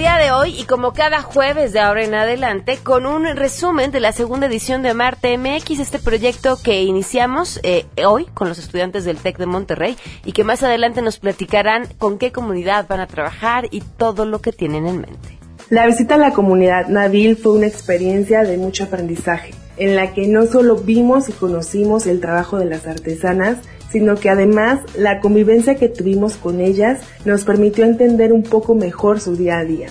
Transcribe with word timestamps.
día 0.00 0.16
de 0.16 0.32
hoy 0.32 0.58
y 0.58 0.64
como 0.64 0.94
cada 0.94 1.20
jueves 1.20 1.74
de 1.74 1.80
ahora 1.80 2.02
en 2.02 2.14
adelante 2.14 2.78
con 2.82 3.04
un 3.04 3.26
resumen 3.36 3.90
de 3.90 4.00
la 4.00 4.12
segunda 4.12 4.46
edición 4.46 4.80
de 4.82 4.94
Marte 4.94 5.36
MX, 5.36 5.78
este 5.78 5.98
proyecto 5.98 6.56
que 6.56 6.84
iniciamos 6.84 7.60
eh, 7.64 7.84
hoy 8.06 8.24
con 8.32 8.48
los 8.48 8.58
estudiantes 8.58 9.04
del 9.04 9.18
TEC 9.18 9.36
de 9.36 9.44
Monterrey 9.44 9.98
y 10.24 10.32
que 10.32 10.42
más 10.42 10.62
adelante 10.62 11.02
nos 11.02 11.18
platicarán 11.18 11.86
con 11.98 12.16
qué 12.16 12.32
comunidad 12.32 12.86
van 12.88 13.00
a 13.00 13.08
trabajar 13.08 13.68
y 13.70 13.82
todo 13.82 14.24
lo 14.24 14.40
que 14.40 14.52
tienen 14.52 14.86
en 14.86 15.02
mente. 15.02 15.38
La 15.68 15.84
visita 15.84 16.14
a 16.14 16.18
la 16.18 16.32
comunidad 16.32 16.88
Nabil 16.88 17.36
fue 17.36 17.52
una 17.52 17.66
experiencia 17.66 18.42
de 18.42 18.56
mucho 18.56 18.84
aprendizaje, 18.84 19.52
en 19.76 19.96
la 19.96 20.14
que 20.14 20.26
no 20.28 20.46
solo 20.46 20.76
vimos 20.76 21.28
y 21.28 21.32
conocimos 21.32 22.06
el 22.06 22.22
trabajo 22.22 22.56
de 22.56 22.64
las 22.64 22.86
artesanas, 22.86 23.58
sino 23.90 24.16
que 24.16 24.30
además 24.30 24.80
la 24.96 25.20
convivencia 25.20 25.76
que 25.76 25.88
tuvimos 25.88 26.36
con 26.36 26.60
ellas 26.60 27.00
nos 27.24 27.44
permitió 27.44 27.84
entender 27.84 28.32
un 28.32 28.42
poco 28.42 28.74
mejor 28.74 29.20
su 29.20 29.36
día 29.36 29.58
a 29.58 29.64
día. 29.64 29.88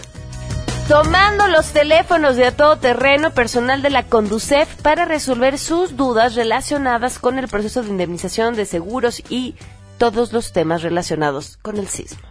Tomando 0.87 1.47
los 1.47 1.71
teléfonos 1.71 2.35
de 2.35 2.45
a 2.45 2.51
todo 2.51 2.77
terreno 2.77 3.29
personal 3.31 3.83
de 3.83 3.91
la 3.91 4.03
Conducef 4.03 4.73
para 4.81 5.05
resolver 5.05 5.59
sus 5.59 5.95
dudas 5.95 6.33
relacionadas 6.33 7.19
con 7.19 7.37
el 7.37 7.47
proceso 7.47 7.83
de 7.83 7.89
indemnización 7.89 8.55
de 8.55 8.65
seguros 8.65 9.21
y 9.29 9.55
todos 9.99 10.33
los 10.33 10.51
temas 10.51 10.81
relacionados 10.81 11.57
con 11.61 11.77
el 11.77 11.87
sismo. 11.87 12.27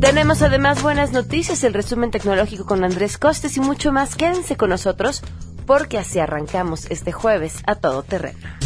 Tenemos 0.00 0.42
además 0.42 0.82
buenas 0.82 1.12
noticias, 1.12 1.64
el 1.64 1.72
resumen 1.72 2.10
tecnológico 2.10 2.66
con 2.66 2.84
Andrés 2.84 3.16
Costes 3.16 3.56
y 3.56 3.60
mucho 3.60 3.92
más. 3.92 4.16
Quédense 4.16 4.56
con 4.56 4.70
nosotros 4.70 5.22
porque 5.66 5.98
así 5.98 6.18
arrancamos 6.18 6.90
este 6.90 7.12
jueves 7.12 7.62
a 7.66 7.74
todo 7.74 8.02
terreno. 8.02 8.59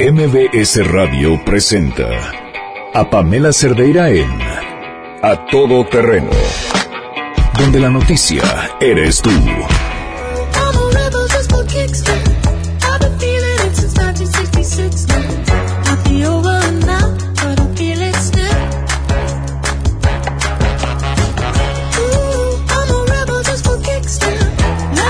MBS 0.00 0.82
Radio 0.90 1.38
presenta 1.44 2.08
a 2.94 3.10
Pamela 3.10 3.52
Cerdeira 3.52 4.08
en 4.08 4.30
A 5.20 5.44
Todo 5.50 5.84
Terreno, 5.84 6.30
donde 7.58 7.80
la 7.80 7.90
noticia 7.90 8.42
eres 8.80 9.20
tú. 9.20 9.28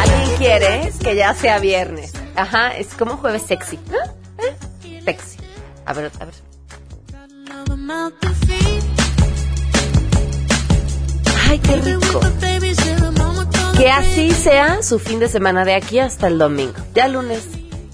¿Alguien 0.03 0.37
quiere 0.37 0.93
que 1.01 1.15
ya 1.15 1.33
sea 1.35 1.61
viernes? 1.61 2.13
Ajá, 2.35 2.77
es 2.77 2.89
como 2.95 3.17
jueves 3.19 3.43
sexy. 3.43 3.79
¿no? 3.89 4.20
Sexy. 5.05 5.37
A 5.87 5.93
ver, 5.93 6.11
a 6.21 6.25
ver. 6.25 6.35
Ay, 11.49 11.59
qué 11.59 11.77
rico. 11.77 12.21
Que 13.77 13.91
así 13.91 14.31
sea 14.33 14.83
su 14.83 14.99
fin 14.99 15.21
de 15.21 15.29
semana 15.29 15.65
de 15.65 15.75
aquí 15.75 15.99
hasta 15.99 16.29
el 16.29 16.39
domingo. 16.39 16.75
Ya 16.95 17.09
lunes, 17.09 17.49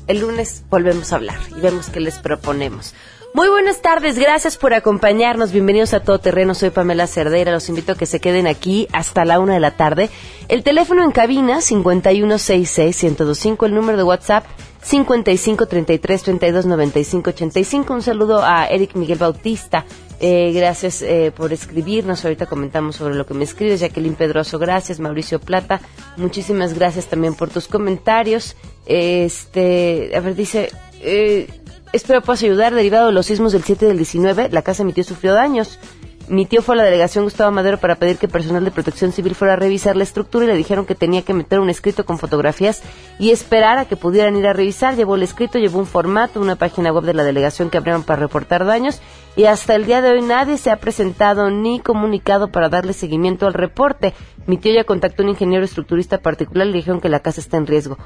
el 0.09 0.21
lunes 0.21 0.65
volvemos 0.69 1.13
a 1.13 1.17
hablar 1.17 1.39
y 1.57 1.61
vemos 1.61 1.89
qué 1.89 2.01
les 2.01 2.19
proponemos. 2.19 2.95
Muy 3.35 3.49
buenas 3.49 3.83
tardes, 3.83 4.19
gracias 4.19 4.57
por 4.57 4.73
acompañarnos. 4.73 5.53
Bienvenidos 5.53 5.93
a 5.93 6.01
Todo 6.01 6.19
Terreno. 6.19 6.55
Soy 6.55 6.71
Pamela 6.71 7.07
Cerdera. 7.07 7.53
Los 7.53 7.69
invito 7.69 7.93
a 7.93 7.95
que 7.95 8.07
se 8.07 8.19
queden 8.19 8.47
aquí 8.47 8.89
hasta 8.93 9.27
la 9.27 9.41
una 9.41 9.53
de 9.55 9.61
la 9.61 9.73
tarde. 9.73 10.09
El 10.49 10.63
teléfono 10.63 11.05
en 11.05 11.11
cabina 11.11 11.59
5166-1025, 11.59 13.67
el 13.67 13.75
número 13.75 13.99
de 13.99 14.05
WhatsApp 14.05 14.47
55 14.87 15.67
33 15.67 16.23
32 16.23 16.67
95 16.67 17.31
85. 17.31 17.93
Un 17.93 18.03
saludo 18.03 18.45
a 18.45 18.67
Eric 18.67 18.95
Miguel 18.95 19.19
Bautista. 19.19 19.85
Eh, 20.21 20.53
gracias 20.55 21.03
eh, 21.03 21.33
por 21.37 21.53
escribirnos. 21.53 22.25
Ahorita 22.25 22.47
comentamos 22.47 22.95
sobre 22.95 23.17
lo 23.17 23.27
que 23.27 23.35
me 23.35 23.43
escribes. 23.43 23.81
Jacqueline 23.81 24.15
Pedroso, 24.15 24.61
gracias. 24.61 25.01
Mauricio 25.01 25.41
Plata, 25.41 25.81
muchísimas 26.17 26.73
gracias 26.75 27.07
también 27.07 27.35
por 27.35 27.51
tus 27.51 27.67
comentarios. 27.67 28.55
Este, 28.87 30.13
a 30.15 30.21
ver, 30.21 30.37
dice, 30.37 30.71
eh, 31.01 31.49
espero 31.93 32.23
puedas 32.23 32.45
ayudar. 32.45 32.73
Derivado 32.73 33.09
de 33.09 33.13
los 33.13 33.27
sismos 33.27 33.53
del 33.53 33.65
7 33.65 33.87
del 33.87 33.97
19, 33.97 34.51
la 34.51 34.63
casa 34.63 34.85
de 34.85 34.87
mi 34.87 34.93
tío 34.93 35.03
sufrió 35.03 35.35
daños. 35.35 35.81
Mi 36.29 36.45
tío 36.45 36.61
fue 36.61 36.75
a 36.75 36.79
la 36.79 36.85
delegación 36.85 37.23
Gustavo 37.23 37.53
Madero 37.53 37.79
para 37.79 37.95
pedir 37.95 38.17
que 38.17 38.27
personal 38.27 38.65
de 38.65 38.73
protección 38.73 39.13
civil 39.13 39.37
fuera 39.37 39.55
a 39.55 39.57
revisar 39.57 39.95
la 39.95 40.03
estructura 40.03 40.45
y 40.45 40.49
le 40.49 40.57
dijeron 40.57 40.85
que 40.85 40.97
tenía 40.97 41.23
que 41.23 41.35
meter 41.35 41.61
un 41.61 41.71
escrito 41.71 42.05
con 42.05 42.19
fotografías 42.19 42.83
y 43.21 43.31
esperar 43.31 43.79
a 43.79 43.85
que 43.85 43.97
pudieran 43.97 44.37
ir 44.37 44.47
a 44.49 44.53
revisar. 44.53 44.97
Llevó 44.97 45.15
el 45.15 45.23
escrito, 45.23 45.59
llevó 45.59 45.79
un 45.79 45.87
formato, 45.87 46.41
una 46.41 46.57
página 46.57 46.93
web 46.93 47.05
de 47.05 47.15
la 47.15 47.23
delegación 47.23 47.71
que 47.71 47.79
abrieron 47.79 48.03
para 48.03 48.21
reportar 48.21 48.65
daños 48.65 49.01
y 49.37 49.45
hasta 49.45 49.77
el 49.77 49.87
día 49.87 50.03
de 50.03 50.11
hoy 50.11 50.23
nadie 50.23 50.59
se 50.59 50.71
ha 50.71 50.79
presentado 50.79 51.51
ni 51.51 51.79
comunicado 51.79 52.49
para 52.49 52.69
darle 52.69 52.93
seguimiento 52.93 53.47
al 53.47 53.55
reporte. 53.55 54.13
Mi 54.47 54.59
tío 54.59 54.75
ya 54.75 54.83
contactó 54.83 55.23
a 55.23 55.27
un 55.27 55.31
ingeniero 55.31 55.65
estructurista 55.65 56.19
particular 56.19 56.67
y 56.67 56.71
le 56.71 56.79
dijeron 56.79 57.01
que 57.01 57.09
la 57.09 57.21
casa 57.21 57.41
está 57.41 57.57
en 57.57 57.69
riesgo. 57.69 57.99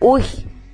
Uy, 0.00 0.22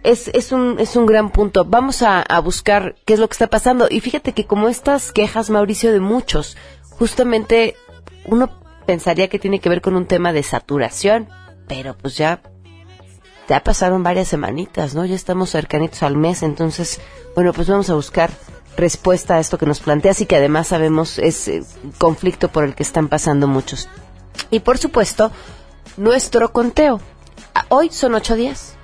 es, 0.05 0.29
es, 0.29 0.53
un, 0.53 0.77
es 0.79 0.97
un 0.97 1.07
gran 1.07 1.31
punto. 1.31 1.65
Vamos 1.65 2.03
a, 2.03 2.21
a 2.21 2.39
buscar 2.41 2.95
qué 3.05 3.15
es 3.15 3.21
lo 3.21 3.27
que 3.27 3.33
está 3.33 3.49
pasando. 3.49 3.89
Y 3.91 4.01
fíjate 4.01 4.33
que 4.33 4.47
como 4.47 4.69
estas 4.69 5.13
quejas, 5.13 5.51
Mauricio, 5.51 5.93
de 5.93 6.01
muchos, 6.01 6.57
justamente 6.99 7.77
uno 8.25 8.51
pensaría 8.87 9.29
que 9.29 9.39
tiene 9.39 9.61
que 9.61 9.69
ver 9.69 9.81
con 9.81 9.97
un 9.97 10.07
tema 10.07 10.33
de 10.33 10.43
saturación, 10.43 11.29
pero 11.67 11.97
pues 11.97 12.17
ya 12.17 12.41
ya 13.49 13.63
pasaron 13.63 14.03
varias 14.03 14.29
semanitas, 14.29 14.95
¿no? 14.95 15.05
Ya 15.05 15.15
estamos 15.15 15.51
cercanitos 15.51 16.03
al 16.03 16.17
mes, 16.17 16.43
entonces, 16.43 17.01
bueno, 17.35 17.53
pues 17.53 17.69
vamos 17.69 17.91
a 17.91 17.95
buscar 17.95 18.31
respuesta 18.77 19.35
a 19.35 19.41
esto 19.41 19.59
que 19.59 19.67
nos 19.67 19.81
planteas 19.81 20.21
y 20.21 20.27
que 20.27 20.37
además 20.37 20.69
sabemos 20.69 21.19
es 21.19 21.49
eh, 21.49 21.63
conflicto 21.99 22.49
por 22.49 22.65
el 22.65 22.75
que 22.75 22.83
están 22.83 23.09
pasando 23.09 23.47
muchos. 23.47 23.89
Y 24.51 24.61
por 24.61 24.79
supuesto, 24.79 25.31
nuestro 25.97 26.53
conteo. 26.53 27.01
Ah, 27.55 27.67
Hoy 27.69 27.91
son 27.91 28.15
ocho 28.15 28.35
días. 28.35 28.75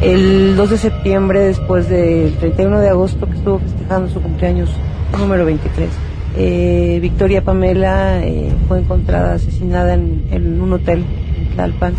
El 0.00 0.56
2 0.56 0.70
de 0.70 0.78
septiembre, 0.78 1.40
después 1.40 1.88
del 1.88 2.32
31 2.34 2.78
de 2.78 2.88
agosto, 2.88 3.26
que 3.26 3.34
estuvo 3.34 3.58
festejando 3.58 4.08
su 4.08 4.22
cumpleaños 4.22 4.70
número 5.18 5.44
23, 5.44 5.90
eh, 6.36 6.98
Victoria 7.02 7.42
Pamela 7.42 8.24
eh, 8.24 8.52
fue 8.68 8.78
encontrada 8.78 9.34
asesinada 9.34 9.94
en, 9.94 10.62
un 10.62 10.72
hotel 10.72 11.04
en 11.36 11.48
Tlalpan. 11.48 11.94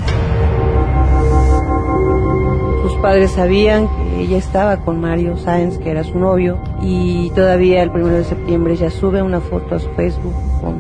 Sus 2.84 2.94
padres 3.02 3.32
sabían 3.32 3.90
que 3.90 4.22
ella 4.22 4.38
estaba 4.38 4.78
con 4.78 5.02
Mario 5.02 5.36
Sáenz, 5.36 5.78
que 5.78 5.92
era 5.92 6.06
su 6.06 6.18
novio, 6.18 6.58
y 6.82 7.32
todavía 7.32 7.84
el 7.84 7.90
1 7.90 8.08
de 8.08 8.24
septiembre 8.24 8.74
ella 8.76 8.92
sube 8.92 9.22
una 9.22 9.42
foto 9.42 9.76
a 9.76 9.80
su 9.80 9.90
Facebook 9.90 10.36
con, 10.62 10.76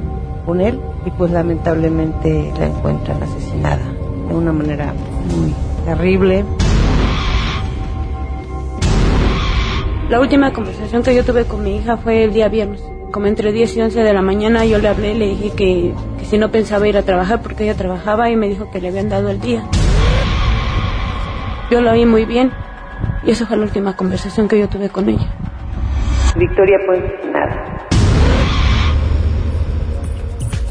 con 0.46 0.62
él, 0.62 0.80
y 1.06 1.12
pues 1.12 1.32
lamentablemente 1.32 2.50
la 2.58 2.68
encuentran 2.68 3.22
asesinada 3.22 3.92
de 4.30 4.34
una 4.34 4.54
manera 4.54 4.94
muy 5.36 5.54
terrible. 5.84 6.46
La 10.10 10.20
última 10.20 10.52
conversación 10.54 11.04
que 11.04 11.14
yo 11.14 11.24
tuve 11.24 11.46
con 11.46 11.64
mi 11.64 11.78
hija 11.78 11.98
fue 11.98 12.24
el 12.24 12.34
día 12.34 12.50
viernes. 12.50 12.82
Como 13.12 13.28
entre 13.28 13.52
10 13.52 13.78
y 13.78 13.82
11 13.82 14.02
de 14.02 14.12
la 14.12 14.24
mañana 14.24 14.66
yo 14.66 14.80
le 14.80 14.88
hablé, 14.88 15.14
le 15.14 15.28
dije 15.28 15.52
que, 15.52 15.94
que 16.18 16.26
si 16.26 16.40
no 16.40 16.50
pensaba 16.50 16.88
ir 16.88 16.98
a 16.98 17.04
trabajar 17.04 17.44
porque 17.44 17.66
ella 17.66 17.76
trabajaba 17.76 18.28
y 18.32 18.36
me 18.36 18.48
dijo 18.48 18.72
que 18.72 18.82
le 18.82 18.88
habían 18.88 19.10
dado 19.10 19.30
el 19.30 19.40
día. 19.40 19.64
Yo 21.70 21.82
lo 21.82 21.92
oí 21.92 22.08
muy 22.08 22.26
bien 22.26 22.52
y 23.24 23.30
esa 23.30 23.46
fue 23.46 23.58
la 23.58 23.64
última 23.64 23.96
conversación 23.96 24.48
que 24.48 24.60
yo 24.60 24.68
tuve 24.68 24.90
con 24.90 25.10
ella. 25.10 25.32
Victoria 26.36 26.78
fue 26.88 26.98
asesinada. 26.98 27.88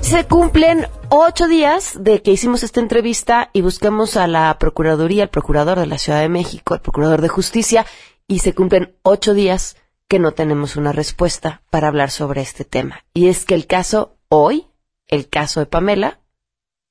Se 0.01 0.27
cumplen 0.27 0.87
ocho 1.11 1.47
días 1.47 1.97
de 2.01 2.23
que 2.23 2.33
hicimos 2.33 2.65
esta 2.65 2.81
entrevista 2.81 3.51
y 3.53 3.61
buscamos 3.61 4.17
a 4.17 4.27
la 4.27 4.57
Procuraduría, 4.59 5.23
al 5.23 5.29
Procurador 5.29 5.79
de 5.79 5.87
la 5.87 5.99
Ciudad 5.99 6.21
de 6.21 6.29
México, 6.29 6.75
al 6.75 6.81
Procurador 6.81 7.23
de 7.23 7.29
Justicia, 7.29 7.87
y 8.29 8.41
se 8.41 8.55
cumplen 8.55 8.95
ocho 9.03 9.35
días 9.35 9.77
que 10.07 10.19
no 10.19 10.33
tenemos 10.33 10.77
una 10.77 10.93
respuesta 10.93 11.63
para 11.71 11.89
hablar 11.89 12.11
sobre 12.11 12.43
este 12.43 12.65
tema. 12.65 13.05
Y 13.15 13.29
es 13.29 13.45
que 13.45 13.55
el 13.55 13.67
caso 13.67 14.17
hoy, 14.29 14.67
el 15.07 15.29
caso 15.29 15.61
de 15.61 15.67
Pamela, 15.67 16.21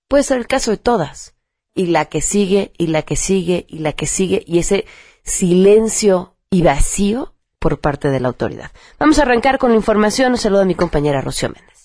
puede 0.09 0.23
ser 0.23 0.37
el 0.37 0.47
caso 0.47 0.71
de 0.71 0.77
todas. 0.77 1.35
Y 1.73 1.87
la 1.87 2.05
que 2.05 2.21
sigue, 2.21 2.73
y 2.77 2.87
la 2.87 3.03
que 3.03 3.15
sigue, 3.15 3.65
y 3.69 3.79
la 3.79 3.93
que 3.93 4.07
sigue, 4.07 4.43
y 4.47 4.57
ese 4.57 4.85
silencio 5.23 6.35
y 6.49 6.63
vacío 6.63 7.35
por 7.59 7.79
parte 7.79 8.09
de 8.09 8.19
la 8.19 8.29
autoridad. 8.29 8.71
Vamos 8.99 9.19
a 9.19 9.23
arrancar 9.23 9.59
con 9.59 9.71
la 9.71 9.77
información. 9.77 10.37
Saludo 10.37 10.61
a 10.61 10.65
mi 10.65 10.75
compañera 10.75 11.21
Rocío 11.21 11.49
Méndez. 11.49 11.76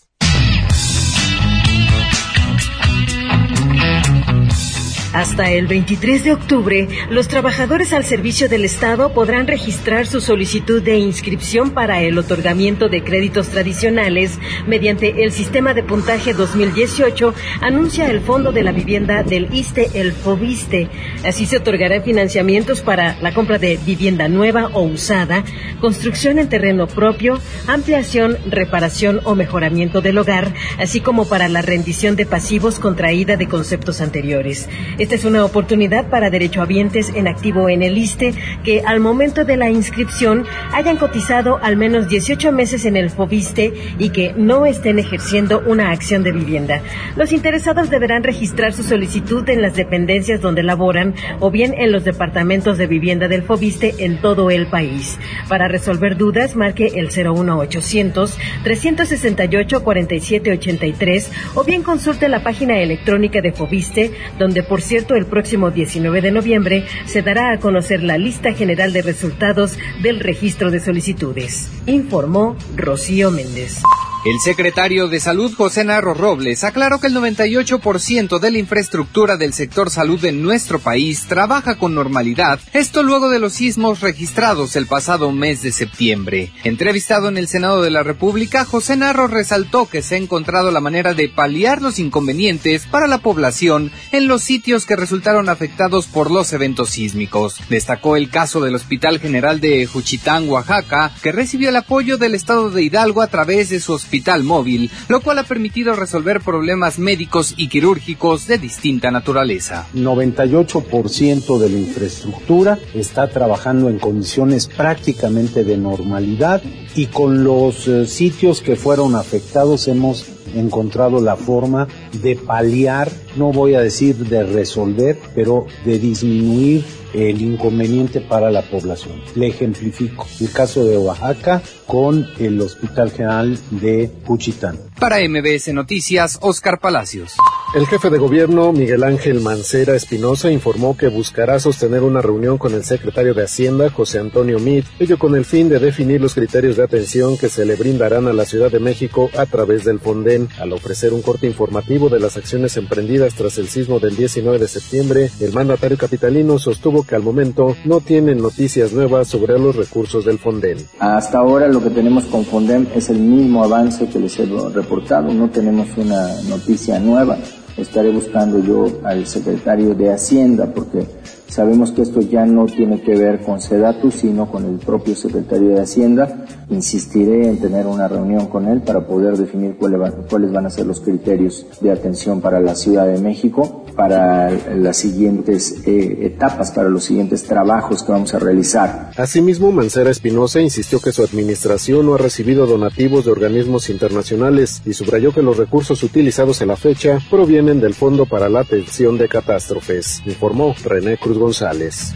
Hasta 5.12 5.50
el 5.50 5.66
23 5.66 6.24
de 6.24 6.32
octubre, 6.32 6.88
los 7.10 7.28
trabajadores 7.28 7.92
al 7.92 8.02
servicio 8.02 8.48
del 8.48 8.64
Estado 8.64 9.12
podrán 9.12 9.46
registrar 9.46 10.06
su 10.06 10.22
solicitud 10.22 10.82
de 10.82 10.96
inscripción 10.96 11.72
para 11.72 12.00
el 12.00 12.16
otorgamiento 12.16 12.88
de 12.88 13.04
créditos 13.04 13.50
tradicionales 13.50 14.38
mediante 14.66 15.22
el 15.22 15.30
sistema 15.30 15.74
de 15.74 15.82
puntaje 15.82 16.32
2018, 16.32 17.34
anuncia 17.60 18.10
el 18.10 18.22
Fondo 18.22 18.52
de 18.52 18.62
la 18.62 18.72
Vivienda 18.72 19.22
del 19.22 19.52
ISTE, 19.52 19.90
el 19.92 20.12
FOBISTE. 20.12 20.88
Así 21.26 21.44
se 21.44 21.58
otorgarán 21.58 22.02
financiamientos 22.02 22.80
para 22.80 23.18
la 23.20 23.34
compra 23.34 23.58
de 23.58 23.78
vivienda 23.84 24.28
nueva 24.28 24.70
o 24.72 24.80
usada, 24.80 25.44
construcción 25.78 26.38
en 26.38 26.48
terreno 26.48 26.86
propio, 26.86 27.38
ampliación, 27.66 28.38
reparación 28.46 29.20
o 29.24 29.34
mejoramiento 29.34 30.00
del 30.00 30.16
hogar, 30.16 30.54
así 30.78 31.00
como 31.00 31.28
para 31.28 31.50
la 31.50 31.60
rendición 31.60 32.16
de 32.16 32.24
pasivos 32.24 32.78
contraída 32.78 33.36
de 33.36 33.46
conceptos 33.46 34.00
anteriores. 34.00 34.70
Esta 35.02 35.16
es 35.16 35.24
una 35.24 35.44
oportunidad 35.44 36.10
para 36.10 36.30
derechohabientes 36.30 37.12
en 37.16 37.26
activo 37.26 37.68
en 37.68 37.82
el 37.82 37.98
ISTE 37.98 38.34
que 38.62 38.82
al 38.86 39.00
momento 39.00 39.44
de 39.44 39.56
la 39.56 39.68
inscripción 39.68 40.46
hayan 40.72 40.96
cotizado 40.96 41.58
al 41.60 41.76
menos 41.76 42.08
18 42.08 42.52
meses 42.52 42.84
en 42.84 42.96
el 42.96 43.10
FOBISTE 43.10 43.74
y 43.98 44.10
que 44.10 44.32
no 44.36 44.64
estén 44.64 45.00
ejerciendo 45.00 45.60
una 45.66 45.90
acción 45.90 46.22
de 46.22 46.30
vivienda. 46.30 46.82
Los 47.16 47.32
interesados 47.32 47.90
deberán 47.90 48.22
registrar 48.22 48.74
su 48.74 48.84
solicitud 48.84 49.48
en 49.48 49.60
las 49.60 49.74
dependencias 49.74 50.40
donde 50.40 50.62
laboran 50.62 51.16
o 51.40 51.50
bien 51.50 51.74
en 51.76 51.90
los 51.90 52.04
departamentos 52.04 52.78
de 52.78 52.86
vivienda 52.86 53.26
del 53.26 53.42
FOBISTE 53.42 54.04
en 54.04 54.20
todo 54.20 54.52
el 54.52 54.68
país. 54.68 55.18
Para 55.48 55.66
resolver 55.66 56.16
dudas, 56.16 56.54
marque 56.54 56.92
el 56.94 57.08
01800 57.08 58.38
368 58.62 59.82
4783 59.82 61.32
o 61.56 61.64
bien 61.64 61.82
consulte 61.82 62.28
la 62.28 62.44
página 62.44 62.78
electrónica 62.78 63.40
de 63.40 63.50
FOBISTE, 63.50 64.12
donde 64.38 64.62
por 64.62 64.80
cierto, 64.92 65.14
el 65.14 65.24
próximo 65.24 65.70
19 65.70 66.20
de 66.20 66.30
noviembre 66.32 66.84
se 67.06 67.22
dará 67.22 67.50
a 67.50 67.58
conocer 67.58 68.02
la 68.02 68.18
lista 68.18 68.52
general 68.52 68.92
de 68.92 69.00
resultados 69.00 69.78
del 70.02 70.20
registro 70.20 70.70
de 70.70 70.80
solicitudes, 70.80 71.70
informó 71.86 72.58
Rocío 72.76 73.30
Méndez. 73.30 73.80
El 74.24 74.38
secretario 74.38 75.08
de 75.08 75.18
Salud, 75.18 75.52
José 75.52 75.82
Narro 75.82 76.14
Robles, 76.14 76.62
aclaró 76.62 77.00
que 77.00 77.08
el 77.08 77.16
98% 77.16 78.38
de 78.38 78.50
la 78.52 78.58
infraestructura 78.58 79.36
del 79.36 79.52
sector 79.52 79.90
salud 79.90 80.24
en 80.24 80.44
nuestro 80.44 80.78
país 80.78 81.26
trabaja 81.26 81.76
con 81.76 81.92
normalidad, 81.92 82.60
esto 82.72 83.02
luego 83.02 83.30
de 83.30 83.40
los 83.40 83.54
sismos 83.54 84.00
registrados 84.00 84.76
el 84.76 84.86
pasado 84.86 85.32
mes 85.32 85.62
de 85.62 85.72
septiembre. 85.72 86.52
Entrevistado 86.62 87.28
en 87.30 87.36
el 87.36 87.48
Senado 87.48 87.82
de 87.82 87.90
la 87.90 88.04
República, 88.04 88.64
José 88.64 88.96
Narro 88.96 89.26
resaltó 89.26 89.88
que 89.88 90.02
se 90.02 90.14
ha 90.14 90.18
encontrado 90.18 90.70
la 90.70 90.80
manera 90.80 91.14
de 91.14 91.28
paliar 91.28 91.82
los 91.82 91.98
inconvenientes 91.98 92.86
para 92.86 93.08
la 93.08 93.18
población 93.18 93.90
en 94.12 94.28
los 94.28 94.44
sitios 94.44 94.86
que 94.86 94.94
resultaron 94.94 95.48
afectados 95.48 96.06
por 96.06 96.30
los 96.30 96.52
eventos 96.52 96.90
sísmicos. 96.90 97.56
Destacó 97.68 98.16
el 98.16 98.30
caso 98.30 98.60
del 98.60 98.76
Hospital 98.76 99.18
General 99.18 99.60
de 99.60 99.84
Juchitán, 99.86 100.48
Oaxaca, 100.48 101.12
que 101.24 101.32
recibió 101.32 101.70
el 101.70 101.76
apoyo 101.76 102.18
del 102.18 102.36
Estado 102.36 102.70
de 102.70 102.84
Hidalgo 102.84 103.20
a 103.20 103.26
través 103.26 103.70
de 103.70 103.80
su 103.80 103.92
hospital 103.94 104.11
móvil, 104.42 104.90
lo 105.08 105.20
cual 105.20 105.38
ha 105.38 105.44
permitido 105.44 105.94
resolver 105.94 106.40
problemas 106.40 106.98
médicos 106.98 107.54
y 107.56 107.68
quirúrgicos 107.68 108.46
de 108.46 108.58
distinta 108.58 109.10
naturaleza. 109.10 109.86
98% 109.94 111.58
de 111.58 111.68
la 111.70 111.78
infraestructura 111.78 112.78
está 112.94 113.28
trabajando 113.28 113.88
en 113.88 113.98
condiciones 113.98 114.66
prácticamente 114.66 115.64
de 115.64 115.76
normalidad 115.78 116.62
y 116.94 117.06
con 117.06 117.44
los 117.44 117.88
eh, 117.88 118.06
sitios 118.06 118.60
que 118.60 118.76
fueron 118.76 119.14
afectados 119.14 119.88
hemos 119.88 120.26
encontrado 120.54 121.20
la 121.20 121.36
forma 121.36 121.88
de 122.20 122.36
paliar, 122.36 123.10
no 123.36 123.52
voy 123.52 123.74
a 123.74 123.80
decir 123.80 124.16
de 124.16 124.44
resolver, 124.44 125.18
pero 125.34 125.66
de 125.84 125.98
disminuir 125.98 126.84
el 127.14 127.40
inconveniente 127.40 128.20
para 128.20 128.50
la 128.50 128.62
población. 128.62 129.22
Le 129.34 129.48
ejemplifico 129.48 130.26
el 130.40 130.50
caso 130.50 130.84
de 130.84 130.96
Oaxaca 130.96 131.62
con 131.86 132.26
el 132.38 132.60
Hospital 132.60 133.10
General 133.10 133.58
de 133.70 134.10
Puchitán. 134.24 134.78
Para 134.98 135.18
MBS 135.26 135.72
Noticias, 135.72 136.38
Oscar 136.40 136.80
Palacios. 136.80 137.34
El 137.74 137.86
jefe 137.86 138.10
de 138.10 138.18
gobierno, 138.18 138.70
Miguel 138.70 139.02
Ángel 139.02 139.40
Mancera 139.40 139.96
Espinosa, 139.96 140.50
informó 140.50 140.94
que 140.94 141.08
buscará 141.08 141.58
sostener 141.58 142.02
una 142.02 142.20
reunión 142.20 142.58
con 142.58 142.74
el 142.74 142.84
secretario 142.84 143.32
de 143.32 143.44
Hacienda, 143.44 143.88
José 143.88 144.18
Antonio 144.18 144.58
Meade, 144.58 144.84
ello 144.98 145.18
con 145.18 145.34
el 145.36 145.46
fin 145.46 145.70
de 145.70 145.78
definir 145.78 146.20
los 146.20 146.34
criterios 146.34 146.76
de 146.76 146.82
atención 146.82 147.38
que 147.38 147.48
se 147.48 147.64
le 147.64 147.76
brindarán 147.76 148.28
a 148.28 148.34
la 148.34 148.44
Ciudad 148.44 148.70
de 148.70 148.78
México 148.78 149.30
a 149.38 149.46
través 149.46 149.84
del 149.84 150.00
Fonden. 150.00 150.50
Al 150.60 150.74
ofrecer 150.74 151.14
un 151.14 151.22
corte 151.22 151.46
informativo 151.46 152.10
de 152.10 152.20
las 152.20 152.36
acciones 152.36 152.76
emprendidas 152.76 153.32
tras 153.36 153.56
el 153.56 153.68
sismo 153.68 154.00
del 154.00 154.16
19 154.16 154.58
de 154.58 154.68
septiembre, 154.68 155.30
el 155.40 155.54
mandatario 155.54 155.96
capitalino 155.96 156.58
sostuvo 156.58 157.04
que 157.04 157.14
al 157.14 157.22
momento 157.22 157.74
no 157.86 158.00
tienen 158.00 158.36
noticias 158.36 158.92
nuevas 158.92 159.28
sobre 159.28 159.58
los 159.58 159.74
recursos 159.74 160.26
del 160.26 160.38
Fonden. 160.38 160.76
Hasta 160.98 161.38
ahora 161.38 161.68
lo 161.68 161.82
que 161.82 161.88
tenemos 161.88 162.26
con 162.26 162.44
Fonden 162.44 162.90
es 162.94 163.08
el 163.08 163.18
mismo 163.18 163.64
avance 163.64 164.10
que 164.10 164.18
les 164.18 164.38
he 164.38 164.44
reportado, 164.44 165.32
no 165.32 165.48
tenemos 165.48 165.88
una 165.96 166.38
noticia 166.42 166.98
nueva. 166.98 167.38
Estaré 167.76 168.10
buscando 168.10 168.58
yo 168.58 169.00
al 169.04 169.26
secretario 169.26 169.94
de 169.94 170.12
Hacienda 170.12 170.66
porque 170.66 171.06
Sabemos 171.52 171.92
que 171.92 172.00
esto 172.00 172.22
ya 172.22 172.46
no 172.46 172.64
tiene 172.64 173.02
que 173.02 173.14
ver 173.14 173.42
con 173.42 173.60
SEDATU, 173.60 174.10
sino 174.10 174.50
con 174.50 174.64
el 174.64 174.78
propio 174.78 175.14
secretario 175.14 175.68
de 175.74 175.82
Hacienda. 175.82 176.46
Insistiré 176.70 177.46
en 177.46 177.58
tener 177.58 177.86
una 177.86 178.08
reunión 178.08 178.46
con 178.46 178.66
él 178.68 178.80
para 178.80 179.06
poder 179.06 179.36
definir 179.36 179.76
cuáles 179.76 180.50
van 180.50 180.64
a 180.64 180.70
ser 180.70 180.86
los 180.86 181.00
criterios 181.00 181.66
de 181.82 181.92
atención 181.92 182.40
para 182.40 182.58
la 182.58 182.74
Ciudad 182.74 183.06
de 183.06 183.20
México, 183.20 183.84
para 183.94 184.50
las 184.50 184.96
siguientes 184.96 185.82
eh, 185.86 186.20
etapas, 186.22 186.70
para 186.70 186.88
los 186.88 187.04
siguientes 187.04 187.42
trabajos 187.42 188.02
que 188.02 188.12
vamos 188.12 188.32
a 188.32 188.38
realizar. 188.38 189.10
Asimismo, 189.18 189.72
Mancera 189.72 190.10
Espinosa 190.10 190.62
insistió 190.62 191.00
que 191.00 191.12
su 191.12 191.22
administración 191.22 192.06
no 192.06 192.14
ha 192.14 192.18
recibido 192.18 192.66
donativos 192.66 193.26
de 193.26 193.32
organismos 193.32 193.90
internacionales 193.90 194.80
y 194.86 194.94
subrayó 194.94 195.34
que 195.34 195.42
los 195.42 195.58
recursos 195.58 196.02
utilizados 196.02 196.62
en 196.62 196.68
la 196.68 196.76
fecha 196.76 197.18
provienen 197.30 197.78
del 197.78 197.92
Fondo 197.92 198.24
para 198.24 198.48
la 198.48 198.60
Atención 198.60 199.18
de 199.18 199.28
Catástrofes, 199.28 200.22
informó 200.24 200.74
René 200.82 201.18
Cruz 201.18 201.41
González. 201.42 202.14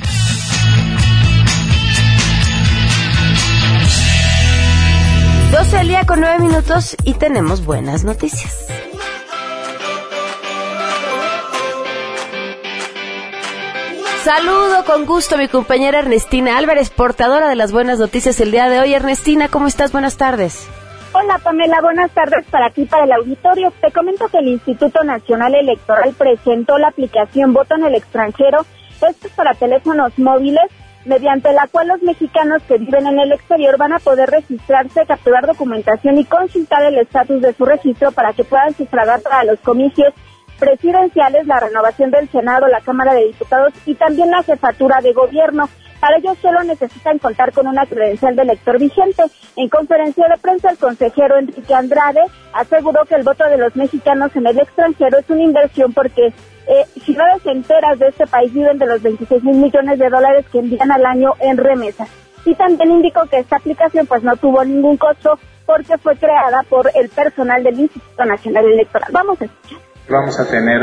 12 5.50 5.78
al 5.78 5.88
día 5.88 6.04
con 6.06 6.20
9 6.20 6.38
minutos 6.38 6.96
y 7.02 7.14
tenemos 7.14 7.64
buenas 7.64 8.04
noticias. 8.04 8.68
Saludo 14.22 14.84
con 14.84 15.06
gusto 15.06 15.34
a 15.34 15.38
mi 15.38 15.48
compañera 15.48 15.98
Ernestina 15.98 16.56
Álvarez, 16.56 16.90
portadora 16.90 17.48
de 17.48 17.56
las 17.56 17.72
buenas 17.72 17.98
noticias 17.98 18.40
el 18.40 18.52
día 18.52 18.68
de 18.68 18.78
hoy. 18.78 18.94
Ernestina, 18.94 19.48
¿cómo 19.48 19.66
estás? 19.66 19.90
Buenas 19.90 20.16
tardes. 20.16 20.68
Hola 21.12 21.38
Pamela, 21.38 21.80
buenas 21.80 22.10
tardes 22.12 22.44
para 22.50 22.70
ti, 22.70 22.84
para 22.84 23.04
el 23.04 23.12
auditorio. 23.12 23.72
Te 23.80 23.90
comento 23.90 24.28
que 24.28 24.38
el 24.38 24.48
Instituto 24.48 25.02
Nacional 25.02 25.54
Electoral 25.54 26.14
presentó 26.16 26.78
la 26.78 26.88
aplicación 26.88 27.54
Voto 27.54 27.74
en 27.74 27.84
el 27.86 27.94
extranjero 27.94 28.66
esto 29.02 29.26
es 29.28 29.32
para 29.34 29.54
teléfonos 29.54 30.18
móviles, 30.18 30.64
mediante 31.04 31.52
la 31.52 31.68
cual 31.68 31.88
los 31.88 32.02
mexicanos 32.02 32.62
que 32.64 32.78
viven 32.78 33.06
en 33.06 33.20
el 33.20 33.32
exterior 33.32 33.78
van 33.78 33.92
a 33.92 33.98
poder 33.98 34.28
registrarse, 34.28 35.06
capturar 35.06 35.46
documentación 35.46 36.18
y 36.18 36.24
consultar 36.24 36.82
el 36.84 36.98
estatus 36.98 37.40
de 37.42 37.52
su 37.52 37.64
registro 37.64 38.10
para 38.12 38.32
que 38.32 38.44
puedan 38.44 38.74
sufragar 38.74 39.20
para 39.22 39.44
los 39.44 39.60
comicios 39.60 40.12
presidenciales, 40.58 41.46
la 41.46 41.60
renovación 41.60 42.10
del 42.10 42.28
Senado, 42.30 42.66
la 42.66 42.80
Cámara 42.80 43.14
de 43.14 43.26
Diputados 43.26 43.72
y 43.84 43.94
también 43.94 44.30
la 44.30 44.42
jefatura 44.42 45.00
de 45.00 45.12
gobierno. 45.12 45.68
Para 46.06 46.18
ello 46.18 46.36
solo 46.40 46.62
necesitan 46.62 47.18
contar 47.18 47.52
con 47.52 47.66
una 47.66 47.84
credencial 47.84 48.36
de 48.36 48.42
elector 48.42 48.78
vigente. 48.78 49.24
En 49.56 49.68
conferencia 49.68 50.28
de 50.28 50.38
prensa, 50.38 50.70
el 50.70 50.78
consejero 50.78 51.36
Enrique 51.36 51.74
Andrade 51.74 52.20
aseguró 52.52 53.04
que 53.06 53.16
el 53.16 53.24
voto 53.24 53.42
de 53.42 53.56
los 53.56 53.74
mexicanos 53.74 54.30
en 54.36 54.46
el 54.46 54.56
extranjero 54.56 55.18
es 55.18 55.28
una 55.28 55.42
inversión 55.42 55.92
porque 55.92 56.26
eh, 56.68 56.84
ciudades 57.04 57.44
enteras 57.44 57.98
de 57.98 58.06
este 58.06 58.24
país 58.28 58.54
viven 58.54 58.78
de 58.78 58.86
los 58.86 59.02
26 59.02 59.42
mil 59.42 59.56
millones 59.56 59.98
de 59.98 60.08
dólares 60.08 60.46
que 60.52 60.60
envían 60.60 60.92
al 60.92 61.04
año 61.04 61.32
en 61.40 61.56
remesas. 61.56 62.08
Y 62.44 62.54
también 62.54 62.92
indicó 62.92 63.26
que 63.26 63.38
esta 63.38 63.56
aplicación 63.56 64.06
pues 64.06 64.22
no 64.22 64.36
tuvo 64.36 64.64
ningún 64.64 64.98
costo 64.98 65.40
porque 65.66 65.98
fue 65.98 66.14
creada 66.14 66.62
por 66.68 66.88
el 66.94 67.08
personal 67.08 67.64
del 67.64 67.80
Instituto 67.80 68.24
Nacional 68.24 68.64
Electoral. 68.64 69.10
Vamos 69.10 69.42
a 69.42 69.46
escuchar. 69.46 69.95
Vamos 70.08 70.38
a 70.38 70.48
tener 70.48 70.80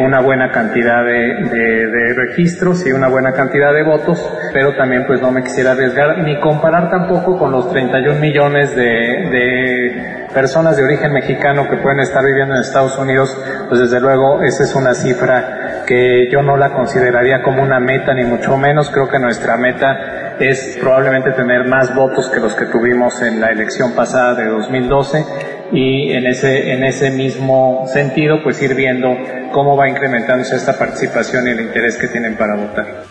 una 0.00 0.22
buena 0.22 0.50
cantidad 0.50 1.04
de, 1.04 2.14
registros 2.16 2.86
y 2.86 2.92
una 2.92 3.08
buena 3.08 3.32
cantidad 3.32 3.70
de 3.70 3.82
votos, 3.82 4.18
pero 4.54 4.74
también 4.74 5.04
pues 5.06 5.20
no 5.20 5.30
me 5.30 5.42
quisiera 5.42 5.72
arriesgar 5.72 6.16
ni 6.24 6.40
comparar 6.40 6.88
tampoco 6.88 7.38
con 7.38 7.52
los 7.52 7.70
31 7.70 8.18
millones 8.18 8.74
de, 8.74 10.26
personas 10.32 10.78
de 10.78 10.84
origen 10.84 11.12
mexicano 11.12 11.68
que 11.68 11.76
pueden 11.76 12.00
estar 12.00 12.24
viviendo 12.24 12.54
en 12.54 12.62
Estados 12.62 12.96
Unidos, 12.96 13.38
pues 13.68 13.78
desde 13.78 14.00
luego 14.00 14.42
esa 14.42 14.64
es 14.64 14.74
una 14.74 14.94
cifra 14.94 15.84
que 15.86 16.30
yo 16.32 16.40
no 16.40 16.56
la 16.56 16.72
consideraría 16.72 17.42
como 17.42 17.62
una 17.62 17.78
meta 17.78 18.14
ni 18.14 18.24
mucho 18.24 18.56
menos, 18.56 18.88
creo 18.90 19.06
que 19.06 19.18
nuestra 19.18 19.58
meta 19.58 20.36
es 20.40 20.78
probablemente 20.80 21.32
tener 21.32 21.68
más 21.68 21.94
votos 21.94 22.30
que 22.30 22.40
los 22.40 22.54
que 22.54 22.64
tuvimos 22.64 23.20
en 23.20 23.38
la 23.38 23.48
elección 23.48 23.92
pasada 23.92 24.34
de 24.34 24.46
2012 24.46 25.51
y 25.72 26.12
en 26.12 26.26
ese, 26.26 26.72
en 26.72 26.84
ese 26.84 27.10
mismo 27.10 27.84
sentido 27.86 28.42
pues 28.42 28.60
ir 28.62 28.74
viendo 28.74 29.16
cómo 29.52 29.76
va 29.76 29.88
incrementándose 29.88 30.56
esta 30.56 30.78
participación 30.78 31.48
y 31.48 31.50
el 31.50 31.60
interés 31.60 31.96
que 31.96 32.08
tienen 32.08 32.36
para 32.36 32.56
votar. 32.56 33.04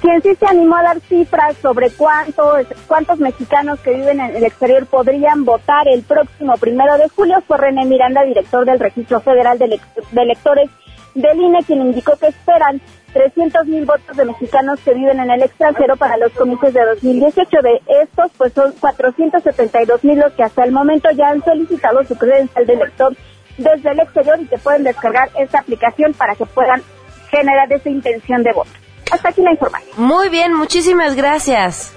Quien 0.00 0.22
sí 0.22 0.34
se 0.36 0.46
animó 0.46 0.76
a 0.76 0.82
dar 0.82 1.00
cifras 1.00 1.56
sobre 1.56 1.90
cuántos, 1.90 2.66
cuántos 2.86 3.18
mexicanos 3.18 3.80
que 3.80 3.94
viven 3.94 4.20
en 4.20 4.36
el 4.36 4.44
exterior 4.44 4.86
podrían 4.86 5.44
votar 5.44 5.88
el 5.88 6.02
próximo 6.02 6.56
primero 6.58 6.96
de 6.98 7.08
julio 7.08 7.42
fue 7.46 7.56
René 7.58 7.84
Miranda, 7.86 8.22
director 8.22 8.64
del 8.64 8.78
Registro 8.78 9.20
Federal 9.20 9.58
de, 9.58 9.80
Electores 10.16 10.70
del 11.14 11.40
INE, 11.40 11.64
quien 11.66 11.80
indicó 11.80 12.14
que 12.16 12.28
esperan 12.28 12.80
300 13.16 13.66
mil 13.66 13.86
votos 13.86 14.14
de 14.14 14.26
mexicanos 14.26 14.78
que 14.80 14.92
viven 14.92 15.18
en 15.20 15.30
el 15.30 15.42
extranjero 15.42 15.96
para 15.96 16.18
los 16.18 16.30
comicios 16.32 16.74
de 16.74 16.84
2018. 16.84 17.48
De 17.62 17.80
estos, 18.02 18.30
pues 18.36 18.52
son 18.52 18.72
472 18.72 20.04
mil 20.04 20.18
los 20.18 20.32
que 20.34 20.42
hasta 20.42 20.64
el 20.64 20.72
momento 20.72 21.08
ya 21.12 21.28
han 21.28 21.42
solicitado 21.42 22.04
su 22.04 22.14
credencial 22.16 22.66
de 22.66 22.74
elector 22.74 23.16
desde 23.56 23.90
el 23.90 24.00
exterior 24.00 24.38
y 24.38 24.46
que 24.46 24.58
pueden 24.58 24.84
descargar 24.84 25.30
esta 25.38 25.60
aplicación 25.60 26.12
para 26.12 26.34
que 26.34 26.44
puedan 26.44 26.82
generar 27.30 27.72
esa 27.72 27.88
intención 27.88 28.42
de 28.42 28.52
voto. 28.52 28.70
Hasta 29.10 29.30
aquí 29.30 29.40
la 29.40 29.52
información. 29.52 29.94
Muy 29.96 30.28
bien, 30.28 30.52
muchísimas 30.52 31.14
gracias. 31.14 31.94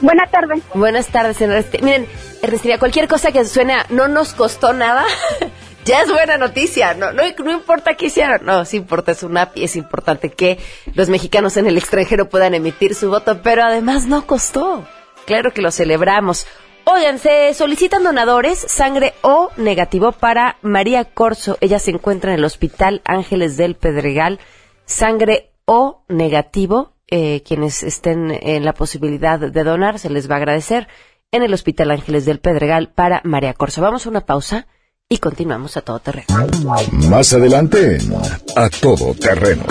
Buenas 0.00 0.30
tardes. 0.30 0.62
Buenas 0.72 1.08
tardes, 1.08 1.40
Miren, 1.82 2.06
Ernestina, 2.42 2.78
cualquier 2.78 3.06
cosa 3.06 3.32
que 3.32 3.44
suene 3.44 3.76
no 3.90 4.08
nos 4.08 4.32
costó 4.32 4.72
nada, 4.72 5.04
ya 5.84 6.02
es 6.02 6.10
buena 6.10 6.38
noticia. 6.38 6.94
No, 6.94 7.12
no, 7.12 7.24
importa 7.26 7.94
qué 7.94 8.06
hicieron. 8.06 8.44
No, 8.44 8.64
sí 8.64 8.78
importa, 8.78 9.12
es 9.12 9.22
una 9.22 9.42
API, 9.42 9.64
es 9.64 9.76
importante 9.76 10.30
que 10.30 10.58
los 10.94 11.08
mexicanos 11.08 11.56
en 11.56 11.66
el 11.66 11.76
extranjero 11.76 12.28
puedan 12.28 12.54
emitir 12.54 12.94
su 12.94 13.10
voto, 13.10 13.42
pero 13.42 13.64
además 13.64 14.06
no 14.06 14.26
costó. 14.26 14.86
Claro 15.26 15.52
que 15.52 15.62
lo 15.62 15.70
celebramos. 15.70 16.46
Oigan, 16.86 17.18
se 17.18 17.54
solicitan 17.54 18.04
donadores, 18.04 18.58
sangre 18.58 19.14
O 19.22 19.50
negativo 19.56 20.12
para 20.12 20.58
María 20.60 21.04
Corso. 21.04 21.56
Ella 21.62 21.78
se 21.78 21.92
encuentra 21.92 22.32
en 22.32 22.40
el 22.40 22.44
Hospital 22.44 23.00
Ángeles 23.06 23.56
del 23.56 23.74
Pedregal. 23.74 24.38
Sangre 24.84 25.50
o 25.64 26.04
negativo, 26.08 26.92
eh, 27.08 27.42
quienes 27.42 27.82
estén 27.82 28.30
en 28.30 28.66
la 28.66 28.74
posibilidad 28.74 29.38
de 29.38 29.64
donar, 29.64 29.98
se 29.98 30.10
les 30.10 30.30
va 30.30 30.34
a 30.34 30.38
agradecer 30.38 30.88
en 31.32 31.42
el 31.42 31.54
Hospital 31.54 31.90
Ángeles 31.90 32.26
del 32.26 32.38
Pedregal 32.38 32.92
para 32.92 33.22
María 33.24 33.54
Corso. 33.54 33.80
Vamos 33.80 34.04
a 34.04 34.10
una 34.10 34.26
pausa 34.26 34.66
y 35.08 35.18
continuamos 35.18 35.76
a 35.76 35.82
todo 35.82 35.98
terreno. 35.98 36.26
Más 37.08 37.32
adelante, 37.32 37.98
a 38.56 38.68
todo 38.70 39.14
terreno. 39.14 39.64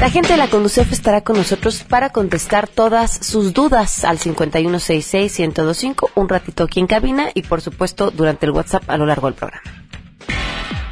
La 0.00 0.10
gente 0.10 0.32
de 0.32 0.36
la 0.36 0.48
Conducef 0.48 0.92
estará 0.92 1.22
con 1.22 1.36
nosotros 1.36 1.82
para 1.82 2.10
contestar 2.10 2.68
todas 2.68 3.18
sus 3.22 3.54
dudas 3.54 4.04
al 4.04 4.18
5166-1025, 4.18 6.10
un 6.14 6.28
ratito 6.28 6.64
aquí 6.64 6.80
en 6.80 6.86
cabina 6.86 7.30
y 7.32 7.40
por 7.42 7.62
supuesto 7.62 8.10
durante 8.10 8.44
el 8.46 8.52
WhatsApp 8.52 8.82
a 8.88 8.98
lo 8.98 9.06
largo 9.06 9.28
del 9.28 9.36
programa. 9.36 9.62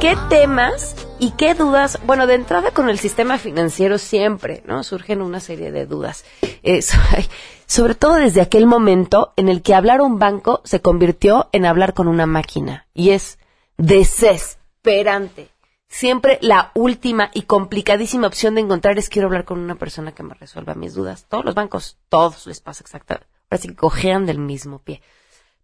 ¿Qué 0.00 0.16
temas 0.28 0.96
y 1.20 1.30
qué 1.32 1.54
dudas? 1.54 2.00
Bueno, 2.04 2.26
de 2.26 2.34
entrada 2.34 2.72
con 2.72 2.88
el 2.88 2.98
sistema 2.98 3.38
financiero 3.38 3.98
siempre, 3.98 4.64
¿no? 4.66 4.82
Surgen 4.82 5.22
una 5.22 5.38
serie 5.38 5.70
de 5.70 5.86
dudas. 5.86 6.24
Eh, 6.64 6.82
sobre 7.66 7.94
todo 7.94 8.14
desde 8.14 8.40
aquel 8.40 8.66
momento 8.66 9.32
en 9.36 9.48
el 9.48 9.62
que 9.62 9.76
hablar 9.76 10.00
a 10.00 10.02
un 10.02 10.18
banco 10.18 10.60
se 10.64 10.80
convirtió 10.80 11.48
en 11.52 11.66
hablar 11.66 11.94
con 11.94 12.08
una 12.08 12.26
máquina. 12.26 12.88
Y 12.94 13.10
es 13.10 13.38
desesperante. 13.76 15.50
Siempre 15.86 16.40
la 16.42 16.72
última 16.74 17.30
y 17.32 17.42
complicadísima 17.42 18.26
opción 18.26 18.56
de 18.56 18.62
encontrar 18.62 18.98
es 18.98 19.08
quiero 19.08 19.28
hablar 19.28 19.44
con 19.44 19.60
una 19.60 19.76
persona 19.76 20.10
que 20.10 20.24
me 20.24 20.34
resuelva 20.34 20.74
mis 20.74 20.94
dudas. 20.94 21.26
Todos 21.28 21.44
los 21.44 21.54
bancos, 21.54 21.96
todos 22.08 22.44
les 22.48 22.58
pasa 22.58 22.82
exactamente. 22.82 23.28
Ahora 23.48 23.62
sí 23.62 23.72
cojean 23.76 24.26
del 24.26 24.40
mismo 24.40 24.80
pie. 24.80 25.00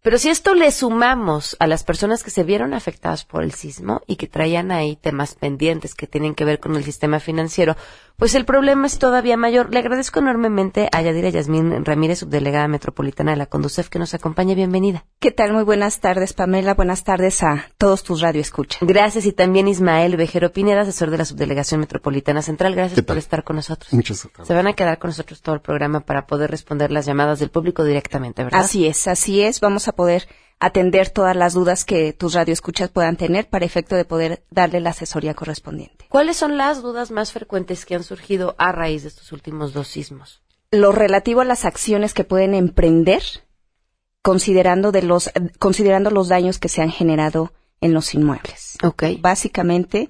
Pero 0.01 0.17
si 0.17 0.29
esto 0.29 0.53
le 0.53 0.71
sumamos 0.71 1.57
a 1.59 1.67
las 1.67 1.83
personas 1.83 2.23
que 2.23 2.29
se 2.29 2.43
vieron 2.43 2.73
afectadas 2.73 3.25
por 3.25 3.43
el 3.43 3.53
sismo 3.53 4.01
y 4.07 4.15
que 4.15 4.27
traían 4.27 4.71
ahí 4.71 4.95
temas 4.95 5.35
pendientes 5.35 5.95
que 5.95 6.07
tienen 6.07 6.35
que 6.35 6.45
ver 6.45 6.59
con 6.59 6.75
el 6.75 6.83
sistema 6.83 7.19
financiero, 7.19 7.75
pues 8.17 8.33
el 8.33 8.45
problema 8.45 8.87
es 8.87 8.97
todavía 8.97 9.37
mayor. 9.37 9.71
Le 9.71 9.77
agradezco 9.77 10.19
enormemente 10.19 10.89
a 10.91 11.01
Yadira 11.03 11.29
Yasmín 11.29 11.85
Ramírez, 11.85 12.19
subdelegada 12.19 12.67
metropolitana 12.67 13.31
de 13.31 13.37
la 13.37 13.45
Conducef, 13.45 13.89
que 13.89 13.99
nos 13.99 14.15
acompaña. 14.15 14.55
Bienvenida. 14.55 15.05
¿Qué 15.19 15.31
tal? 15.31 15.53
Muy 15.53 15.63
buenas 15.63 15.99
tardes, 15.99 16.33
Pamela. 16.33 16.73
Buenas 16.73 17.03
tardes 17.03 17.43
a 17.43 17.67
todos 17.77 18.03
tus 18.03 18.21
radioescuchas. 18.21 18.81
Gracias. 18.81 19.27
Y 19.27 19.33
también 19.33 19.67
Ismael 19.67 20.17
Vejero 20.17 20.51
Pineda, 20.51 20.81
asesor 20.81 21.11
de 21.11 21.19
la 21.19 21.25
subdelegación 21.25 21.79
metropolitana 21.79 22.41
central. 22.41 22.73
Gracias 22.73 23.05
por 23.05 23.19
estar 23.19 23.43
con 23.43 23.57
nosotros. 23.57 23.93
Muchas 23.93 24.23
gracias. 24.23 24.47
Se 24.47 24.53
van 24.55 24.65
a 24.65 24.73
quedar 24.73 24.97
con 24.97 25.09
nosotros 25.09 25.43
todo 25.43 25.53
el 25.53 25.61
programa 25.61 25.99
para 25.99 26.25
poder 26.25 26.49
responder 26.49 26.91
las 26.91 27.05
llamadas 27.05 27.37
del 27.37 27.51
público 27.51 27.83
directamente, 27.83 28.43
¿verdad? 28.43 28.61
Así 28.61 28.87
es, 28.87 29.07
así 29.07 29.41
es. 29.41 29.59
Vamos 29.61 29.87
a 29.87 29.91
poder 29.91 30.27
atender 30.59 31.09
todas 31.09 31.35
las 31.35 31.53
dudas 31.53 31.85
que 31.85 32.13
tus 32.13 32.33
radioescuchas 32.33 32.89
puedan 32.89 33.15
tener 33.15 33.47
para 33.49 33.65
efecto 33.65 33.95
de 33.95 34.05
poder 34.05 34.43
darle 34.49 34.79
la 34.79 34.91
asesoría 34.91 35.33
correspondiente. 35.33 36.05
¿Cuáles 36.09 36.37
son 36.37 36.57
las 36.57 36.81
dudas 36.81 37.11
más 37.11 37.31
frecuentes 37.31 37.85
que 37.85 37.95
han 37.95 38.03
surgido 38.03 38.55
a 38.57 38.71
raíz 38.71 39.03
de 39.03 39.09
estos 39.09 39.31
últimos 39.31 39.73
dos 39.73 39.87
sismos? 39.87 40.41
Lo 40.71 40.91
relativo 40.91 41.41
a 41.41 41.45
las 41.45 41.65
acciones 41.65 42.13
que 42.13 42.23
pueden 42.23 42.53
emprender 42.53 43.23
considerando 44.21 44.91
de 44.91 45.03
los 45.03 45.31
considerando 45.59 46.09
los 46.09 46.27
daños 46.27 46.59
que 46.59 46.67
se 46.67 46.81
han 46.81 46.91
generado 46.91 47.53
en 47.79 47.93
los 47.93 48.13
inmuebles. 48.13 48.77
Okay. 48.83 49.17
Básicamente 49.17 50.09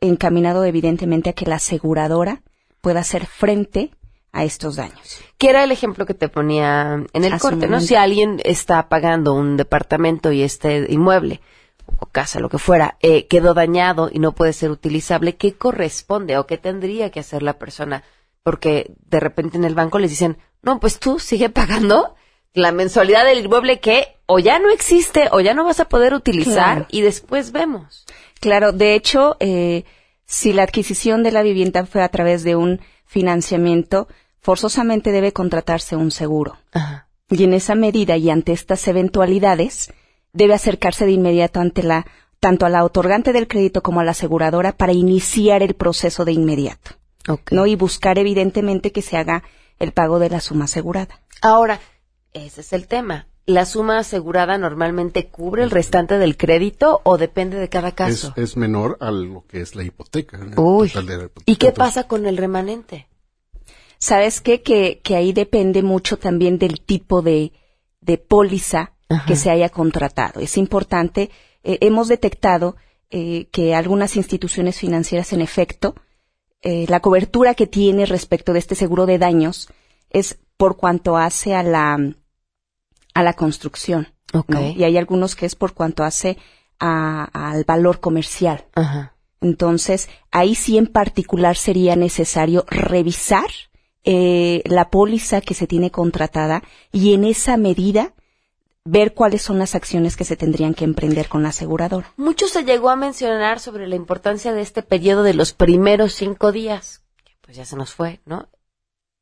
encaminado 0.00 0.64
evidentemente 0.64 1.30
a 1.30 1.32
que 1.32 1.46
la 1.46 1.56
aseguradora 1.56 2.42
pueda 2.80 3.00
hacer 3.00 3.26
frente 3.26 3.90
a 4.36 4.44
estos 4.44 4.76
daños. 4.76 5.18
¿Qué 5.38 5.48
era 5.48 5.64
el 5.64 5.72
ejemplo 5.72 6.04
que 6.04 6.14
te 6.14 6.28
ponía 6.28 7.02
en 7.12 7.24
el 7.24 7.38
corte, 7.38 7.66
¿no? 7.68 7.80
Si 7.80 7.94
alguien 7.94 8.40
está 8.44 8.88
pagando 8.88 9.32
un 9.32 9.56
departamento 9.56 10.30
y 10.30 10.42
este 10.42 10.86
inmueble 10.90 11.40
o 11.98 12.06
casa, 12.06 12.38
lo 12.38 12.50
que 12.50 12.58
fuera, 12.58 12.98
eh, 13.00 13.26
quedó 13.26 13.54
dañado 13.54 14.10
y 14.12 14.18
no 14.18 14.32
puede 14.32 14.52
ser 14.52 14.70
utilizable, 14.70 15.36
¿qué 15.36 15.54
corresponde 15.54 16.36
o 16.36 16.46
qué 16.46 16.58
tendría 16.58 17.10
que 17.10 17.20
hacer 17.20 17.42
la 17.42 17.58
persona? 17.58 18.04
Porque 18.42 18.92
de 19.06 19.20
repente 19.20 19.56
en 19.56 19.64
el 19.64 19.74
banco 19.74 19.98
les 19.98 20.10
dicen, 20.10 20.36
no, 20.62 20.80
pues 20.80 20.98
tú 20.98 21.18
sigue 21.18 21.48
pagando 21.60 22.14
la 22.52 22.72
mensualidad 22.72 23.24
del 23.24 23.44
inmueble 23.44 23.80
que 23.80 24.18
o 24.26 24.38
ya 24.38 24.58
no 24.58 24.70
existe 24.70 25.28
o 25.32 25.40
ya 25.40 25.54
no 25.54 25.64
vas 25.64 25.80
a 25.80 25.88
poder 25.88 26.12
utilizar 26.12 26.86
y 26.90 27.00
después 27.00 27.52
vemos. 27.52 28.04
Claro, 28.40 28.72
de 28.72 28.94
hecho, 28.94 29.36
eh, 29.40 29.84
si 30.26 30.52
la 30.52 30.64
adquisición 30.64 31.22
de 31.22 31.32
la 31.32 31.42
vivienda 31.42 31.86
fue 31.86 32.02
a 32.02 32.08
través 32.08 32.42
de 32.44 32.56
un 32.56 32.80
financiamiento, 33.06 34.08
forzosamente 34.46 35.10
debe 35.10 35.32
contratarse 35.32 35.96
un 35.96 36.12
seguro. 36.12 36.56
Y 37.28 37.42
en 37.42 37.52
esa 37.52 37.74
medida 37.74 38.16
y 38.16 38.30
ante 38.30 38.52
estas 38.52 38.86
eventualidades, 38.86 39.92
debe 40.32 40.54
acercarse 40.54 41.04
de 41.04 41.10
inmediato 41.10 41.58
ante 41.58 41.82
la, 41.82 42.06
tanto 42.38 42.64
a 42.64 42.68
la 42.68 42.84
otorgante 42.84 43.32
del 43.32 43.48
crédito 43.48 43.82
como 43.82 43.98
a 43.98 44.04
la 44.04 44.12
aseguradora 44.12 44.76
para 44.76 44.92
iniciar 44.92 45.64
el 45.64 45.74
proceso 45.74 46.24
de 46.24 46.30
inmediato. 46.30 46.92
¿no? 47.50 47.66
Y 47.66 47.74
buscar 47.74 48.20
evidentemente 48.20 48.92
que 48.92 49.02
se 49.02 49.16
haga 49.16 49.42
el 49.80 49.90
pago 49.90 50.20
de 50.20 50.30
la 50.30 50.38
suma 50.38 50.66
asegurada. 50.66 51.20
Ahora, 51.42 51.80
ese 52.32 52.60
es 52.60 52.72
el 52.72 52.86
tema. 52.86 53.26
¿La 53.46 53.64
suma 53.64 53.98
asegurada 53.98 54.58
normalmente 54.58 55.26
cubre 55.26 55.64
el 55.64 55.72
restante 55.72 56.18
del 56.18 56.36
crédito 56.36 57.00
o 57.02 57.18
depende 57.18 57.58
de 57.58 57.68
cada 57.68 57.96
caso? 57.96 58.32
Es, 58.36 58.56
menor 58.56 58.96
a 59.00 59.10
lo 59.10 59.44
que 59.48 59.60
es 59.60 59.74
la 59.74 59.82
hipoteca. 59.82 60.38
Uy. 60.56 60.92
¿Y 61.46 61.56
qué 61.56 61.72
pasa 61.72 62.06
con 62.06 62.26
el 62.26 62.36
remanente? 62.36 63.08
¿Sabes 63.98 64.40
qué? 64.40 64.62
Que, 64.62 65.00
que 65.02 65.16
ahí 65.16 65.32
depende 65.32 65.82
mucho 65.82 66.18
también 66.18 66.58
del 66.58 66.80
tipo 66.80 67.22
de, 67.22 67.52
de 68.00 68.18
póliza 68.18 68.92
que 69.26 69.36
se 69.36 69.50
haya 69.50 69.68
contratado. 69.68 70.40
Es 70.40 70.56
importante, 70.56 71.30
eh, 71.62 71.78
hemos 71.80 72.08
detectado 72.08 72.76
eh, 73.10 73.46
que 73.52 73.74
algunas 73.74 74.16
instituciones 74.16 74.78
financieras 74.78 75.32
en 75.32 75.40
efecto 75.40 75.94
eh, 76.62 76.86
la 76.88 77.00
cobertura 77.00 77.54
que 77.54 77.68
tiene 77.68 78.06
respecto 78.06 78.52
de 78.52 78.58
este 78.58 78.74
seguro 78.74 79.06
de 79.06 79.18
daños 79.18 79.68
es 80.10 80.38
por 80.56 80.76
cuanto 80.76 81.16
hace 81.16 81.54
a 81.54 81.62
la, 81.62 81.98
a 83.14 83.22
la 83.22 83.32
construcción. 83.34 84.08
Y 84.50 84.82
hay 84.82 84.98
algunos 84.98 85.36
que 85.36 85.46
es 85.46 85.54
por 85.54 85.72
cuanto 85.72 86.02
hace 86.02 86.36
al 86.78 87.64
valor 87.64 88.00
comercial. 88.00 88.66
Entonces, 89.40 90.08
ahí 90.30 90.54
sí 90.54 90.76
en 90.76 90.88
particular 90.88 91.56
sería 91.56 91.96
necesario 91.96 92.66
revisar 92.68 93.48
eh, 94.06 94.62
la 94.64 94.88
póliza 94.88 95.40
que 95.40 95.52
se 95.52 95.66
tiene 95.66 95.90
contratada 95.90 96.62
y 96.92 97.12
en 97.12 97.24
esa 97.24 97.56
medida 97.56 98.14
ver 98.84 99.14
cuáles 99.14 99.42
son 99.42 99.58
las 99.58 99.74
acciones 99.74 100.16
que 100.16 100.24
se 100.24 100.36
tendrían 100.36 100.74
que 100.74 100.84
emprender 100.84 101.28
con 101.28 101.42
la 101.42 101.48
aseguradora. 101.48 102.12
Mucho 102.16 102.46
se 102.46 102.62
llegó 102.62 102.88
a 102.88 102.96
mencionar 102.96 103.58
sobre 103.58 103.88
la 103.88 103.96
importancia 103.96 104.52
de 104.52 104.62
este 104.62 104.82
periodo 104.82 105.24
de 105.24 105.34
los 105.34 105.52
primeros 105.52 106.14
cinco 106.14 106.52
días, 106.52 107.02
que 107.24 107.32
pues 107.40 107.56
ya 107.56 107.64
se 107.64 107.74
nos 107.74 107.92
fue, 107.92 108.20
¿no? 108.24 108.48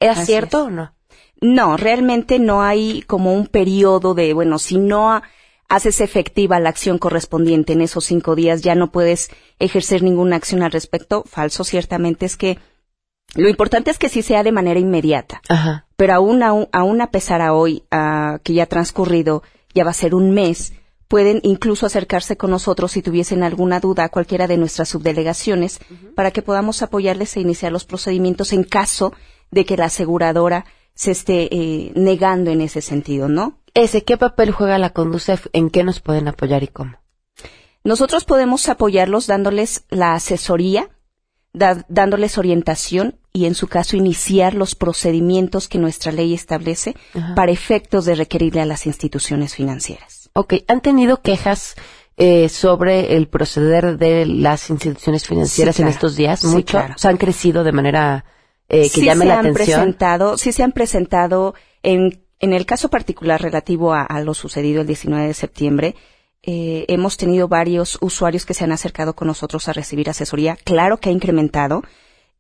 ¿Era 0.01 0.17
cierto 0.27 0.65
o 0.65 0.71
no? 0.71 0.95
No, 1.41 1.79
realmente 1.79 2.39
no 2.39 2.63
hay 2.63 3.03
como 3.07 3.33
un 3.33 3.47
periodo 3.47 4.13
de, 4.13 4.35
bueno, 4.35 4.59
si 4.59 4.77
no 4.77 5.23
haces 5.71 6.03
efectiva 6.03 6.61
la 6.61 6.69
acción 6.69 6.99
correspondiente 6.99 7.73
en 7.73 7.81
esos 7.81 8.05
cinco 8.05 8.35
días, 8.35 8.61
ya 8.61 8.75
no 8.75 8.93
puedes 8.93 9.31
ejercer 9.59 10.03
ninguna 10.03 10.37
acción 10.37 10.63
al 10.63 10.73
respecto. 10.73 11.25
Falso, 11.27 11.65
ciertamente 11.65 12.27
es 12.27 12.37
que 12.37 12.59
lo 13.37 13.49
importante 13.49 13.91
es 13.91 13.99
que 13.99 14.09
sí 14.09 14.23
sea 14.23 14.43
de 14.43 14.53
manera 14.53 14.81
inmediata. 14.81 15.43
Ajá. 15.49 15.87
Pero 15.97 16.15
aún, 16.15 16.43
aún, 16.43 17.01
a 17.01 17.11
pesar 17.11 17.41
a 17.41 17.53
hoy, 17.53 17.85
que 18.43 18.55
ya 18.55 18.65
ha 18.65 18.67
transcurrido, 18.67 19.43
ya 19.75 19.85
va 19.85 19.91
a 19.91 19.95
ser 19.95 20.15
un 20.15 20.33
mes, 20.33 20.73
pueden 21.09 21.41
incluso 21.43 21.87
acercarse 21.87 22.37
con 22.37 22.51
nosotros 22.51 22.93
si 22.93 23.03
tuviesen 23.03 23.43
alguna 23.43 23.81
duda 23.81 24.05
a 24.05 24.09
cualquiera 24.09 24.47
de 24.47 24.57
nuestras 24.57 24.89
subdelegaciones 24.89 25.81
para 26.15 26.31
que 26.31 26.43
podamos 26.43 26.83
apoyarles 26.83 27.37
e 27.37 27.41
iniciar 27.41 27.73
los 27.73 27.85
procedimientos 27.85 28.53
en 28.53 28.65
caso 28.65 29.13
de 29.51 29.65
que 29.65 29.77
la 29.77 29.87
aseguradora 29.87 30.65
se 30.95 31.11
esté 31.11 31.49
eh, 31.55 31.93
negando 31.95 32.51
en 32.51 32.61
ese 32.61 32.81
sentido, 32.81 33.29
¿no? 33.29 33.59
Ese, 33.75 34.05
¿qué 34.05 34.17
papel 34.17 34.53
juega 34.53 34.79
la 34.79 34.91
Conducef? 34.91 35.47
¿En 35.53 35.71
qué 35.71 35.83
nos 35.83 36.01
pueden 36.01 36.29
apoyar 36.29 36.63
y 36.63 36.69
cómo? 36.69 36.97
Nosotros 37.83 38.25
podemos 38.25 38.69
apoyarlos 38.69 39.27
dándoles 39.27 39.85
la 39.91 40.15
asesoría, 40.15 40.89
dándoles 41.53 42.39
orientación 42.39 43.19
y 43.37 43.47
en 43.47 43.57
su 43.57 43.67
caso 43.67 43.97
iniciar 43.97 44.55
los 44.55 44.77
procedimientos 44.77 45.67
que 45.67 45.77
nuestra 45.77 46.13
ley 46.13 46.33
establece 46.33 46.95
para 47.35 47.51
efectos 47.51 48.05
de 48.05 48.15
requerirle 48.15 48.61
a 48.61 48.65
las 48.65 48.87
instituciones 48.87 49.57
financieras. 49.57 50.31
Ok, 50.35 50.55
¿han 50.69 50.81
tenido 50.81 51.21
quejas 51.21 51.75
eh, 52.17 52.49
sobre 52.49 53.17
el 53.17 53.27
proceder 53.27 53.99
de 53.99 54.25
las 54.25 54.71
instituciones 54.71 55.27
financieras 55.27 55.81
en 55.81 55.89
estos 55.89 56.15
días? 56.15 56.45
Mucho. 56.45 56.79
han 56.79 57.17
crecido 57.17 57.65
de 57.65 57.73
manera 57.73 58.25
eh, 58.69 58.89
que 58.89 59.03
llame 59.03 59.25
la 59.25 59.41
atención. 59.41 59.81
Presentado, 59.81 60.39
sí 60.39 60.53
se 60.53 60.63
han 60.63 60.71
presentado 60.71 61.57
en, 61.83 62.23
en 62.39 62.53
el 62.53 62.67
caso 62.67 62.89
particular 62.89 63.43
relativo 63.43 63.95
a, 63.95 64.21
lo 64.21 64.35
sucedido 64.35 64.83
el 64.83 64.87
19 64.87 65.27
de 65.27 65.35
septiembre. 65.35 65.97
Eh, 66.45 66.85
hemos 66.87 67.17
tenido 67.17 67.49
varios 67.49 67.99
usuarios 68.01 68.47
que 68.47 68.55
se 68.55 68.63
han 68.63 68.71
acercado 68.71 69.17
con 69.17 69.27
nosotros 69.27 69.67
a 69.69 69.73
recibir 69.73 70.09
asesoría. 70.09 70.57
Claro 70.63 70.99
que 70.99 71.09
ha 71.09 71.13
incrementado. 71.13 71.83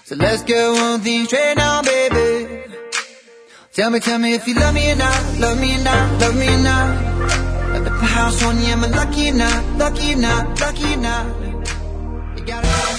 So 0.06 0.16
let's 0.16 0.44
get 0.44 0.72
one 0.72 1.02
thing 1.02 1.26
straight 1.26 1.56
now, 1.58 1.82
baby. 1.82 2.64
Tell 3.74 3.90
me, 3.90 4.00
tell 4.00 4.20
me 4.20 4.34
if 4.34 4.48
you 4.48 4.56
love 4.56 4.74
me 4.74 4.92
or 4.92 4.96
love 4.96 5.60
me 5.60 5.78
love 5.84 6.36
me 6.36 6.48
on? 6.48 7.16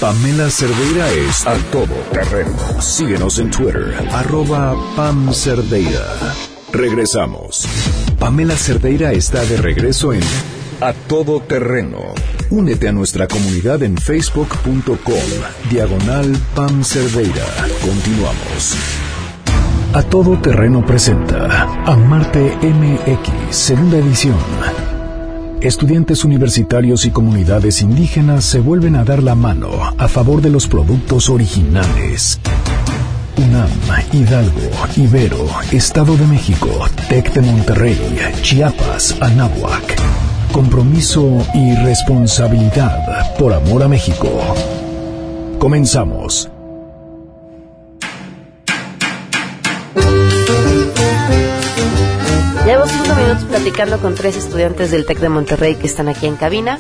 Pamela 0.01 0.51
Cerdeira 0.51 1.11
es 1.11 1.47
a 1.47 1.57
todo 1.73 1.95
terreno. 2.13 2.83
Síguenos 2.83 3.39
en 3.39 3.51
Twitter, 3.51 3.95
arroba 4.13 4.77
Pam 4.95 5.33
Cerdeira. 5.33 6.05
Regresamos. 6.73 7.67
Pamela 8.19 8.57
Cerdeira 8.57 9.13
está 9.13 9.45
de 9.45 9.57
regreso 9.59 10.13
en 10.13 10.23
A 10.81 10.93
Todo 10.93 11.41
Terreno. 11.41 12.15
Únete 12.51 12.89
a 12.89 12.93
nuestra 12.93 13.29
comunidad 13.29 13.83
en 13.83 13.97
facebook.com, 13.97 14.97
diagonal 15.71 16.37
Pam 16.55 16.83
Cerdeira. 16.83 17.45
Continuamos. 17.83 18.75
A 19.93 20.03
Todo 20.03 20.39
Terreno 20.39 20.85
presenta 20.85 21.63
a 21.85 21.97
Marte 21.97 22.57
MX, 22.63 23.55
segunda 23.55 23.99
edición. 23.99 24.37
Estudiantes 25.61 26.25
universitarios 26.25 27.05
y 27.05 27.11
comunidades 27.11 27.83
indígenas 27.83 28.45
se 28.45 28.61
vuelven 28.61 28.97
a 28.97 29.05
dar 29.05 29.23
la 29.23 29.35
mano 29.35 29.71
a 29.99 30.09
favor 30.09 30.41
de 30.41 30.51
los 30.51 30.67
productos 30.69 31.29
originales. 31.29 32.41
UNAM, 33.47 33.71
Hidalgo, 34.13 34.71
Ibero, 34.97 35.47
Estado 35.71 36.17
de 36.17 36.27
México, 36.27 36.69
TEC 37.09 37.33
de 37.33 37.43
Monterrey, 37.43 38.19
Chiapas, 38.43 39.17
Anáhuac. 39.21 39.97
Compromiso 40.53 41.47
y 41.55 41.77
responsabilidad 41.77 43.37
por 43.37 43.53
amor 43.53 43.85
a 43.85 43.89
México. 43.89 44.29
Comenzamos. 45.61 46.51
Llevo 52.65 52.87
cinco 52.87 53.15
minutos 53.15 53.45
platicando 53.45 53.99
con 53.99 54.15
tres 54.17 54.37
estudiantes 54.37 54.91
del 54.91 55.07
TEC 55.07 55.19
de 55.21 55.29
Monterrey 55.29 55.75
que 55.77 55.87
están 55.87 56.09
aquí 56.09 56.27
en 56.27 56.37
cabina. 56.37 56.79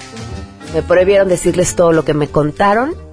Me 0.74 0.82
prohibieron 0.82 1.28
decirles 1.28 1.76
todo 1.76 1.92
lo 1.92 2.04
que 2.04 2.14
me 2.14 2.26
contaron 2.26 3.05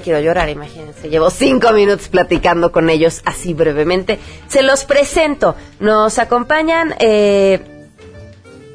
quiero 0.00 0.20
llorar, 0.20 0.48
imagínense. 0.48 1.08
Llevo 1.08 1.30
cinco 1.30 1.72
minutos 1.72 2.08
platicando 2.08 2.72
con 2.72 2.90
ellos 2.90 3.22
así 3.24 3.54
brevemente. 3.54 4.18
Se 4.48 4.62
los 4.62 4.84
presento. 4.84 5.54
Nos 5.80 6.18
acompañan 6.18 6.94
eh, 6.98 7.60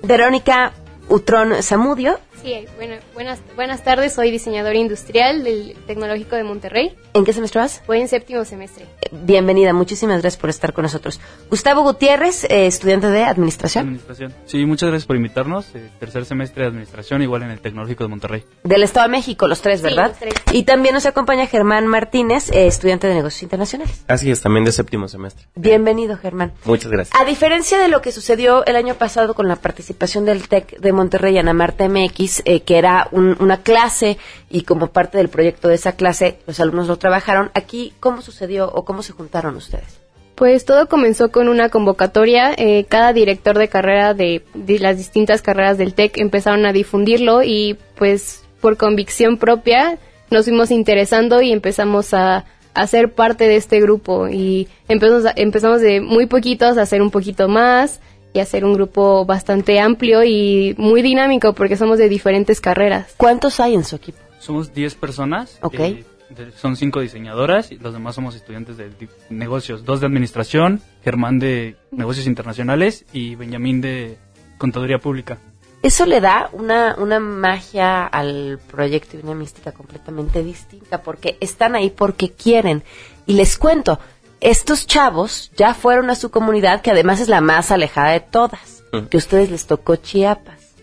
Verónica 0.04 0.74
Utrón 1.10 1.62
Zamudio, 1.62 2.20
Sí, 2.43 2.65
bueno, 2.75 2.95
buenas, 3.13 3.39
buenas 3.56 3.86
tardes, 3.86 4.12
soy 4.12 4.29
diseñador 4.29 4.75
industrial 4.75 5.45
del 5.45 5.77
Tecnológico 5.88 6.36
de 6.36 6.43
Monterrey. 6.43 6.93
¿En 7.13 7.23
qué 7.23 7.32
semestre 7.32 7.62
vas? 7.62 7.82
Voy 7.88 8.01
en 8.01 8.10
séptimo 8.10 8.43
semestre. 8.43 8.86
Bienvenida, 9.13 9.71
muchísimas 9.71 10.21
gracias 10.21 10.41
por 10.41 10.49
estar 10.49 10.73
con 10.73 10.82
nosotros. 10.82 11.21
Gustavo 11.49 11.84
Gutiérrez, 11.84 12.43
eh, 12.43 12.67
estudiante 12.67 13.08
de 13.08 13.23
Administración. 13.23 13.86
Administración. 13.86 14.34
Sí, 14.45 14.65
muchas 14.65 14.89
gracias 14.89 15.08
por 15.08 15.15
invitarnos. 15.15 15.73
Eh, 15.73 15.89
tercer 16.01 16.25
semestre 16.25 16.63
de 16.63 16.67
Administración, 16.67 17.21
igual 17.21 17.43
en 17.43 17.51
el 17.51 17.62
Tecnológico 17.62 18.03
de 18.03 18.10
Monterrey. 18.10 18.43
Del 18.65 18.84
Estado 18.84 19.08
de 19.08 19.12
México, 19.12 19.47
los 19.47 19.62
tres, 19.62 19.82
¿verdad? 19.82 20.13
Sí, 20.19 20.25
los 20.25 20.34
tres. 20.34 20.53
Y 20.53 20.63
también 20.63 20.95
nos 20.95 21.06
acompaña 21.06 21.47
Germán 21.47 21.88
Martínez, 21.88 22.49
eh, 22.51 22.67
estudiante 22.67 23.08
de 23.08 23.13
Negocios 23.13 23.43
Internacionales. 23.43 24.03
Así 24.10 24.29
es, 24.29 24.41
también 24.41 24.65
de 24.65 24.73
séptimo 24.73 25.08
semestre. 25.08 25.47
Bienvenido, 25.56 26.17
Germán. 26.17 26.51
Muchas 26.65 26.91
gracias. 26.91 27.17
A 27.17 27.23
diferencia 27.23 27.79
de 27.79 27.88
lo 27.88 28.01
que 28.01 28.12
sucedió 28.12 28.65
el 28.65 28.75
año 28.75 28.95
pasado 28.95 29.34
con 29.34 29.47
la 29.47 29.56
participación 29.56 30.25
del 30.25 30.49
TEC 30.49 30.82
de 30.82 30.91
Monterrey 30.91 31.38
en 31.38 31.47
Amarta 31.47 31.88
MX, 31.88 32.33
eh, 32.46 32.62
que 32.62 32.78
era 32.78 33.08
un- 33.12 33.38
una 33.39 33.62
clase 33.62 34.17
y 34.50 34.63
como 34.63 34.88
parte 34.88 35.17
del 35.17 35.30
proyecto 35.30 35.67
de 35.67 35.76
esa 35.76 35.91
clase 35.93 36.39
los 36.48 36.60
alumnos 36.60 36.88
lo 36.88 36.98
trabajaron, 36.98 37.52
aquí, 37.54 37.93
¿cómo 38.00 38.22
sucedió 38.22 38.69
o 38.72 38.86
cómo 38.86 39.04
se 39.04 39.13
juntaron 39.13 39.56
ustedes? 39.56 40.00
Pues 40.36 40.65
todo 40.65 40.88
comenzó 40.89 41.32
con 41.32 41.48
una 41.48 41.69
convocatoria. 41.69 42.54
eh, 42.58 42.86
cada 42.89 43.13
director 43.13 43.58
de 43.58 43.67
carrera 43.67 44.13
de, 44.15 44.43
las 44.80 44.98
distintas 44.98 45.41
carreras 45.43 45.78
del 45.78 45.93
TEC 45.93 46.17
empezaron 46.17 46.65
a 46.65 46.74
difundirlo 46.74 47.43
y 47.43 47.78
pues 47.96 48.43
por 48.60 48.76
convicción 48.78 49.38
propia 49.38 50.00
nos 50.32 50.46
fuimos 50.46 50.72
interesando 50.72 51.41
y 51.43 51.52
empezamos 51.52 52.13
a, 52.15 52.46
a 52.74 52.88
ser 52.88 53.13
parte 53.13 53.48
de 53.48 53.58
este 53.58 53.80
grupo 53.80 54.28
y 54.28 54.67
empezamos, 54.88 55.26
empezamos 55.36 55.82
de 55.82 56.02
muy 56.02 56.26
poquitos 56.26 56.78
a 56.80 56.82
hacer 56.82 57.04
un 57.04 57.12
poquito 57.12 57.48
más 57.48 58.00
y 58.34 58.39
a 58.39 58.43
hacer 58.43 58.65
un 58.65 58.74
grupo 58.74 59.26
bastante 59.26 59.80
amplio 59.80 60.24
y 60.24 60.76
muy 60.78 61.02
dinámico 61.02 61.54
porque 61.54 61.78
somos 61.78 61.98
de 62.00 62.10
diferentes 62.10 62.60
carreras. 62.60 63.13
¿Cuántos 63.17 63.60
hay 63.60 63.76
en 63.76 63.84
su 63.84 63.96
equipo? 63.96 64.17
Somos 64.39 64.74
10 64.74 64.96
personas. 64.96 65.58
Ok. 65.62 65.76
eh, 65.80 66.04
de- 66.30 66.52
son 66.54 66.76
cinco 66.76 67.00
diseñadoras 67.00 67.72
y 67.72 67.78
los 67.78 67.93
demás 67.93 68.15
somos 68.15 68.34
estudiantes 68.36 68.76
de 68.78 68.89
negocios. 69.30 69.86
Dos 69.86 70.00
de 70.00 70.08
administración, 70.08 70.82
Germán 71.04 71.38
de 71.38 71.76
negocios 71.91 72.26
internacionales 72.26 73.06
y 73.13 73.36
Benjamín 73.36 73.82
de 73.82 74.17
contaduría 74.58 74.98
pública. 74.98 75.38
Eso 75.84 76.06
le 76.06 76.22
da 76.22 76.50
una, 76.54 76.96
una 76.98 77.19
magia 77.19 78.06
al 78.08 78.58
proyecto 78.72 79.17
y 79.17 79.19
una 79.22 79.36
mística 79.36 79.74
completamente 79.74 80.41
distinta, 80.41 81.04
porque 81.04 81.38
están 81.41 81.76
ahí 81.76 81.89
porque 81.89 82.32
quieren. 82.32 82.84
Y 83.26 83.34
les 83.34 83.58
cuento, 83.58 84.00
estos 84.43 84.86
chavos 84.88 85.51
ya 85.58 85.73
fueron 85.73 86.10
a 86.10 86.15
su 86.15 86.29
comunidad, 86.32 86.82
que 86.82 86.91
además 86.91 87.19
es 87.19 87.29
la 87.29 87.41
más 87.41 87.71
alejada 87.71 88.12
de 88.12 88.19
todas, 88.19 88.84
Mm. 88.91 89.06
que 89.08 89.17
a 89.17 89.19
ustedes 89.19 89.49
les 89.49 89.65
tocó 89.65 89.95
Chiapas. 89.95 90.75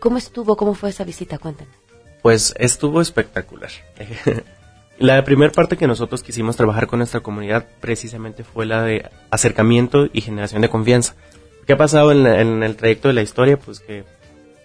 ¿Cómo 0.00 0.18
estuvo? 0.18 0.56
¿Cómo 0.56 0.74
fue 0.74 0.90
esa 0.90 1.04
visita? 1.04 1.38
Cuéntenme. 1.38 1.72
Pues 2.22 2.54
estuvo 2.58 3.00
espectacular. 3.00 3.70
la 4.98 5.22
primera 5.24 5.52
parte 5.52 5.76
que 5.76 5.86
nosotros 5.86 6.22
quisimos 6.22 6.56
trabajar 6.56 6.86
con 6.88 6.98
nuestra 6.98 7.20
comunidad 7.20 7.66
precisamente 7.80 8.44
fue 8.44 8.66
la 8.66 8.82
de 8.82 9.08
acercamiento 9.30 10.08
y 10.12 10.20
generación 10.20 10.62
de 10.62 10.68
confianza. 10.68 11.14
¿Qué 11.66 11.72
ha 11.74 11.76
pasado 11.78 12.12
en, 12.12 12.22
la- 12.22 12.40
en 12.40 12.62
el 12.62 12.76
trayecto 12.76 13.08
de 13.08 13.14
la 13.14 13.22
historia? 13.22 13.58
Pues 13.58 13.80
que 13.80 14.04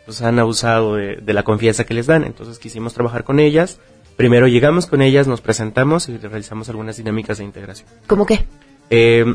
pues, 0.06 0.22
han 0.22 0.40
abusado 0.40 0.96
de, 0.96 1.18
de 1.18 1.34
la 1.34 1.44
confianza 1.44 1.86
que 1.86 1.94
les 1.94 2.08
dan. 2.08 2.24
Entonces 2.24 2.60
quisimos 2.60 2.94
trabajar 2.94 3.24
con 3.24 3.40
ellas. 3.40 3.80
Primero 4.18 4.48
llegamos 4.48 4.86
con 4.86 5.02
ellas, 5.02 5.28
nos 5.28 5.42
presentamos 5.42 6.08
y 6.10 6.18
realizamos 6.18 6.70
algunas 6.70 6.98
dinámicas 6.98 7.40
de 7.40 7.44
integración. 7.46 7.88
¿Cómo 8.08 8.26
qué? 8.26 8.46
Eh, 8.90 9.26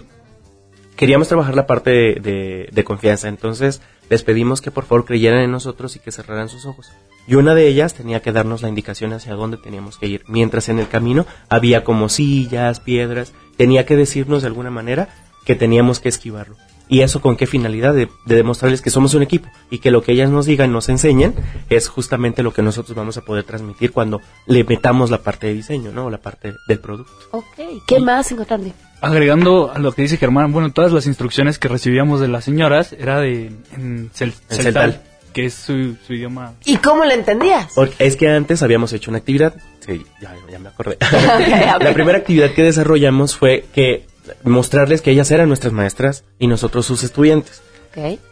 queríamos 0.97 1.29
trabajar 1.29 1.55
la 1.57 1.67
parte 1.67 1.91
de, 1.91 2.14
de- 2.21 2.69
de 2.73 2.85
confianza, 2.85 3.29
entonces 3.29 3.81
les 4.09 4.23
pedimos 4.23 4.61
que 4.61 4.71
por 4.71 4.85
favor 4.85 5.05
creyeran 5.05 5.41
en 5.41 5.51
nosotros 5.51 5.97
y 5.97 5.99
que 5.99 6.12
cerraran 6.12 6.49
sus 6.49 6.64
ojos. 6.64 6.91
Y 7.27 7.35
una 7.35 7.55
de 7.55 7.67
ellas 7.69 7.93
tenía 7.95 8.23
que 8.23 8.33
darnos 8.33 8.62
la 8.62 8.69
indicación 8.69 9.12
hacia 9.12 9.35
dónde 9.35 9.59
teníamos 9.59 9.99
que 9.99 10.07
ir, 10.07 10.23
mientras 10.29 10.69
en 10.71 10.79
el 10.79 10.88
camino 10.88 11.27
había 11.51 11.85
como 11.85 12.09
sillas, 12.09 12.81
piedras, 12.81 13.33
tenía 13.57 13.85
que 13.85 13.97
decirnos 13.97 14.43
de 14.43 14.49
alguna 14.49 14.71
manera 14.71 15.09
que 15.45 15.55
teníamos 15.55 16.01
que 16.01 16.09
esquivarlo. 16.09 16.57
¿Y 16.88 17.01
eso 17.03 17.20
con 17.20 17.37
qué 17.37 17.46
finalidad? 17.46 17.94
De, 17.94 18.09
de 18.24 18.35
demostrarles 18.35 18.81
que 18.83 18.90
somos 18.90 19.12
un 19.14 19.22
equipo 19.22 19.48
y 19.70 19.79
que 19.79 19.90
lo 19.90 20.03
que 20.03 20.12
ellas 20.12 20.31
nos 20.31 20.46
digan, 20.46 20.72
nos 20.72 20.88
enseñen, 20.88 21.35
es 21.68 21.88
justamente 21.88 22.42
lo 22.42 22.53
que 22.55 22.62
nosotros 22.62 22.96
vamos 22.96 23.16
a 23.18 23.22
poder 23.22 23.44
transmitir 23.44 23.92
cuando 23.92 24.20
le 24.46 24.64
metamos 24.64 25.11
la 25.11 25.18
parte 25.22 25.48
de 25.48 25.55
diseño, 25.55 25.92
¿no? 25.92 26.07
O 26.07 26.11
la 26.11 26.18
parte 26.18 26.55
del 26.66 26.79
producto. 26.81 27.12
Ok. 27.33 27.44
¿Qué 27.87 28.01
más 28.01 28.33
encontraron? 28.33 28.72
Agregando 29.01 29.70
a 29.72 29.79
lo 29.79 29.92
que 29.92 30.03
dice 30.03 30.16
Germán, 30.16 30.53
bueno, 30.53 30.72
todas 30.72 30.92
las 30.92 31.07
instrucciones 31.07 31.59
que 31.59 31.68
recibíamos 31.68 32.20
de 32.20 32.29
las 32.29 32.44
señoras 32.44 32.92
era 32.98 33.20
de 33.20 33.53
en 33.77 34.11
cel- 34.12 34.33
En 34.51 34.57
celtal, 34.57 34.62
celtal. 34.92 35.03
que 35.33 35.44
es 35.46 35.55
su, 35.55 35.94
su 36.07 36.14
idioma. 36.14 36.55
¿Y 36.64 36.79
cómo 36.79 37.05
lo 37.05 37.12
entendías? 37.12 37.70
Porque 37.74 37.94
es 38.05 38.16
que 38.16 38.29
antes 38.29 38.62
habíamos 38.62 38.92
hecho 38.92 39.11
una 39.11 39.18
actividad, 39.18 39.55
sí, 39.87 40.05
ya, 40.20 40.35
ya 40.51 40.59
me 40.59 40.68
acordé. 40.70 40.96
a 41.01 41.37
ver. 41.38 41.83
la 41.83 41.92
primera 41.94 42.18
actividad 42.18 42.51
que 42.51 42.64
desarrollamos 42.64 43.37
fue 43.37 43.66
que 43.72 44.07
mostrarles 44.45 45.03
que 45.03 45.11
ellas 45.11 45.31
eran 45.31 45.49
nuestras 45.49 45.73
maestras 45.73 46.25
y 46.38 46.47
nosotros 46.47 46.87
sus 46.87 47.03
estudiantes. 47.05 47.62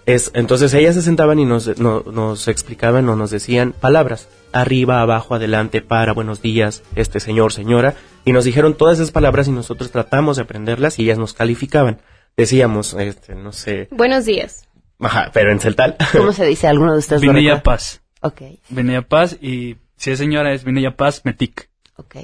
Es, 0.04 0.30
entonces 0.34 0.72
ellas 0.74 0.94
se 0.94 1.02
sentaban 1.02 1.40
y 1.40 1.44
nos, 1.44 1.76
no- 1.80 2.02
nos 2.02 2.46
explicaban 2.46 3.08
o 3.08 3.16
nos 3.16 3.30
decían 3.32 3.72
palabras. 3.72 4.28
Arriba, 4.52 5.00
abajo, 5.00 5.34
adelante, 5.34 5.82
para, 5.82 6.12
buenos 6.12 6.40
días, 6.40 6.84
este 6.94 7.18
señor, 7.18 7.52
señora. 7.52 7.94
Y 8.24 8.32
nos 8.32 8.44
dijeron 8.44 8.74
todas 8.76 8.98
esas 8.98 9.10
palabras 9.10 9.48
y 9.48 9.50
nosotros 9.50 9.90
tratamos 9.90 10.36
de 10.36 10.44
aprenderlas 10.44 10.98
y 11.00 11.02
ellas 11.02 11.18
nos 11.18 11.32
calificaban. 11.34 12.00
Decíamos, 12.36 12.94
este, 12.94 13.34
no 13.34 13.52
sé, 13.52 13.88
Buenos 13.90 14.24
días. 14.24 14.68
ajá, 15.00 15.30
pero 15.34 15.50
en 15.50 15.58
celtal. 15.58 15.96
¿Cómo 16.12 16.32
se 16.32 16.44
dice? 16.46 16.68
¿Alguno 16.68 16.92
de 16.92 16.98
ustedes 17.00 17.22
recuerda? 17.22 17.62
Paz. 17.62 18.02
Ok, 18.20 18.42
Vinaya 18.68 19.02
Paz 19.02 19.36
y 19.40 19.76
si 19.96 20.10
es 20.12 20.18
señora 20.18 20.52
es 20.52 20.62
Vinaya 20.62 20.96
Paz 20.96 21.22
Metic. 21.24 21.68
ok. 21.96 22.16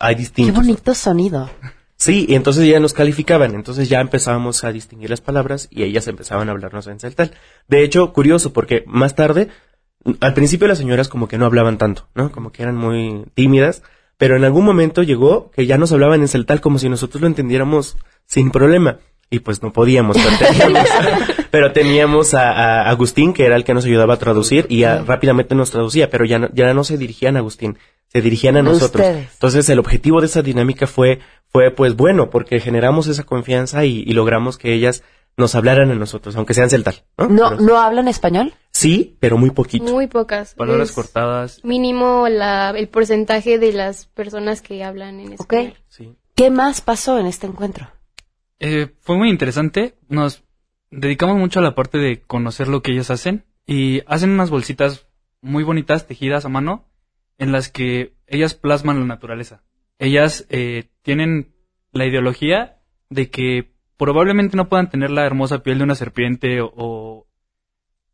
Hay 0.00 0.14
Qué 0.16 0.20
distintos. 0.22 0.56
bonito 0.56 0.92
sonido. 0.94 1.48
Sí, 2.04 2.26
y 2.28 2.34
entonces 2.34 2.68
ya 2.68 2.78
nos 2.80 2.92
calificaban, 2.92 3.54
entonces 3.54 3.88
ya 3.88 4.02
empezábamos 4.02 4.62
a 4.62 4.72
distinguir 4.72 5.08
las 5.08 5.22
palabras 5.22 5.68
y 5.70 5.84
ellas 5.84 6.06
empezaban 6.06 6.50
a 6.50 6.52
hablarnos 6.52 6.86
en 6.86 7.00
celtal. 7.00 7.30
De 7.66 7.82
hecho, 7.82 8.12
curioso, 8.12 8.52
porque 8.52 8.84
más 8.86 9.14
tarde, 9.14 9.48
al 10.20 10.34
principio 10.34 10.68
las 10.68 10.76
señoras 10.76 11.08
como 11.08 11.28
que 11.28 11.38
no 11.38 11.46
hablaban 11.46 11.78
tanto, 11.78 12.06
¿no? 12.14 12.30
Como 12.30 12.52
que 12.52 12.62
eran 12.62 12.76
muy 12.76 13.24
tímidas, 13.32 13.82
pero 14.18 14.36
en 14.36 14.44
algún 14.44 14.66
momento 14.66 15.02
llegó 15.02 15.50
que 15.50 15.64
ya 15.64 15.78
nos 15.78 15.92
hablaban 15.92 16.20
en 16.20 16.28
celtal 16.28 16.60
como 16.60 16.78
si 16.78 16.90
nosotros 16.90 17.22
lo 17.22 17.26
entendiéramos 17.26 17.96
sin 18.26 18.50
problema. 18.50 18.98
Y 19.30 19.38
pues 19.38 19.62
no 19.62 19.72
podíamos, 19.72 20.18
pero 20.18 20.52
teníamos, 20.52 20.88
pero 21.50 21.72
teníamos 21.72 22.34
a, 22.34 22.50
a 22.50 22.90
Agustín, 22.90 23.32
que 23.32 23.46
era 23.46 23.56
el 23.56 23.64
que 23.64 23.72
nos 23.72 23.86
ayudaba 23.86 24.12
a 24.12 24.18
traducir, 24.18 24.66
y 24.68 24.80
ya 24.80 25.02
rápidamente 25.02 25.54
nos 25.54 25.70
traducía, 25.70 26.10
pero 26.10 26.26
ya 26.26 26.38
no, 26.38 26.50
ya 26.52 26.74
no 26.74 26.84
se 26.84 26.98
dirigían 26.98 27.36
a 27.36 27.38
Agustín, 27.38 27.78
se 28.14 28.22
dirigían 28.22 28.56
a 28.56 28.60
A 28.60 28.62
nosotros. 28.62 29.04
ustedes. 29.06 29.28
Entonces 29.32 29.68
el 29.68 29.78
objetivo 29.80 30.20
de 30.20 30.26
esa 30.26 30.40
dinámica 30.42 30.86
fue, 30.86 31.18
fue 31.48 31.70
pues 31.72 31.96
bueno, 31.96 32.30
porque 32.30 32.60
generamos 32.60 33.08
esa 33.08 33.24
confianza 33.24 33.84
y, 33.84 34.04
y 34.06 34.12
logramos 34.12 34.56
que 34.56 34.72
ellas 34.72 35.02
nos 35.36 35.56
hablaran 35.56 35.90
a 35.90 35.94
nosotros, 35.96 36.36
aunque 36.36 36.54
sean 36.54 36.70
celtal. 36.70 37.02
¿no? 37.18 37.28
¿No, 37.28 37.48
Pero- 37.50 37.60
¿no 37.62 37.78
hablan 37.78 38.06
español? 38.06 38.54
Sí, 38.70 39.16
pero 39.18 39.36
muy 39.36 39.50
poquito. 39.50 39.84
Muy 39.92 40.06
pocas. 40.06 40.54
Palabras 40.54 40.90
Es 40.90 40.94
cortadas. 40.94 41.60
Mínimo 41.64 42.28
la, 42.28 42.70
el 42.70 42.88
porcentaje 42.88 43.58
de 43.58 43.72
las 43.72 44.06
personas 44.06 44.62
que 44.62 44.84
hablan 44.84 45.18
en 45.18 45.32
español. 45.32 45.74
¿Qué 46.36 46.50
más 46.50 46.80
pasó 46.80 47.18
en 47.18 47.26
este 47.26 47.46
encuentro? 47.48 47.88
Eh, 48.60 48.88
fue 49.00 49.16
muy 49.16 49.28
interesante. 49.28 49.96
Nos 50.08 50.44
dedicamos 50.90 51.36
mucho 51.36 51.58
a 51.58 51.62
la 51.62 51.74
parte 51.74 51.98
de 51.98 52.22
conocer 52.22 52.68
lo 52.68 52.80
que 52.82 52.92
ellos 52.92 53.10
hacen. 53.10 53.44
Y 53.66 54.02
hacen 54.06 54.30
unas 54.30 54.50
bolsitas 54.50 55.06
muy 55.40 55.64
bonitas, 55.64 56.06
tejidas 56.06 56.44
a 56.44 56.48
mano, 56.48 56.84
en 57.38 57.52
las 57.52 57.68
que 57.68 58.14
ellas 58.26 58.54
plasman 58.54 59.00
la 59.00 59.06
naturaleza. 59.06 59.62
Ellas 59.98 60.46
eh, 60.50 60.90
tienen 61.02 61.54
la 61.92 62.06
ideología 62.06 62.78
de 63.10 63.30
que 63.30 63.72
probablemente 63.96 64.56
no 64.56 64.68
puedan 64.68 64.90
tener 64.90 65.10
la 65.10 65.24
hermosa 65.24 65.62
piel 65.62 65.78
de 65.78 65.84
una 65.84 65.94
serpiente 65.94 66.60
o, 66.60 67.26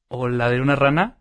o 0.09 0.28
la 0.28 0.50
de 0.50 0.61
una 0.61 0.76
rana, 0.76 1.18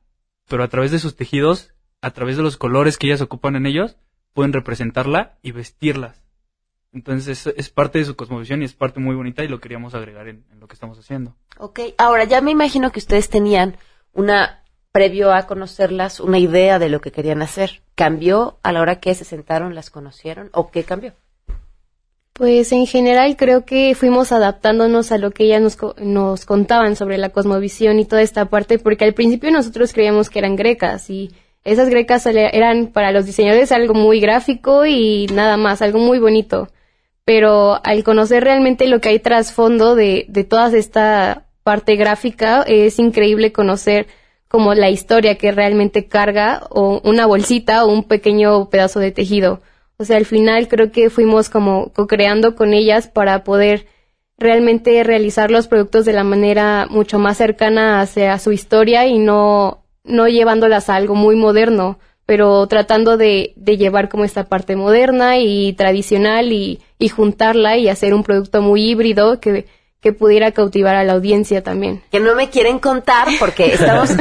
pero 0.48 0.64
a 0.64 0.68
través 0.68 0.92
de 0.92 1.00
sus 1.00 1.16
tejidos, 1.16 1.74
a 2.02 2.12
través 2.12 2.38
de 2.38 2.44
los 2.44 2.58
colores 2.58 2.98
que 2.98 3.08
ellas 3.08 3.22
ocupan 3.22 3.56
en 3.56 3.66
ellos, 3.66 3.98
pueden 4.34 4.54
representarla 4.54 5.38
y 5.42 5.52
vestirlas. 5.52 6.22
Entonces 6.92 7.46
es, 7.46 7.70
parte 7.70 8.00
de 8.00 8.06
su 8.06 8.16
cosmovisión 8.16 8.62
y 8.62 8.66
es 8.66 8.74
parte 8.74 9.00
muy 9.00 9.16
bonita 9.16 9.44
y 9.44 9.48
lo 9.48 9.60
queríamos 9.60 9.94
agregar 9.94 10.28
en, 10.28 10.44
en 10.52 10.60
lo 10.60 10.68
que 10.68 10.74
estamos 10.74 10.98
haciendo. 10.98 11.36
Ok, 11.58 11.82
ahora 12.00 12.24
ya 12.24 12.42
me 12.42 12.52
imagino 12.52 12.92
que 12.92 13.00
ustedes 13.00 13.30
tenían 13.30 13.78
una, 14.12 14.59
previo 14.92 15.32
a 15.32 15.46
conocerlas, 15.46 16.20
una 16.20 16.40
idea 16.40 16.80
de 16.80 16.90
lo 16.90 17.02
que 17.02 17.12
querían 17.12 17.42
hacer. 17.42 17.82
¿Cambió 17.96 18.58
a 18.64 18.72
la 18.72 18.82
hora 18.82 19.00
que 19.00 19.14
se 19.16 19.26
sentaron, 19.26 19.76
las 19.76 19.90
conocieron 19.90 20.50
o 20.54 20.72
qué 20.72 20.84
cambió? 20.84 21.14
Pues 22.34 22.72
en 22.72 22.88
general 22.88 23.36
creo 23.36 23.66
que 23.66 23.94
fuimos 23.96 24.32
adaptándonos 24.32 25.12
a 25.12 25.18
lo 25.18 25.32
que 25.32 25.44
ellas 25.44 25.62
nos, 25.62 25.78
nos 25.98 26.46
contaban 26.46 26.96
sobre 26.96 27.18
la 27.18 27.30
cosmovisión 27.30 28.00
y 28.00 28.06
toda 28.06 28.22
esta 28.22 28.46
parte, 28.46 28.80
porque 28.80 29.04
al 29.04 29.14
principio 29.14 29.52
nosotros 29.52 29.92
creíamos 29.92 30.30
que 30.30 30.40
eran 30.40 30.56
grecas 30.56 31.10
y 31.10 31.32
esas 31.66 31.90
grecas 31.90 32.26
eran 32.26 32.88
para 32.88 33.12
los 33.12 33.26
diseñadores 33.26 33.74
algo 33.74 33.94
muy 33.94 34.22
gráfico 34.22 34.86
y 34.86 35.28
nada 35.28 35.58
más, 35.58 35.82
algo 35.82 36.00
muy 36.00 36.18
bonito. 36.18 36.70
Pero 37.26 37.80
al 37.86 38.04
conocer 38.04 38.44
realmente 38.44 38.88
lo 38.88 39.02
que 39.02 39.10
hay 39.10 39.20
trasfondo 39.20 39.96
de, 39.96 40.26
de 40.30 40.46
toda 40.46 40.76
esta 40.76 41.46
parte 41.64 41.98
gráfica, 41.98 42.64
es 42.66 42.98
increíble 42.98 43.52
conocer 43.52 44.08
como 44.50 44.74
la 44.74 44.90
historia 44.90 45.36
que 45.36 45.52
realmente 45.52 46.08
carga 46.08 46.64
o 46.72 47.00
una 47.04 47.26
bolsita 47.28 47.86
o 47.86 47.94
un 47.94 48.04
pequeño 48.04 48.70
pedazo 48.70 49.00
de 49.00 49.12
tejido. 49.12 49.62
O 49.98 50.06
sea, 50.06 50.18
al 50.18 50.26
final 50.26 50.68
creo 50.68 50.92
que 50.92 51.10
fuimos 51.10 51.50
como 51.50 51.94
co-creando 51.94 52.56
con 52.56 52.74
ellas 52.74 53.08
para 53.08 53.44
poder 53.44 53.86
realmente 54.38 55.04
realizar 55.04 55.52
los 55.52 55.68
productos 55.68 56.06
de 56.06 56.14
la 56.14 56.24
manera 56.24 56.88
mucho 56.90 57.20
más 57.20 57.38
cercana 57.38 58.02
hacia 58.02 58.40
su 58.40 58.52
historia 58.52 59.06
y 59.06 59.20
no, 59.20 59.84
no 60.04 60.28
llevándolas 60.28 60.90
a 60.90 60.96
algo 60.96 61.14
muy 61.14 61.36
moderno, 61.36 62.00
pero 62.26 62.66
tratando 62.68 63.18
de, 63.18 63.54
de 63.56 63.78
llevar 63.78 64.10
como 64.10 64.24
esta 64.24 64.46
parte 64.46 64.76
moderna 64.76 65.38
y 65.38 65.74
tradicional 65.74 66.52
y, 66.54 66.80
y 66.98 67.10
juntarla 67.10 67.78
y 67.78 67.88
hacer 67.88 68.16
un 68.16 68.24
producto 68.24 68.62
muy 68.62 68.90
híbrido 68.90 69.40
que, 69.40 69.68
que 70.02 70.14
pudiera 70.14 70.52
cautivar 70.52 70.96
a 70.96 71.04
la 71.04 71.14
audiencia 71.14 71.64
también. 71.64 72.04
Que 72.12 72.20
no 72.20 72.36
me 72.36 72.50
quieren 72.50 72.80
contar 72.80 73.28
porque 73.40 73.66
estamos, 73.74 74.12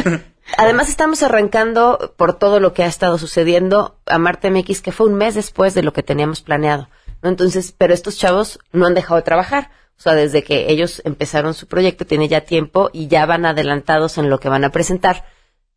además 0.57 0.89
estamos 0.89 1.23
arrancando 1.23 2.15
por 2.17 2.39
todo 2.39 2.61
lo 2.61 2.75
que 2.75 2.83
ha 2.83 2.89
estado 2.89 3.19
sucediendo 3.19 3.99
a 4.07 4.19
Marte 4.19 4.51
MX, 4.51 4.81
que 4.83 4.93
fue 4.93 5.07
un 5.07 5.15
mes 5.15 5.35
después 5.35 5.75
de 5.75 5.83
lo 5.83 5.93
que 5.93 6.03
teníamos 6.03 6.41
planeado. 6.41 6.89
¿no? 7.23 7.29
Entonces, 7.29 7.75
pero 7.77 7.95
estos 7.95 8.17
chavos 8.17 8.59
no 8.73 8.87
han 8.87 8.95
dejado 8.95 9.17
de 9.17 9.23
trabajar. 9.23 9.71
O 9.97 10.01
sea, 10.01 10.15
desde 10.15 10.45
que 10.45 10.71
ellos 10.71 11.03
empezaron 11.05 11.55
su 11.55 11.67
proyecto, 11.67 12.07
tiene 12.07 12.29
ya 12.29 12.43
tiempo 12.43 12.89
y 12.93 13.09
ya 13.09 13.27
van 13.27 13.45
adelantados 13.45 14.17
en 14.19 14.31
lo 14.31 14.39
que 14.39 14.49
van 14.49 14.65
a 14.65 14.71
presentar. 14.71 15.25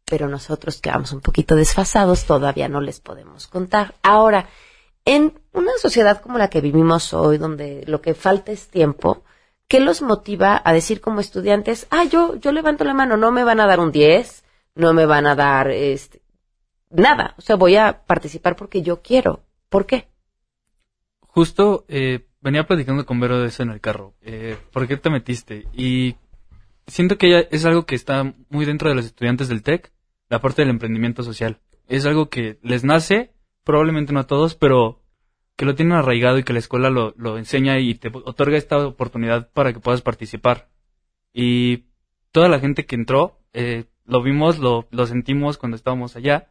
Pero 0.05 0.27
nosotros 0.27 0.79
que 0.79 0.91
vamos 0.91 1.11
un 1.11 1.21
poquito 1.21 1.55
desfasados, 1.55 2.25
todavía 2.25 2.69
no 2.69 2.81
les 2.81 2.99
podemos 2.99 3.47
contar. 3.47 3.95
Ahora, 4.03 4.47
en 5.05 5.39
una 5.53 5.71
sociedad 5.81 6.21
como 6.21 6.37
la 6.37 6.49
que 6.49 6.61
vivimos 6.61 7.13
hoy, 7.13 7.39
donde 7.39 7.83
lo 7.87 8.01
que 8.01 8.13
falta 8.13 8.51
es 8.51 8.67
tiempo, 8.67 9.23
¿qué 9.71 9.79
los 9.79 10.01
motiva 10.01 10.61
a 10.65 10.73
decir 10.73 10.99
como 10.99 11.21
estudiantes, 11.21 11.87
ah, 11.91 12.03
yo, 12.03 12.35
yo 12.35 12.51
levanto 12.51 12.83
la 12.83 12.93
mano, 12.93 13.15
no 13.15 13.31
me 13.31 13.45
van 13.45 13.61
a 13.61 13.67
dar 13.67 13.79
un 13.79 13.93
10, 13.93 14.43
no 14.75 14.93
me 14.93 15.05
van 15.05 15.25
a 15.25 15.33
dar 15.33 15.71
este, 15.71 16.21
nada, 16.89 17.35
o 17.37 17.41
sea, 17.41 17.55
voy 17.55 17.77
a 17.77 18.03
participar 18.05 18.57
porque 18.57 18.81
yo 18.81 19.01
quiero. 19.01 19.45
¿Por 19.69 19.85
qué? 19.85 20.09
Justo 21.21 21.85
eh, 21.87 22.27
venía 22.41 22.67
platicando 22.67 23.05
con 23.05 23.21
Vero 23.21 23.39
de 23.39 23.47
eso 23.47 23.63
en 23.63 23.69
el 23.69 23.79
carro. 23.79 24.13
Eh, 24.21 24.57
¿Por 24.73 24.89
qué 24.89 24.97
te 24.97 25.09
metiste? 25.09 25.65
Y 25.71 26.17
siento 26.85 27.17
que 27.17 27.47
es 27.49 27.63
algo 27.63 27.85
que 27.85 27.95
está 27.95 28.33
muy 28.49 28.65
dentro 28.65 28.89
de 28.89 28.95
los 28.95 29.05
estudiantes 29.05 29.47
del 29.47 29.63
TEC, 29.63 29.93
la 30.27 30.41
parte 30.41 30.63
del 30.63 30.71
emprendimiento 30.71 31.23
social. 31.23 31.61
Es 31.87 32.05
algo 32.05 32.27
que 32.27 32.59
les 32.61 32.83
nace, 32.83 33.31
probablemente 33.63 34.11
no 34.11 34.19
a 34.19 34.27
todos, 34.27 34.53
pero 34.53 35.00
que 35.61 35.65
lo 35.65 35.75
tienen 35.75 35.95
arraigado 35.95 36.39
y 36.39 36.43
que 36.43 36.53
la 36.53 36.57
escuela 36.57 36.89
lo, 36.89 37.13
lo 37.17 37.37
enseña 37.37 37.77
y 37.77 37.93
te 37.93 38.07
otorga 38.07 38.57
esta 38.57 38.83
oportunidad 38.83 39.51
para 39.53 39.71
que 39.71 39.79
puedas 39.79 40.01
participar. 40.01 40.69
Y 41.35 41.83
toda 42.31 42.49
la 42.49 42.59
gente 42.59 42.87
que 42.87 42.95
entró, 42.95 43.37
eh, 43.53 43.85
lo 44.07 44.23
vimos, 44.23 44.57
lo, 44.57 44.87
lo 44.89 45.05
sentimos 45.05 45.59
cuando 45.59 45.75
estábamos 45.75 46.15
allá, 46.15 46.47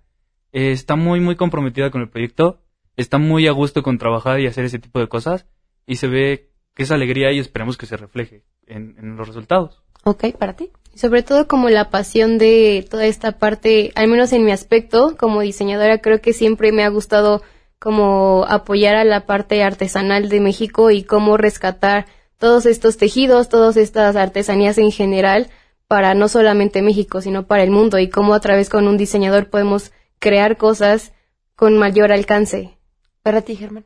eh, 0.53 0.71
está 0.71 0.95
muy, 0.95 1.19
muy 1.19 1.35
comprometida 1.35 1.91
con 1.91 2.03
el 2.03 2.09
proyecto, 2.09 2.61
está 2.97 3.19
muy 3.19 3.49
a 3.49 3.51
gusto 3.51 3.83
con 3.83 3.99
trabajar 3.99 4.39
y 4.39 4.47
hacer 4.47 4.65
ese 4.65 4.79
tipo 4.79 5.01
de 5.01 5.09
cosas, 5.09 5.45
y 5.89 5.97
se 5.97 6.07
ve 6.07 6.53
que 6.77 6.85
esa 6.85 6.95
alegría 6.95 7.33
y 7.33 7.41
esperemos 7.41 7.77
que 7.77 7.87
se 7.87 7.97
refleje 7.97 8.45
en, 8.69 8.95
en 8.97 9.17
los 9.17 9.27
resultados. 9.27 9.83
Ok, 10.05 10.27
para 10.39 10.55
ti. 10.55 10.71
Sobre 10.95 11.25
todo 11.25 11.49
como 11.49 11.69
la 11.69 11.91
pasión 11.91 12.39
de 12.39 12.87
toda 12.89 13.07
esta 13.07 13.41
parte, 13.41 13.91
al 13.97 14.07
menos 14.07 14.33
en 14.33 14.45
mi 14.45 14.53
aspecto, 14.53 15.17
como 15.19 15.41
diseñadora, 15.41 15.99
creo 15.99 16.21
que 16.21 16.33
siempre 16.33 16.71
me 16.71 16.85
ha 16.85 16.89
gustado 16.91 17.43
como 17.81 18.45
apoyar 18.47 18.95
a 18.95 19.05
la 19.05 19.27
parte 19.27 19.63
artesanal 19.65 20.29
de 20.29 20.39
México 20.39 20.91
y 20.91 21.03
cómo 21.03 21.37
rescatar 21.37 22.07
todos 22.39 22.67
estos 22.67 22.99
tejidos, 22.99 23.49
todas 23.49 23.77
estas 23.77 24.17
artesanías 24.17 24.79
en 24.79 24.93
general 24.93 25.49
para 25.89 26.15
no 26.15 26.29
solamente 26.29 26.83
México, 26.83 27.21
sino 27.21 27.47
para 27.47 27.63
el 27.63 27.71
mundo 27.71 27.99
y 27.99 28.09
cómo 28.09 28.35
a 28.35 28.41
través 28.41 28.69
con 28.69 28.87
un 28.87 28.97
diseñador 28.97 29.49
podemos 29.49 29.93
crear 30.19 30.57
cosas 30.57 31.13
con 31.57 31.79
mayor 31.79 32.13
alcance. 32.13 32.79
Para 33.23 33.43
ti, 33.43 33.57
Germán. 33.57 33.85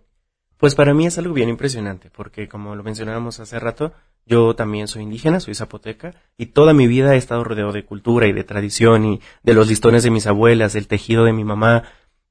Pues 0.59 0.75
para 0.75 0.93
mí 0.93 1.07
es 1.07 1.17
algo 1.19 1.33
bien 1.33 1.49
impresionante, 1.49 2.11
porque 2.11 2.49
como 2.49 2.75
lo 2.75 2.83
mencionábamos 2.83 3.41
hace 3.41 3.59
rato, 3.59 3.93
yo 4.27 4.55
también 4.55 4.89
soy 4.89 5.03
indígena, 5.03 5.41
soy 5.41 5.55
zapoteca, 5.55 6.15
y 6.37 6.47
toda 6.47 6.73
mi 6.73 6.87
vida 6.87 7.15
he 7.15 7.19
estado 7.19 7.45
rodeado 7.45 7.73
de 7.73 7.85
cultura 7.85 8.27
y 8.27 8.33
de 8.33 8.45
tradición 8.45 9.05
y 9.05 9.21
de 9.43 9.55
los 9.55 9.69
listones 9.69 10.03
de 10.03 10.11
mis 10.11 10.27
abuelas, 10.27 10.73
del 10.73 10.89
tejido 10.89 11.25
de 11.25 11.33
mi 11.33 11.45
mamá, 11.45 11.85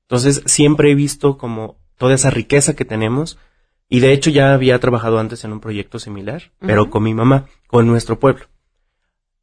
entonces 0.04 0.44
siempre 0.46 0.92
he 0.92 0.96
visto 0.96 1.38
como 1.38 1.78
toda 1.98 2.16
esa 2.16 2.30
riqueza 2.30 2.76
que 2.76 2.86
tenemos 2.86 3.38
y 3.90 4.00
de 4.00 4.12
hecho 4.14 4.30
ya 4.30 4.54
había 4.54 4.80
trabajado 4.80 5.20
antes 5.20 5.44
en 5.44 5.54
un 5.54 5.60
proyecto 5.60 6.00
similar, 6.00 6.52
pero 6.60 6.90
con 6.90 7.04
mi 7.04 7.14
mamá, 7.14 7.46
con 7.68 7.86
nuestro 7.88 8.20
pueblo. 8.20 8.46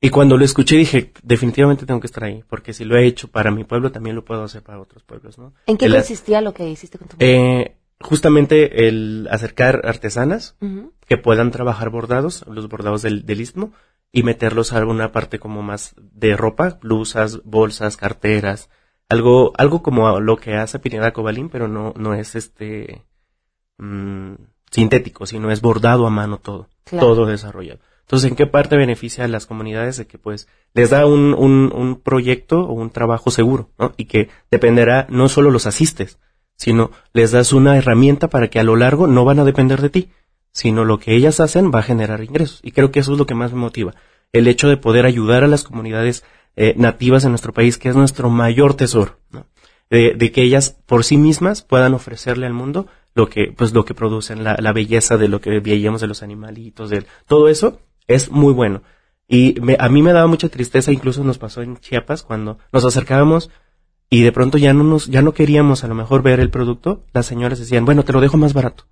Y 0.01 0.09
cuando 0.09 0.39
lo 0.39 0.45
escuché 0.45 0.77
dije, 0.77 1.13
definitivamente 1.23 1.85
tengo 1.85 2.01
que 2.01 2.07
estar 2.07 2.25
ahí, 2.25 2.43
porque 2.49 2.73
si 2.73 2.85
lo 2.85 2.97
he 2.97 3.07
hecho 3.07 3.29
para 3.29 3.51
mi 3.51 3.65
pueblo, 3.65 3.93
también 3.93 4.17
lo 4.17 4.25
puedo 4.25 4.43
hacer 4.43 4.63
para 4.63 4.81
otros 4.81 5.03
pueblos, 5.03 5.39
¿no? 5.39 5.53
¿En 5.67 5.77
qué 5.77 5.91
consistía 5.91 6.41
lo 6.41 6.55
que 6.55 6.69
hiciste 6.69 6.99
con 6.99 7.09
tu 7.09 7.17
mamá? 7.17 7.31
Eh, 7.31 7.77
justamente 8.01 8.89
el 8.89 9.29
acercar 9.31 9.83
artesanas 9.85 10.57
que 11.07 11.19
puedan 11.19 11.51
trabajar 11.51 11.91
bordados, 11.91 12.47
los 12.49 12.69
bordados 12.69 13.03
del, 13.03 13.27
del 13.27 13.43
istmo, 13.43 13.73
y 14.11 14.23
meterlos 14.23 14.73
a 14.73 14.79
alguna 14.79 15.13
parte 15.13 15.39
como 15.39 15.63
más 15.63 15.95
de 15.99 16.37
ropa, 16.37 16.79
blusas, 16.81 17.43
bolsas, 17.45 17.97
carteras, 17.97 18.71
algo, 19.11 19.53
algo 19.59 19.83
como 19.83 20.21
lo 20.21 20.37
que 20.39 20.55
hace 20.55 20.79
Pineda 20.79 21.13
Cobalín, 21.13 21.51
pero 21.51 21.69
no, 21.69 21.93
no 21.97 22.15
es 22.15 22.37
este 22.37 23.05
mmm, 23.77 24.35
sintético, 24.71 25.27
sino 25.27 25.51
es 25.51 25.61
bordado 25.61 26.07
a 26.07 26.11
mano 26.11 26.39
todo, 26.39 26.69
todo 26.85 27.27
desarrollado. 27.27 27.81
Entonces, 28.03 28.31
¿en 28.31 28.37
qué 28.37 28.47
parte 28.47 28.77
beneficia 28.77 29.25
a 29.25 29.29
las 29.29 29.47
comunidades 29.47 29.97
de 29.97 30.07
que 30.07 30.19
pues 30.19 30.49
les 30.75 30.91
da 30.91 31.07
un, 31.07 31.35
un, 31.35 31.73
un 31.75 32.01
proyecto 32.01 32.61
o 32.61 32.73
un 32.73 32.91
trabajo 32.91 33.31
seguro, 33.31 33.71
¿no? 33.79 33.93
Y 33.97 34.07
que 34.07 34.31
dependerá, 34.51 35.07
no 35.11 35.29
solo 35.29 35.51
los 35.51 35.67
asistes, 35.67 36.19
sino 36.57 36.91
les 37.13 37.33
das 37.33 37.53
una 37.53 37.77
herramienta 37.77 38.29
para 38.29 38.49
que 38.49 38.61
a 38.61 38.65
lo 38.65 38.77
largo 38.77 39.07
no 39.07 39.25
van 39.25 39.41
a 39.41 39.45
depender 39.45 39.81
de 39.81 39.91
ti, 39.91 40.11
sino 40.53 40.85
lo 40.85 40.99
que 40.99 41.15
ellas 41.15 41.41
hacen 41.41 41.71
va 41.73 41.81
a 41.81 41.85
generar 41.85 42.23
ingresos. 42.23 42.61
Y 42.63 42.73
creo 42.73 42.91
que 42.91 43.01
eso 43.01 43.13
es 43.13 43.19
lo 43.19 43.27
que 43.27 43.35
más 43.35 43.53
me 43.53 43.61
motiva. 43.61 43.95
El 44.33 44.47
hecho 44.47 44.69
de 44.69 44.77
poder 44.77 45.07
ayudar 45.07 45.43
a 45.43 45.49
las 45.49 45.65
comunidades 45.65 46.25
eh, 46.57 46.75
nativas 46.77 47.25
en 47.25 47.31
nuestro 47.31 47.53
país, 47.53 47.79
que 47.79 47.89
es 47.89 47.97
nuestro 47.97 48.31
mayor 48.31 48.75
tesoro, 48.75 49.19
de, 49.89 50.33
que 50.33 50.43
ellas 50.43 50.77
por 50.87 51.05
sí 51.05 51.17
mismas 51.17 51.63
puedan 51.63 51.95
ofrecerle 51.95 52.47
al 52.47 52.53
mundo 52.53 52.87
lo 53.15 53.29
que, 53.29 53.53
pues 53.57 53.73
lo 53.73 53.85
que 53.85 53.95
producen, 53.95 54.45
la, 54.45 54.73
belleza 54.73 55.17
de 55.17 55.29
lo 55.29 55.41
que 55.41 55.59
veíamos 55.61 56.01
de 56.01 56.07
los 56.07 56.23
animalitos, 56.23 56.91
de 56.91 57.05
todo 57.27 57.49
eso 57.49 57.81
es 58.07 58.31
muy 58.31 58.53
bueno. 58.53 58.83
Y 59.29 59.57
a 59.79 59.89
mí 59.89 60.03
me 60.03 60.13
daba 60.13 60.27
mucha 60.27 60.49
tristeza, 60.49 60.93
incluso 60.93 61.23
nos 61.25 61.39
pasó 61.39 61.63
en 61.63 61.77
Chiapas 61.77 62.23
cuando 62.23 62.59
nos 62.73 62.85
acercábamos 62.85 63.51
y 64.09 64.23
de 64.23 64.33
pronto 64.33 64.59
ya 64.59 64.75
no 64.75 64.83
nos, 64.83 65.07
ya 65.07 65.23
no 65.23 65.35
queríamos 65.35 65.85
a 65.85 65.89
lo 65.89 65.95
mejor 65.95 66.23
ver 66.23 66.41
el 66.41 66.51
producto, 66.51 67.05
las 67.13 67.27
señoras 67.27 67.61
decían, 67.61 67.85
bueno, 67.85 68.05
te 68.05 68.13
lo 68.13 68.21
dejo 68.21 68.37
más 68.37 68.53
barato. 68.53 68.85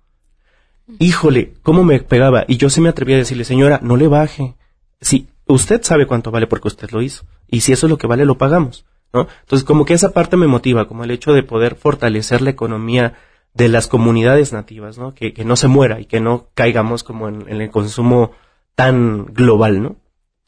Híjole, 0.97 1.53
cómo 1.61 1.83
me 1.83 1.99
pegaba. 1.99 2.45
Y 2.47 2.57
yo 2.57 2.69
se 2.69 2.81
me 2.81 2.89
atrevía 2.89 3.17
a 3.17 3.19
decirle, 3.19 3.43
señora, 3.43 3.79
no 3.83 3.95
le 3.95 4.07
baje. 4.07 4.55
Sí, 5.01 5.27
usted 5.45 5.83
sabe 5.83 6.07
cuánto 6.07 6.31
vale 6.31 6.47
porque 6.47 6.69
usted 6.69 6.89
lo 6.91 7.01
hizo. 7.01 7.25
Y 7.49 7.61
si 7.61 7.73
eso 7.73 7.87
es 7.87 7.89
lo 7.89 7.97
que 7.97 8.07
vale, 8.07 8.25
lo 8.25 8.37
pagamos. 8.37 8.85
¿no? 9.13 9.27
Entonces, 9.41 9.65
como 9.65 9.85
que 9.85 9.93
esa 9.93 10.11
parte 10.11 10.37
me 10.37 10.47
motiva, 10.47 10.87
como 10.87 11.03
el 11.03 11.11
hecho 11.11 11.33
de 11.33 11.43
poder 11.43 11.75
fortalecer 11.75 12.41
la 12.41 12.51
economía 12.51 13.15
de 13.53 13.67
las 13.67 13.87
comunidades 13.87 14.53
nativas, 14.53 14.97
¿no? 14.97 15.13
Que, 15.13 15.33
que 15.33 15.43
no 15.45 15.55
se 15.55 15.67
muera 15.67 15.99
y 15.99 16.05
que 16.05 16.19
no 16.19 16.47
caigamos 16.53 17.03
como 17.03 17.27
en, 17.27 17.49
el 17.49 17.69
consumo 17.71 18.31
tan 18.75 19.25
global, 19.25 19.81
¿no? 19.81 19.95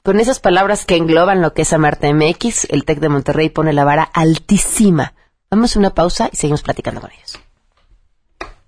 Con 0.04 0.20
esas 0.20 0.40
palabras 0.40 0.86
que 0.86 0.96
engloban 0.96 1.42
lo 1.42 1.54
que 1.54 1.64
es 1.64 1.74
Amarte 1.74 2.14
MX, 2.14 2.66
el 2.70 2.86
TEC 2.86 3.00
de 3.00 3.10
Monterrey 3.10 3.50
pone 3.50 3.74
la 3.74 3.84
vara 3.84 4.04
altísima. 4.04 5.14
Vamos 5.50 5.76
a 5.76 5.80
una 5.80 5.94
pausa 5.94 6.30
y 6.32 6.38
seguimos 6.38 6.64
platicando 6.64 7.02
con 7.02 7.12
ellos. 7.12 7.40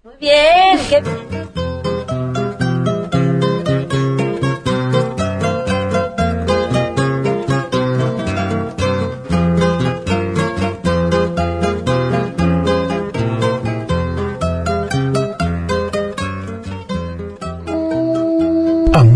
Muy 0.03 0.15
bien, 0.19 0.79
qué... 0.89 1.92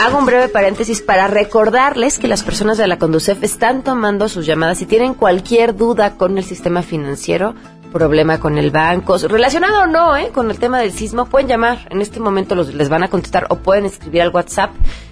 Hago 0.00 0.16
un 0.16 0.24
breve 0.24 0.48
paréntesis 0.48 1.02
para 1.02 1.26
recordarles 1.26 2.18
que 2.18 2.26
las 2.26 2.42
personas 2.42 2.78
de 2.78 2.86
la 2.86 2.98
Conducef 2.98 3.42
están 3.42 3.84
tomando 3.84 4.30
sus 4.30 4.46
llamadas. 4.46 4.78
Si 4.78 4.86
tienen 4.86 5.12
cualquier 5.12 5.76
duda 5.76 6.16
con 6.16 6.38
el 6.38 6.44
sistema 6.44 6.80
financiero, 6.80 7.54
problema 7.92 8.40
con 8.40 8.56
el 8.56 8.70
banco, 8.70 9.18
relacionado 9.18 9.82
o 9.82 9.86
no, 9.86 10.16
¿eh? 10.16 10.30
con 10.32 10.50
el 10.50 10.58
tema 10.58 10.80
del 10.80 10.92
sismo, 10.92 11.26
pueden 11.26 11.48
llamar. 11.48 11.86
En 11.90 12.00
este 12.00 12.18
momento 12.18 12.54
los, 12.54 12.72
les 12.72 12.88
van 12.88 13.02
a 13.02 13.08
contestar 13.08 13.46
o 13.50 13.56
pueden 13.56 13.84
escribir 13.84 14.22
al 14.22 14.30
WhatsApp 14.30 14.70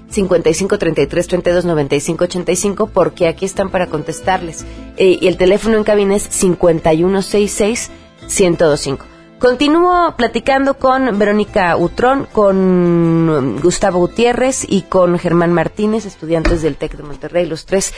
55 0.09 0.79
33 0.79 1.29
32 1.29 1.65
95 1.67 2.25
85 2.25 2.87
porque 2.87 3.29
aquí 3.29 3.45
están 3.45 3.69
para 3.69 3.89
contestarles. 3.89 4.65
Eh, 4.97 5.19
y 5.21 5.27
el 5.29 5.37
teléfono 5.37 5.77
en 5.77 5.85
cabina 5.85 6.17
es 6.17 6.23
5166 6.23 7.91
1025. 8.23 9.18
Continúo 9.39 10.15
platicando 10.17 10.75
con 10.75 11.17
Verónica 11.17 11.77
Utrón, 11.77 12.27
con 12.33 13.61
Gustavo 13.63 14.01
Gutiérrez 14.01 14.67
y 14.69 14.83
con 14.83 15.17
Germán 15.17 15.53
Martínez, 15.53 16.07
estudiantes 16.07 16.63
del 16.63 16.77
TEC 16.77 16.97
de 16.97 17.05
Monterrey, 17.05 17.47
los 17.47 17.65
tres 17.65 17.95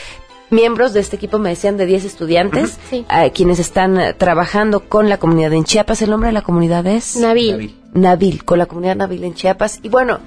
miembros 0.51 0.93
de 0.93 0.99
este 0.99 1.15
equipo 1.15 1.39
me 1.39 1.49
decían 1.49 1.77
de 1.77 1.87
10 1.87 2.05
estudiantes, 2.05 2.77
eh, 2.91 3.31
quienes 3.33 3.57
están 3.57 3.99
eh, 3.99 4.13
trabajando 4.13 4.81
con 4.81 5.09
la 5.09 5.17
comunidad 5.17 5.53
en 5.53 5.63
Chiapas. 5.63 6.03
¿El 6.03 6.11
nombre 6.11 6.27
de 6.27 6.33
la 6.33 6.43
comunidad 6.43 6.85
es? 6.85 7.15
Nabil. 7.15 7.75
Nabil, 7.93 8.43
con 8.43 8.59
la 8.59 8.67
comunidad 8.67 8.97
Nabil 8.97 9.23
en 9.23 9.33
Chiapas. 9.33 9.79
Y 9.81 9.89
bueno, 9.89 10.19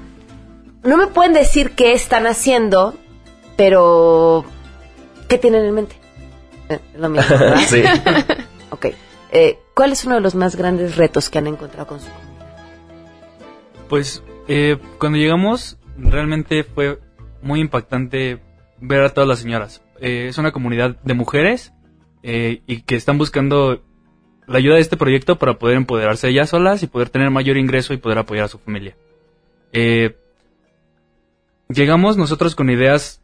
no 0.82 0.96
me 0.96 1.06
pueden 1.06 1.32
decir 1.32 1.72
qué 1.72 1.92
están 1.92 2.26
haciendo, 2.26 2.94
pero 3.56 4.44
¿qué 5.28 5.38
tienen 5.38 5.64
en 5.64 5.74
mente? 5.74 5.96
Eh, 6.70 6.80
lo 6.98 7.08
mismo, 7.08 7.38
¿verdad? 7.38 7.60
Sí. 7.68 7.82
ok. 8.70 8.86
Eh, 9.30 9.58
¿Cuál 9.74 9.92
es 9.92 10.04
uno 10.04 10.14
de 10.14 10.20
los 10.20 10.34
más 10.34 10.56
grandes 10.56 10.96
retos 10.96 11.28
que 11.28 11.38
han 11.38 11.46
encontrado 11.46 11.86
con 11.86 12.00
su 12.00 12.08
comunidad? 12.08 12.56
Pues 13.88 14.22
eh, 14.48 14.78
cuando 14.98 15.18
llegamos 15.18 15.78
realmente 15.98 16.64
fue 16.64 17.00
muy 17.42 17.60
impactante 17.60 18.40
ver 18.80 19.02
a 19.02 19.10
todas 19.10 19.28
las 19.28 19.40
señoras. 19.40 19.82
Eh, 20.00 20.26
es 20.28 20.38
una 20.38 20.52
comunidad 20.52 20.96
de 21.02 21.14
mujeres 21.14 21.72
eh, 22.22 22.62
y 22.66 22.82
que 22.82 22.96
están 22.96 23.18
buscando 23.18 23.82
la 24.46 24.58
ayuda 24.58 24.76
de 24.76 24.80
este 24.80 24.96
proyecto 24.96 25.38
para 25.38 25.58
poder 25.58 25.76
empoderarse 25.76 26.28
ellas 26.28 26.50
solas 26.50 26.82
y 26.82 26.86
poder 26.86 27.10
tener 27.10 27.30
mayor 27.30 27.56
ingreso 27.56 27.94
y 27.94 27.98
poder 27.98 28.18
apoyar 28.18 28.44
a 28.44 28.48
su 28.48 28.58
familia. 28.58 28.96
Eh, 29.72 30.16
llegamos 31.68 32.16
nosotros 32.16 32.54
con 32.54 32.70
ideas 32.70 33.22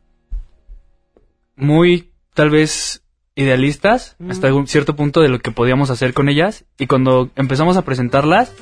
muy 1.56 2.12
tal 2.34 2.50
vez 2.50 3.04
idealistas 3.40 4.16
Mm. 4.18 4.30
hasta 4.30 4.52
un 4.54 4.66
cierto 4.66 4.94
punto 4.96 5.20
de 5.20 5.28
lo 5.28 5.38
que 5.40 5.50
podíamos 5.50 5.90
hacer 5.90 6.12
con 6.14 6.28
ellas 6.28 6.64
y 6.78 6.86
cuando 6.86 7.30
empezamos 7.36 7.76
a 7.76 7.82
presentarlas 7.82 8.52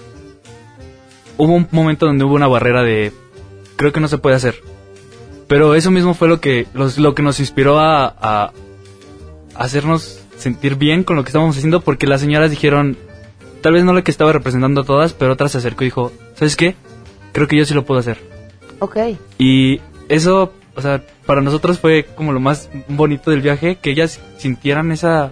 hubo 1.37 1.53
un 1.55 1.69
momento 1.71 2.07
donde 2.07 2.25
hubo 2.25 2.35
una 2.35 2.49
barrera 2.49 2.83
de 2.83 3.13
creo 3.77 3.93
que 3.93 4.01
no 4.01 4.09
se 4.09 4.19
puede 4.19 4.37
hacer 4.37 4.57
pero 5.47 5.75
eso 5.75 5.91
mismo 5.91 6.15
fue 6.15 6.29
lo 6.29 6.41
que 6.41 6.67
los- 6.75 6.99
lo 6.99 7.15
que 7.15 7.23
nos 7.23 7.41
inspiró 7.41 7.79
a, 7.79 8.07
a 8.21 8.53
hacernos 9.55 10.21
sentir 10.37 10.77
bien 10.77 11.05
con 11.05 11.17
lo 11.17 11.25
que 11.25 11.29
estábamos 11.31 11.57
haciendo 11.57 11.81
porque 11.81 12.07
las 12.07 12.21
señoras 12.21 12.51
dijeron 12.51 12.97
tal 13.61 13.73
vez 13.73 13.85
no 13.85 13.93
la 13.93 14.03
que 14.03 14.11
estaba 14.11 14.33
representando 14.33 14.83
a 14.83 14.85
todas 14.85 15.13
pero 15.13 15.33
otra 15.33 15.49
se 15.49 15.59
acercó 15.59 15.83
y 15.85 15.87
dijo 15.89 16.13
sabes 16.37 16.55
qué 16.57 16.77
creo 17.33 17.49
que 17.49 17.57
yo 17.57 17.65
sí 17.65 17.75
lo 17.75 17.85
puedo 17.85 18.01
hacer 18.01 18.19
Ok. 18.81 18.97
y 19.39 19.81
eso, 20.09 20.53
o 20.77 20.81
sea, 20.81 21.03
para 21.29 21.43
nosotros 21.43 21.79
fue 21.79 22.07
como 22.17 22.33
lo 22.33 22.41
más 22.41 22.71
bonito 22.89 23.31
del 23.31 23.43
viaje, 23.43 23.77
que 23.77 23.91
ellas 23.91 24.19
sintieran 24.39 24.91
esa, 24.93 25.31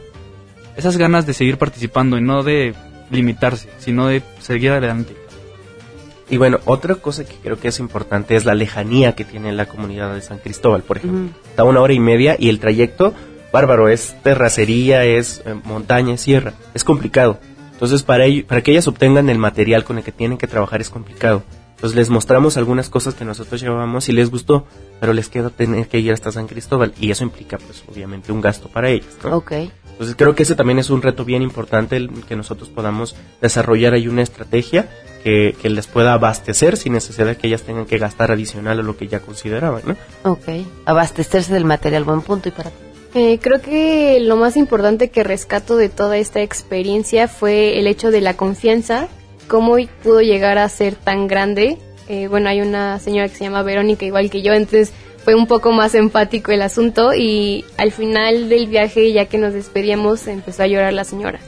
esas 0.76 0.98
ganas 0.98 1.24
de 1.26 1.32
seguir 1.32 1.56
participando 1.56 2.18
y 2.18 2.20
no 2.20 2.42
de 2.42 2.74
limitarse, 3.10 3.70
sino 3.78 4.06
de 4.08 4.22
seguir 4.40 4.72
adelante. 4.72 5.16
Y 6.28 6.36
bueno, 6.36 6.58
otra 6.66 6.96
cosa 6.96 7.24
que 7.24 7.34
creo 7.42 7.58
que 7.58 7.68
es 7.68 7.78
importante 7.78 8.36
es 8.36 8.44
la 8.44 8.54
lejanía 8.54 9.14
que 9.14 9.24
tiene 9.24 9.52
la 9.52 9.64
comunidad 9.66 10.12
de 10.14 10.20
San 10.20 10.38
Cristóbal, 10.38 10.82
por 10.82 10.98
ejemplo. 10.98 11.30
Está 11.48 11.64
una 11.64 11.80
hora 11.80 11.92
y 11.94 12.00
media 12.00 12.36
y 12.38 12.50
el 12.50 12.58
trayecto, 12.60 13.14
bárbaro, 13.50 13.88
es 13.88 14.14
terracería, 14.22 15.04
es 15.04 15.40
eh, 15.46 15.54
montaña, 15.64 16.12
es 16.14 16.20
sierra, 16.20 16.52
es 16.74 16.84
complicado. 16.84 17.38
Entonces, 17.72 18.02
para, 18.02 18.26
ello- 18.26 18.44
para 18.46 18.60
que 18.60 18.72
ellas 18.72 18.86
obtengan 18.88 19.30
el 19.30 19.38
material 19.38 19.84
con 19.84 19.96
el 19.98 20.04
que 20.04 20.12
tienen 20.12 20.36
que 20.36 20.46
trabajar 20.46 20.80
es 20.82 20.90
complicado. 20.90 21.42
Entonces, 21.76 21.94
les 21.94 22.10
mostramos 22.10 22.56
algunas 22.56 22.88
cosas 22.88 23.14
que 23.14 23.24
nosotros 23.24 23.60
llevábamos 23.60 24.08
y 24.08 24.12
les 24.12 24.30
gustó, 24.30 24.66
pero 24.98 25.12
les 25.12 25.28
queda 25.28 25.50
tener 25.50 25.88
que 25.88 25.98
ir 25.98 26.12
hasta 26.12 26.32
San 26.32 26.46
Cristóbal 26.46 26.94
y 26.98 27.10
eso 27.10 27.22
implica, 27.22 27.58
pues, 27.58 27.84
obviamente, 27.90 28.32
un 28.32 28.40
gasto 28.40 28.68
para 28.68 28.88
ellas. 28.88 29.16
¿no? 29.22 29.36
Ok. 29.36 29.52
Entonces 29.92 30.16
creo 30.16 30.34
que 30.34 30.42
ese 30.42 30.54
también 30.54 30.78
es 30.78 30.90
un 30.90 31.00
reto 31.00 31.24
bien 31.24 31.42
importante 31.42 31.96
el 31.96 32.10
que 32.26 32.36
nosotros 32.36 32.68
podamos 32.68 33.16
desarrollar 33.40 33.94
ahí 33.94 34.08
una 34.08 34.22
estrategia 34.22 34.90
que, 35.24 35.56
que 35.60 35.70
les 35.70 35.86
pueda 35.86 36.12
abastecer 36.12 36.76
sin 36.76 36.92
necesidad 36.92 37.26
de 37.26 37.36
que 37.36 37.46
ellas 37.46 37.62
tengan 37.62 37.86
que 37.86 37.96
gastar 37.96 38.30
adicional 38.30 38.78
a 38.78 38.82
lo 38.82 38.96
que 38.96 39.08
ya 39.08 39.20
consideraban, 39.20 39.82
¿no? 39.86 40.30
Ok. 40.30 40.66
Abastecerse 40.84 41.52
del 41.54 41.64
material, 41.64 42.04
buen 42.04 42.20
punto. 42.20 42.50
¿Y 42.50 42.52
para 42.52 42.70
ti? 42.70 42.76
Eh, 43.14 43.38
creo 43.40 43.62
que 43.62 44.20
lo 44.20 44.36
más 44.36 44.58
importante 44.58 45.08
que 45.08 45.24
rescato 45.24 45.78
de 45.78 45.88
toda 45.88 46.18
esta 46.18 46.42
experiencia 46.42 47.28
fue 47.28 47.78
el 47.78 47.86
hecho 47.86 48.10
de 48.10 48.20
la 48.20 48.36
confianza, 48.36 49.08
cómo 49.48 49.76
pudo 50.02 50.20
llegar 50.20 50.58
a 50.58 50.68
ser 50.68 50.94
tan 50.94 51.26
grande. 51.26 51.78
Eh, 52.08 52.28
bueno, 52.28 52.48
hay 52.48 52.60
una 52.60 52.98
señora 53.00 53.28
que 53.28 53.34
se 53.34 53.44
llama 53.44 53.62
Verónica, 53.62 54.04
igual 54.04 54.30
que 54.30 54.42
yo, 54.42 54.52
entonces 54.52 54.92
fue 55.24 55.34
un 55.34 55.48
poco 55.48 55.72
más 55.72 55.94
empático 55.96 56.52
el 56.52 56.62
asunto 56.62 57.12
y 57.12 57.64
al 57.78 57.90
final 57.90 58.48
del 58.48 58.68
viaje, 58.68 59.12
ya 59.12 59.24
que 59.24 59.38
nos 59.38 59.54
despedíamos, 59.54 60.28
empezó 60.28 60.62
a 60.62 60.68
llorar 60.68 60.92
la 60.92 61.02
señora. 61.02 61.40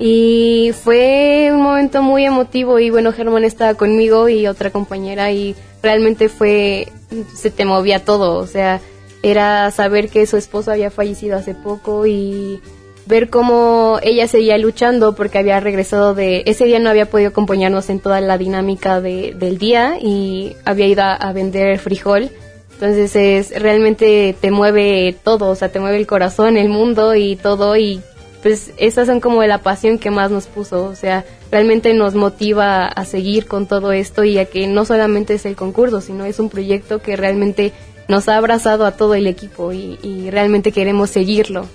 Y 0.00 0.72
fue 0.82 1.50
un 1.52 1.62
momento 1.62 2.02
muy 2.02 2.24
emotivo 2.24 2.80
y 2.80 2.90
bueno, 2.90 3.12
Germán 3.12 3.44
estaba 3.44 3.74
conmigo 3.74 4.28
y 4.28 4.48
otra 4.48 4.70
compañera 4.70 5.30
y 5.30 5.54
realmente 5.80 6.28
fue, 6.28 6.88
se 7.36 7.52
te 7.52 7.64
movía 7.64 8.04
todo, 8.04 8.38
o 8.38 8.46
sea, 8.48 8.80
era 9.22 9.70
saber 9.70 10.08
que 10.08 10.26
su 10.26 10.36
esposo 10.36 10.72
había 10.72 10.90
fallecido 10.90 11.36
hace 11.36 11.54
poco 11.54 12.06
y 12.06 12.60
ver 13.06 13.28
cómo 13.28 13.98
ella 14.02 14.28
seguía 14.28 14.56
luchando 14.58 15.14
porque 15.14 15.38
había 15.38 15.60
regresado 15.60 16.14
de 16.14 16.42
ese 16.46 16.64
día 16.64 16.78
no 16.78 16.90
había 16.90 17.10
podido 17.10 17.30
acompañarnos 17.30 17.90
en 17.90 18.00
toda 18.00 18.20
la 18.20 18.38
dinámica 18.38 19.00
de, 19.00 19.34
del 19.38 19.58
día 19.58 19.98
y 20.00 20.56
había 20.64 20.86
ido 20.86 21.02
a, 21.02 21.32
vender 21.32 21.78
frijol. 21.78 22.30
Entonces 22.72 23.14
es 23.16 23.62
realmente 23.62 24.34
te 24.40 24.50
mueve 24.50 25.16
todo 25.22 25.48
o 25.48 25.54
sea 25.54 25.70
te 25.70 25.80
mueve 25.80 25.96
el 25.96 26.06
corazón 26.06 26.56
el 26.56 26.68
mundo 26.68 27.14
y 27.14 27.36
todo 27.36 27.76
y 27.76 28.00
pues 28.42 28.72
esas 28.76 29.06
son 29.06 29.20
como 29.20 29.42
la 29.44 29.58
pasión 29.58 29.98
que 29.98 30.10
más 30.10 30.30
nos 30.30 30.46
puso 30.46 30.84
o 30.84 30.94
sea 30.96 31.24
realmente 31.52 31.94
nos 31.94 32.14
motiva 32.14 32.86
a 32.86 33.04
seguir 33.04 33.46
con 33.46 33.66
todo 33.66 33.92
esto 33.92 34.24
y 34.24 34.38
a 34.38 34.46
que 34.46 34.66
no 34.66 34.84
solamente 34.84 35.34
es 35.34 35.46
el 35.46 35.54
concurso 35.54 36.00
sino 36.00 36.24
es 36.24 36.40
un 36.40 36.50
proyecto 36.50 37.00
que 37.00 37.14
realmente 37.16 37.72
nos 38.08 38.28
ha 38.28 38.36
abrazado 38.36 38.86
a 38.86 38.96
todo 38.96 39.14
el 39.14 39.28
equipo 39.28 39.72
y 39.72 40.30
realmente 40.30 40.72
queremos 40.72 41.10
seguirlo 41.10 41.66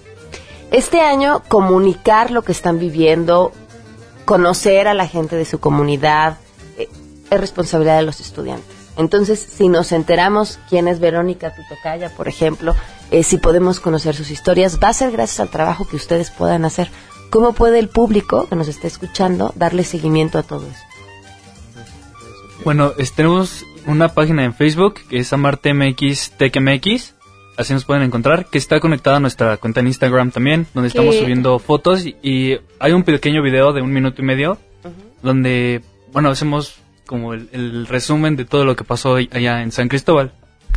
Este 0.72 1.02
año 1.02 1.42
comunicar 1.48 2.32
lo 2.32 2.44
que 2.44 2.52
están 2.52 2.80
viviendo, 2.80 3.52
conocer 4.26 4.88
a 4.88 4.94
la 4.94 5.08
gente 5.08 5.36
de 5.36 5.46
su 5.46 5.60
comunidad, 5.60 6.38
eh, 6.78 6.88
es 7.32 7.40
responsabilidad 7.40 7.98
de 7.98 8.04
los 8.04 8.20
estudiantes. 8.20 8.80
Entonces, 8.96 9.40
si 9.40 9.70
nos 9.70 9.92
enteramos 9.92 10.60
quién 10.70 10.88
es 10.88 11.00
Verónica 11.00 11.56
Tutocaya, 11.56 12.14
por 12.16 12.28
ejemplo, 12.28 12.76
eh, 13.12 13.24
si 13.24 13.38
podemos 13.38 13.80
conocer 13.80 14.14
sus 14.14 14.30
historias, 14.30 14.80
va 14.84 14.90
a 14.90 14.94
ser 14.94 15.12
gracias 15.12 15.40
al 15.40 15.50
trabajo 15.50 15.88
que 15.88 15.96
ustedes 15.96 16.30
puedan 16.32 16.66
hacer. 16.66 16.92
¿Cómo 17.30 17.54
puede 17.54 17.80
el 17.80 17.90
público 17.90 18.48
que 18.48 18.56
nos 18.56 18.68
está 18.68 18.88
escuchando 18.88 19.54
darle 19.56 19.84
seguimiento 19.84 20.38
a 20.38 20.44
todo 20.44 20.68
eso? 20.68 20.84
Bueno, 22.66 22.92
tenemos 23.16 23.66
una 23.88 24.10
página 24.10 24.44
en 24.44 24.54
Facebook 24.54 24.96
que 25.10 25.20
es 25.20 25.32
AmarteMX 25.32 26.32
TechMX, 26.38 27.16
así 27.60 27.74
nos 27.74 27.86
pueden 27.86 28.04
encontrar, 28.04 28.48
que 28.50 28.58
está 28.58 28.80
conectada 28.80 29.18
a 29.18 29.20
nuestra 29.20 29.58
cuenta 29.58 29.80
en 29.82 29.88
Instagram 29.88 30.32
también, 30.32 30.66
donde 30.74 30.88
estamos 30.88 31.16
subiendo 31.16 31.60
fotos 31.60 32.06
y, 32.06 32.16
y 32.24 32.58
hay 32.80 32.94
un 32.94 33.04
pequeño 33.04 33.42
video 33.44 33.74
de 33.74 33.82
un 33.82 33.92
minuto 33.94 34.22
y 34.22 34.26
medio 34.26 34.58
donde, 35.22 35.82
bueno, 36.14 36.30
hacemos 36.30 36.78
como 37.06 37.34
el, 37.34 37.50
el 37.52 37.88
resumen 37.88 38.36
de 38.36 38.46
todo 38.46 38.66
lo 38.66 38.76
que 38.76 38.84
pasó 38.84 39.16
allá 39.16 39.62
en 39.62 39.72
San 39.72 39.88
Cristóbal. 39.90 40.32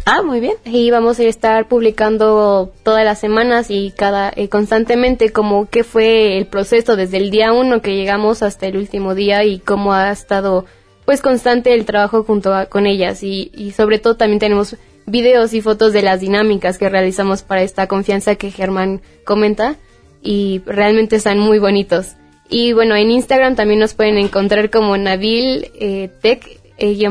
Ah, 0.04 0.22
muy 0.22 0.40
bien. 0.40 0.54
Y 0.64 0.90
vamos 0.90 1.20
a 1.20 1.24
estar 1.24 1.68
publicando 1.68 2.72
todas 2.82 3.04
las 3.04 3.20
semanas 3.20 3.66
y 3.70 3.92
cada 3.96 4.32
eh, 4.34 4.48
constantemente 4.48 5.30
como 5.30 5.68
qué 5.68 5.84
fue 5.84 6.38
el 6.38 6.46
proceso 6.46 6.96
desde 6.96 7.18
el 7.18 7.30
día 7.30 7.52
uno 7.52 7.82
que 7.82 7.94
llegamos 7.94 8.42
hasta 8.42 8.66
el 8.66 8.76
último 8.78 9.14
día 9.14 9.44
y 9.44 9.60
cómo 9.60 9.92
ha 9.92 10.10
estado 10.10 10.64
pues 11.04 11.20
constante 11.20 11.74
el 11.74 11.84
trabajo 11.84 12.24
junto 12.24 12.52
a- 12.54 12.66
con 12.66 12.86
ellas 12.86 13.22
y, 13.22 13.52
y 13.54 13.72
sobre 13.72 13.98
todo 13.98 14.16
también 14.16 14.40
tenemos 14.40 14.76
videos 15.06 15.52
y 15.54 15.60
fotos 15.60 15.92
de 15.92 16.02
las 16.02 16.20
dinámicas 16.20 16.78
que 16.78 16.88
realizamos 16.88 17.42
para 17.42 17.62
esta 17.62 17.86
confianza 17.86 18.36
que 18.36 18.50
Germán 18.50 19.02
comenta 19.24 19.76
y 20.22 20.62
realmente 20.66 21.16
están 21.16 21.38
muy 21.38 21.58
bonitos. 21.58 22.16
Y 22.48 22.72
bueno, 22.72 22.94
en 22.94 23.10
Instagram 23.10 23.56
también 23.56 23.80
nos 23.80 23.94
pueden 23.94 24.18
encontrar 24.18 24.70
como 24.70 24.96
Nabil 24.96 25.70
eh, 25.74 26.10
Tech 26.20 26.60
eh. 26.78 27.10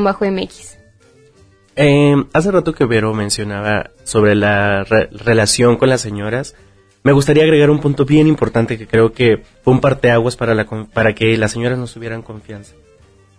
Eh, 1.76 2.14
hace 2.32 2.50
rato 2.50 2.74
que 2.74 2.84
Vero 2.84 3.14
mencionaba 3.14 3.90
sobre 4.04 4.34
la 4.34 4.84
re- 4.84 5.08
relación 5.10 5.76
con 5.76 5.88
las 5.88 6.00
señoras. 6.02 6.54
Me 7.02 7.12
gustaría 7.12 7.42
agregar 7.44 7.70
un 7.70 7.80
punto 7.80 8.04
bien 8.04 8.26
importante 8.28 8.78
que 8.78 8.86
creo 8.86 9.12
que 9.12 9.42
fue 9.62 9.72
un 9.72 9.80
parteaguas 9.80 10.36
para, 10.36 10.54
la, 10.54 10.66
para 10.66 11.14
que 11.14 11.36
las 11.36 11.52
señoras 11.52 11.78
nos 11.78 11.94
tuvieran 11.94 12.22
confianza. 12.22 12.74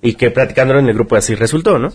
Y 0.02 0.16
que 0.16 0.32
platicándolo 0.32 0.80
en 0.80 0.88
el 0.88 0.96
grupo 0.96 1.16
así 1.16 1.36
resultó, 1.36 1.80
¿no? 1.80 1.94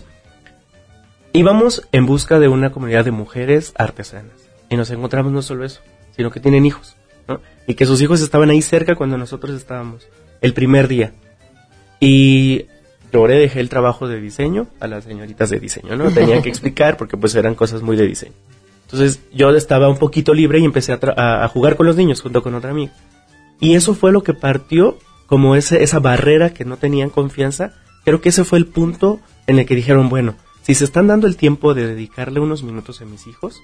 Íbamos 1.33 1.87
en 1.91 2.05
busca 2.05 2.39
de 2.39 2.47
una 2.47 2.71
comunidad 2.71 3.05
de 3.05 3.11
mujeres 3.11 3.73
artesanas. 3.75 4.49
Y 4.69 4.77
nos 4.77 4.91
encontramos 4.91 5.31
no 5.31 5.41
solo 5.41 5.65
eso, 5.65 5.81
sino 6.15 6.31
que 6.31 6.39
tienen 6.39 6.65
hijos, 6.65 6.95
¿no? 7.27 7.41
Y 7.67 7.73
que 7.73 7.85
sus 7.85 8.01
hijos 8.01 8.21
estaban 8.21 8.49
ahí 8.49 8.61
cerca 8.61 8.95
cuando 8.95 9.17
nosotros 9.17 9.55
estábamos, 9.55 10.07
el 10.41 10.53
primer 10.53 10.87
día. 10.87 11.13
Y 11.99 12.65
logré, 13.11 13.35
dejé 13.35 13.59
el 13.59 13.69
trabajo 13.69 14.07
de 14.07 14.21
diseño 14.21 14.67
a 14.79 14.87
las 14.87 15.05
señoritas 15.05 15.49
de 15.49 15.59
diseño, 15.59 15.95
¿no? 15.95 16.11
Tenía 16.11 16.41
que 16.41 16.49
explicar 16.49 16.97
porque 16.97 17.17
pues 17.17 17.35
eran 17.35 17.55
cosas 17.55 17.81
muy 17.81 17.97
de 17.97 18.07
diseño. 18.07 18.33
Entonces 18.83 19.21
yo 19.33 19.49
estaba 19.51 19.89
un 19.89 19.97
poquito 19.97 20.33
libre 20.33 20.59
y 20.59 20.65
empecé 20.65 20.93
a, 20.93 21.43
a 21.43 21.47
jugar 21.47 21.75
con 21.75 21.85
los 21.85 21.95
niños 21.95 22.21
junto 22.21 22.41
con 22.41 22.55
otra 22.55 22.71
amiga. 22.71 22.93
Y 23.59 23.75
eso 23.75 23.93
fue 23.93 24.11
lo 24.11 24.23
que 24.23 24.33
partió 24.33 24.97
como 25.27 25.55
ese, 25.55 25.83
esa 25.83 25.99
barrera 25.99 26.53
que 26.53 26.65
no 26.65 26.77
tenían 26.77 27.09
confianza. 27.09 27.73
Creo 28.03 28.21
que 28.21 28.29
ese 28.29 28.43
fue 28.43 28.57
el 28.57 28.65
punto 28.65 29.19
en 29.45 29.59
el 29.59 29.65
que 29.65 29.75
dijeron, 29.75 30.09
bueno, 30.09 30.35
si 30.69 30.75
se 30.75 30.85
están 30.85 31.07
dando 31.07 31.25
el 31.25 31.35
tiempo 31.35 31.73
de 31.73 31.87
dedicarle 31.87 32.39
unos 32.39 32.61
minutos 32.61 33.01
a 33.01 33.05
mis 33.05 33.25
hijos, 33.25 33.59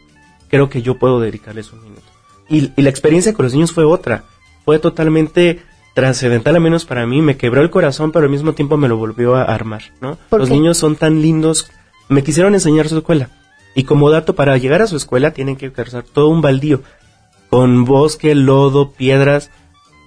creo 0.48 0.70
que 0.70 0.82
yo 0.82 0.98
puedo 0.98 1.20
dedicarles 1.20 1.72
un 1.72 1.84
minuto. 1.84 2.02
Y, 2.50 2.72
y 2.76 2.82
la 2.82 2.90
experiencia 2.90 3.32
con 3.32 3.44
los 3.46 3.54
niños 3.54 3.74
fue 3.74 3.84
otra. 3.84 4.24
Fue 4.66 4.80
totalmente 4.80 5.62
trascendental, 5.94 6.56
al 6.56 6.62
menos 6.62 6.84
para 6.86 7.06
mí. 7.06 7.22
Me 7.22 7.38
quebró 7.38 7.62
el 7.62 7.70
corazón, 7.70 8.12
pero 8.12 8.26
al 8.26 8.32
mismo 8.32 8.54
tiempo 8.54 8.76
me 8.76 8.88
lo 8.88 8.98
volvió 8.98 9.36
a 9.36 9.44
armar, 9.44 9.84
¿no? 10.02 10.18
Los 10.32 10.50
niños 10.50 10.80
son 10.80 10.96
tan 10.96 11.22
lindos. 11.22 11.70
Me 12.10 12.24
quisieron 12.24 12.56
enseñar 12.56 12.90
su 12.90 12.98
escuela. 12.98 13.30
Y 13.76 13.84
como 13.84 14.10
dato, 14.10 14.34
para 14.34 14.58
llegar 14.58 14.82
a 14.82 14.88
su 14.88 14.98
escuela 14.98 15.30
tienen 15.30 15.58
que 15.58 15.72
cruzar 15.72 16.06
todo 16.06 16.30
un 16.30 16.42
baldío. 16.42 16.82
Con 17.52 17.86
bosque, 17.86 18.34
lodo, 18.34 18.94
piedras. 18.94 19.52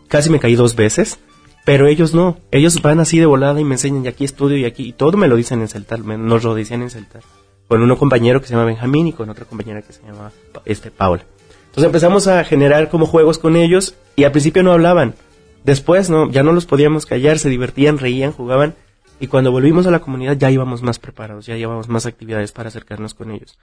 Casi 0.09 0.31
me 0.31 0.41
caí 0.41 0.57
dos 0.57 0.75
veces. 0.75 1.21
Pero 1.69 1.87
ellos 1.87 2.15
no, 2.15 2.39
ellos 2.51 2.81
van 2.81 2.99
así 2.99 3.19
de 3.19 3.27
volada 3.27 3.61
y 3.61 3.65
me 3.65 3.75
enseñan, 3.75 4.03
y 4.03 4.09
aquí 4.09 4.25
estudio 4.25 4.57
y 4.57 4.65
aquí, 4.65 4.89
y 4.89 4.93
todo 4.95 5.19
me 5.19 5.29
lo 5.29 5.37
dicen 5.37 5.61
en 5.61 5.69
Celtar, 5.69 6.03
me, 6.03 6.17
nos 6.17 6.43
lo 6.43 6.55
decían 6.55 6.81
en 6.81 6.89
Celtar. 6.89 7.21
Con 7.67 7.83
uno 7.83 7.99
compañero 7.99 8.41
que 8.41 8.47
se 8.47 8.55
llama 8.55 8.65
Benjamín 8.65 9.09
y 9.09 9.13
con 9.13 9.29
otra 9.29 9.45
compañera 9.45 9.83
que 9.83 9.93
se 9.93 10.03
llama 10.03 10.33
este, 10.65 10.91
Paula. 10.91 11.27
Entonces 11.67 11.85
empezamos 11.85 12.27
a 12.27 12.43
generar 12.45 12.89
como 12.89 13.05
juegos 13.05 13.37
con 13.37 13.55
ellos 13.55 13.95
y 14.17 14.25
al 14.25 14.33
principio 14.33 14.63
no 14.63 14.73
hablaban. 14.73 15.15
Después 15.63 16.09
no, 16.09 16.31
ya 16.31 16.43
no 16.43 16.55
los 16.55 16.65
podíamos 16.65 17.05
callar, 17.05 17.39
se 17.39 17.51
divertían, 17.51 17.99
reían, 17.99 18.33
jugaban. 18.33 18.75
Y 19.21 19.27
cuando 19.27 19.53
volvimos 19.53 19.87
a 19.87 19.91
la 19.91 20.01
comunidad 20.01 20.39
ya 20.39 20.51
íbamos 20.51 20.81
más 20.81 20.99
preparados, 20.99 21.45
ya 21.45 21.57
llevábamos 21.57 21.91
más 21.91 22.07
actividades 22.07 22.51
para 22.51 22.69
acercarnos 22.69 23.13
con 23.13 23.31
ellos. 23.31 23.59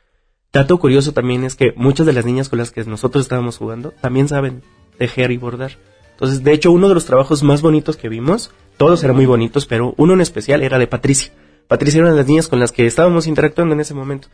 Dato 0.53 0.77
curioso 0.77 1.11
también 1.11 1.43
es 1.43 1.55
que 1.55 1.73
muchas 1.75 2.05
de 2.05 2.13
las 2.13 2.23
niñas 2.23 2.49
con 2.49 2.59
las 2.59 2.69
que 2.69 2.83
nosotros 2.83 3.23
estábamos 3.23 3.57
jugando 3.57 3.93
también 3.99 4.27
saben 4.27 4.61
tejer 4.99 5.31
y 5.31 5.37
bordar. 5.37 5.71
Entonces, 6.15 6.43
de 6.43 6.53
hecho, 6.53 6.71
uno 6.71 6.87
de 6.87 6.93
los 6.93 7.05
trabajos 7.05 7.43
más 7.43 7.61
bonitos 7.61 7.97
que 7.97 8.07
vimos, 8.07 8.51
todos 8.77 9.03
eran 9.03 9.17
muy 9.17 9.25
bonitos, 9.25 9.65
pero 9.65 9.93
uno 9.97 10.13
en 10.13 10.21
especial 10.21 10.63
era 10.63 10.79
de 10.79 10.87
Patricia. 10.87 11.33
Patricia 11.67 11.97
era 11.97 12.07
una 12.07 12.13
de 12.13 12.21
las 12.21 12.27
niñas 12.27 12.47
con 12.47 12.59
las 12.59 12.71
que 12.71 12.85
estábamos 12.85 13.27
interactuando 13.27 13.73
en 13.73 13.81
ese 13.81 13.93
momento. 13.93 14.29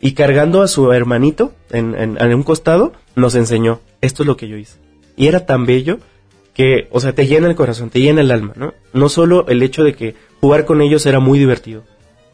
Y 0.00 0.12
cargando 0.12 0.62
a 0.62 0.68
su 0.68 0.92
hermanito 0.92 1.52
en, 1.70 2.34
un 2.34 2.42
costado, 2.42 2.92
nos 3.16 3.34
enseñó, 3.34 3.80
esto 4.00 4.22
es 4.22 4.26
lo 4.28 4.36
que 4.36 4.48
yo 4.48 4.56
hice. 4.56 4.78
Y 5.16 5.26
era 5.26 5.46
tan 5.46 5.66
bello 5.66 5.98
que, 6.52 6.88
o 6.90 7.00
sea, 7.00 7.14
te 7.14 7.26
llena 7.26 7.48
el 7.48 7.56
corazón, 7.56 7.90
te 7.90 8.00
llena 8.00 8.20
el 8.20 8.30
alma, 8.30 8.52
¿no? 8.54 8.74
No 8.92 9.08
solo 9.08 9.46
el 9.48 9.62
hecho 9.62 9.82
de 9.82 9.94
que 9.94 10.14
jugar 10.40 10.66
con 10.66 10.82
ellos 10.82 11.04
era 11.06 11.18
muy 11.18 11.38
divertido, 11.38 11.84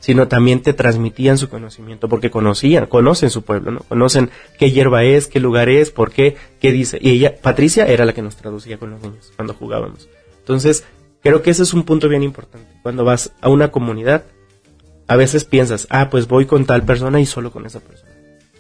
sino 0.01 0.29
también 0.29 0.63
te 0.63 0.73
transmitían 0.73 1.39
su 1.39 1.49
conocimiento, 1.49 2.09
porque 2.09 2.31
conocían, 2.31 2.87
conocen 2.87 3.31
su 3.31 3.43
pueblo, 3.43 3.71
¿no? 3.71 3.81
Conocen 3.81 4.31
qué 4.59 4.71
hierba 4.71 5.05
es, 5.05 5.29
qué 5.29 5.41
lugar 5.41 5.69
es, 5.69 5.91
por 5.91 6.11
qué, 6.11 6.37
qué 6.61 6.73
dice. 6.73 6.99
Y 7.01 7.11
ella, 7.11 7.37
Patricia, 7.41 7.87
era 7.87 8.05
la 8.05 8.13
que 8.13 8.23
nos 8.23 8.37
traducía 8.37 8.79
con 8.79 8.91
los 8.91 9.01
niños 9.03 9.33
cuando 9.37 9.55
jugábamos. 9.55 10.09
Entonces, 10.39 10.85
creo 11.23 11.43
que 11.43 11.51
ese 11.51 11.63
es 11.63 11.73
un 11.75 11.85
punto 11.85 12.09
bien 12.09 12.23
importante. 12.23 12.69
Cuando 12.83 13.05
vas 13.05 13.33
a 13.41 13.49
una 13.49 13.71
comunidad, 13.71 14.25
a 15.07 15.17
veces 15.17 15.45
piensas, 15.45 15.87
ah, 15.91 16.09
pues 16.11 16.29
voy 16.29 16.47
con 16.47 16.67
tal 16.67 16.85
persona 16.85 17.21
y 17.21 17.27
solo 17.27 17.53
con 17.53 17.67
esa 17.67 17.81
persona. 17.81 18.11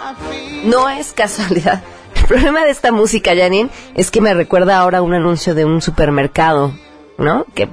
no 0.65 0.89
es 0.89 1.13
casualidad. 1.13 1.83
El 2.17 2.25
problema 2.25 2.65
de 2.65 2.71
esta 2.71 2.93
música, 2.93 3.37
Janine, 3.37 3.69
es 3.95 4.11
que 4.11 4.21
me 4.21 4.33
recuerda 4.33 4.79
ahora 4.79 5.03
un 5.03 5.13
anuncio 5.13 5.55
de 5.55 5.65
un 5.65 5.83
supermercado, 5.83 6.73
¿no? 7.19 7.45
Que, 7.55 7.69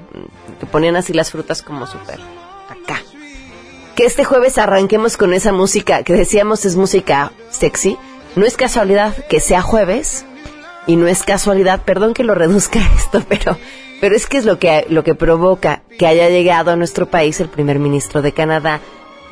que 0.59 0.65
ponían 0.65 0.97
así 0.97 1.13
las 1.13 1.31
frutas 1.31 1.61
como 1.61 1.87
super 1.87 2.19
acá. 2.67 3.01
Que 3.95 4.05
este 4.05 4.25
jueves 4.25 4.57
arranquemos 4.57 5.15
con 5.15 5.33
esa 5.33 5.53
música 5.53 6.03
que 6.03 6.13
decíamos 6.13 6.65
es 6.65 6.75
música 6.75 7.31
sexy. 7.49 7.97
No 8.35 8.45
es 8.45 8.57
casualidad 8.57 9.15
que 9.27 9.39
sea 9.39 9.61
jueves 9.61 10.25
y 10.87 10.97
no 10.97 11.07
es 11.07 11.23
casualidad, 11.23 11.83
perdón 11.83 12.13
que 12.13 12.23
lo 12.23 12.35
reduzca 12.35 12.79
esto, 12.97 13.23
pero 13.27 13.57
pero 14.01 14.15
es 14.15 14.25
que 14.25 14.37
es 14.37 14.45
lo 14.45 14.57
que 14.59 14.85
lo 14.89 15.03
que 15.03 15.15
provoca 15.15 15.83
que 15.97 16.07
haya 16.07 16.27
llegado 16.27 16.71
a 16.71 16.75
nuestro 16.75 17.05
país 17.05 17.39
el 17.39 17.49
primer 17.49 17.79
ministro 17.79 18.21
de 18.21 18.33
Canadá, 18.33 18.81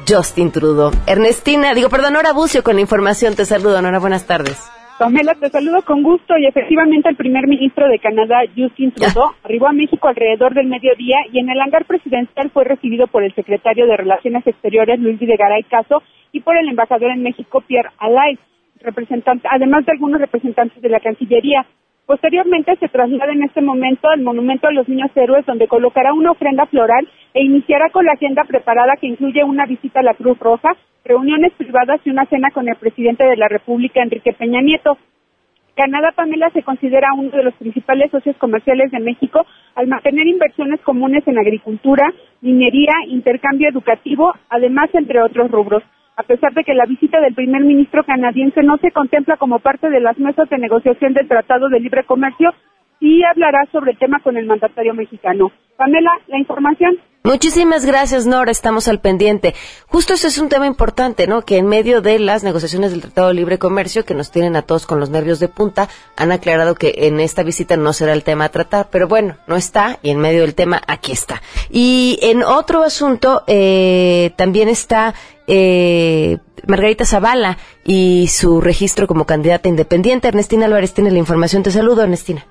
Justin 0.07 0.51
Trudeau. 0.51 0.91
Ernestina, 1.07 1.73
digo, 1.73 1.89
perdón, 1.89 2.13
Nora 2.13 2.33
Bucio 2.33 2.63
con 2.63 2.75
la 2.75 2.81
información. 2.81 3.35
Te 3.35 3.45
saludo, 3.45 3.81
Nora, 3.81 3.99
buenas 3.99 4.25
tardes. 4.27 4.69
Pamela, 4.99 5.33
te 5.35 5.49
saludo 5.49 5.81
con 5.83 6.03
gusto 6.03 6.37
y 6.37 6.45
efectivamente 6.45 7.07
el 7.07 7.15
primer 7.15 7.47
ministro 7.47 7.87
de 7.87 7.99
Canadá, 7.99 8.41
Justin 8.53 8.91
Trudeau, 8.91 9.31
arribó 9.45 9.67
a 9.69 9.71
México 9.71 10.09
alrededor 10.09 10.53
del 10.53 10.67
mediodía 10.67 11.19
y 11.31 11.39
en 11.39 11.49
el 11.49 11.61
hangar 11.61 11.85
presidencial 11.85 12.49
fue 12.49 12.65
recibido 12.65 13.07
por 13.07 13.23
el 13.23 13.33
secretario 13.33 13.87
de 13.87 13.95
Relaciones 13.95 14.45
Exteriores, 14.45 14.99
Luis 14.99 15.17
Videgaray 15.17 15.63
Caso, 15.63 16.03
y 16.33 16.41
por 16.41 16.57
el 16.57 16.67
embajador 16.67 17.11
en 17.11 17.23
México, 17.23 17.61
Pierre 17.61 17.91
Alay, 17.97 18.37
representante, 18.81 19.47
además 19.49 19.85
de 19.85 19.93
algunos 19.93 20.19
representantes 20.19 20.81
de 20.81 20.89
la 20.89 20.99
Cancillería. 20.99 21.65
Posteriormente 22.09 22.75
se 22.77 22.87
traslada 22.87 23.31
en 23.33 23.43
este 23.43 23.61
momento 23.61 24.09
al 24.09 24.21
Monumento 24.21 24.67
a 24.67 24.71
los 24.71 24.89
Niños 24.89 25.11
Héroes, 25.13 25.45
donde 25.45 25.67
colocará 25.67 26.11
una 26.11 26.31
ofrenda 26.31 26.65
floral 26.65 27.07
e 27.35 27.43
iniciará 27.43 27.91
con 27.91 28.03
la 28.03 28.13
agenda 28.13 28.45
preparada 28.45 28.95
que 28.99 29.05
incluye 29.05 29.43
una 29.43 29.67
visita 29.67 29.99
a 29.99 30.03
la 30.03 30.15
Cruz 30.15 30.39
Roja, 30.39 30.75
reuniones 31.05 31.53
privadas 31.53 32.01
y 32.03 32.09
una 32.09 32.25
cena 32.25 32.49
con 32.49 32.67
el 32.67 32.77
presidente 32.77 33.25
de 33.25 33.37
la 33.37 33.47
República, 33.47 34.01
Enrique 34.01 34.33
Peña 34.33 34.59
Nieto. 34.59 34.97
Canadá, 35.75 36.11
Pamela, 36.15 36.49
se 36.49 36.63
considera 36.63 37.13
uno 37.15 37.29
de 37.29 37.43
los 37.43 37.53
principales 37.53 38.09
socios 38.09 38.35
comerciales 38.37 38.89
de 38.89 39.01
México 39.01 39.45
al 39.75 39.85
mantener 39.85 40.25
inversiones 40.25 40.81
comunes 40.81 41.27
en 41.27 41.37
agricultura, 41.37 42.11
minería, 42.41 42.93
intercambio 43.07 43.69
educativo, 43.69 44.33
además 44.49 44.89
entre 44.95 45.21
otros 45.21 45.51
rubros 45.51 45.83
a 46.19 46.23
pesar 46.23 46.53
de 46.53 46.65
que 46.65 46.73
la 46.73 46.85
visita 46.85 47.21
del 47.21 47.33
primer 47.33 47.61
ministro 47.61 48.03
canadiense 48.03 48.61
no 48.61 48.77
se 48.79 48.91
contempla 48.91 49.37
como 49.37 49.59
parte 49.59 49.89
de 49.89 50.01
las 50.01 50.19
mesas 50.19 50.49
de 50.49 50.57
negociación 50.57 51.13
del 51.13 51.29
Tratado 51.29 51.69
de 51.69 51.79
Libre 51.79 52.03
Comercio, 52.03 52.53
y 52.99 53.23
hablará 53.23 53.59
sobre 53.71 53.91
el 53.91 53.97
tema 53.97 54.19
con 54.21 54.37
el 54.37 54.45
mandatario 54.45 54.93
mexicano. 54.93 55.51
Pamela, 55.77 56.11
la 56.27 56.37
información. 56.37 56.97
Muchísimas 57.23 57.85
gracias, 57.85 58.25
Nora. 58.25 58.51
Estamos 58.51 58.87
al 58.87 59.01
pendiente. 59.01 59.53
Justo 59.87 60.13
ese 60.13 60.27
es 60.27 60.37
un 60.37 60.47
tema 60.47 60.67
importante, 60.67 61.27
¿no? 61.27 61.41
Que 61.41 61.57
en 61.57 61.67
medio 61.67 62.01
de 62.01 62.17
las 62.17 62.43
negociaciones 62.43 62.91
del 62.91 63.01
Tratado 63.01 63.27
de 63.27 63.33
Libre 63.33 63.59
Comercio, 63.59 64.05
que 64.05 64.13
nos 64.13 64.31
tienen 64.31 64.55
a 64.55 64.61
todos 64.61 64.85
con 64.85 64.99
los 65.01 65.09
nervios 65.09 65.39
de 65.39 65.49
punta, 65.49 65.89
han 66.15 66.31
aclarado 66.31 66.75
que 66.75 66.93
en 66.97 67.19
esta 67.19 67.43
visita 67.43 67.75
no 67.75 67.91
será 67.91 68.13
el 68.13 68.23
tema 68.23 68.45
a 68.45 68.49
tratar. 68.49 68.87
Pero 68.89 69.07
bueno, 69.07 69.35
no 69.47 69.57
está 69.57 69.99
y 70.01 70.11
en 70.11 70.19
medio 70.19 70.41
del 70.41 70.55
tema 70.55 70.81
aquí 70.87 71.11
está. 71.11 71.41
Y 71.69 72.19
en 72.21 72.41
otro 72.41 72.83
asunto, 72.83 73.43
eh, 73.47 74.31
también 74.37 74.69
está 74.69 75.13
eh, 75.45 76.37
Margarita 76.67 77.05
Zavala 77.05 77.57
y 77.83 78.27
su 78.27 78.61
registro 78.61 79.07
como 79.07 79.25
candidata 79.25 79.67
independiente. 79.67 80.29
Ernestina 80.29 80.65
Álvarez 80.65 80.93
tiene 80.93 81.11
la 81.11 81.19
información. 81.19 81.63
Te 81.63 81.71
saludo, 81.71 82.03
Ernestina. 82.03 82.45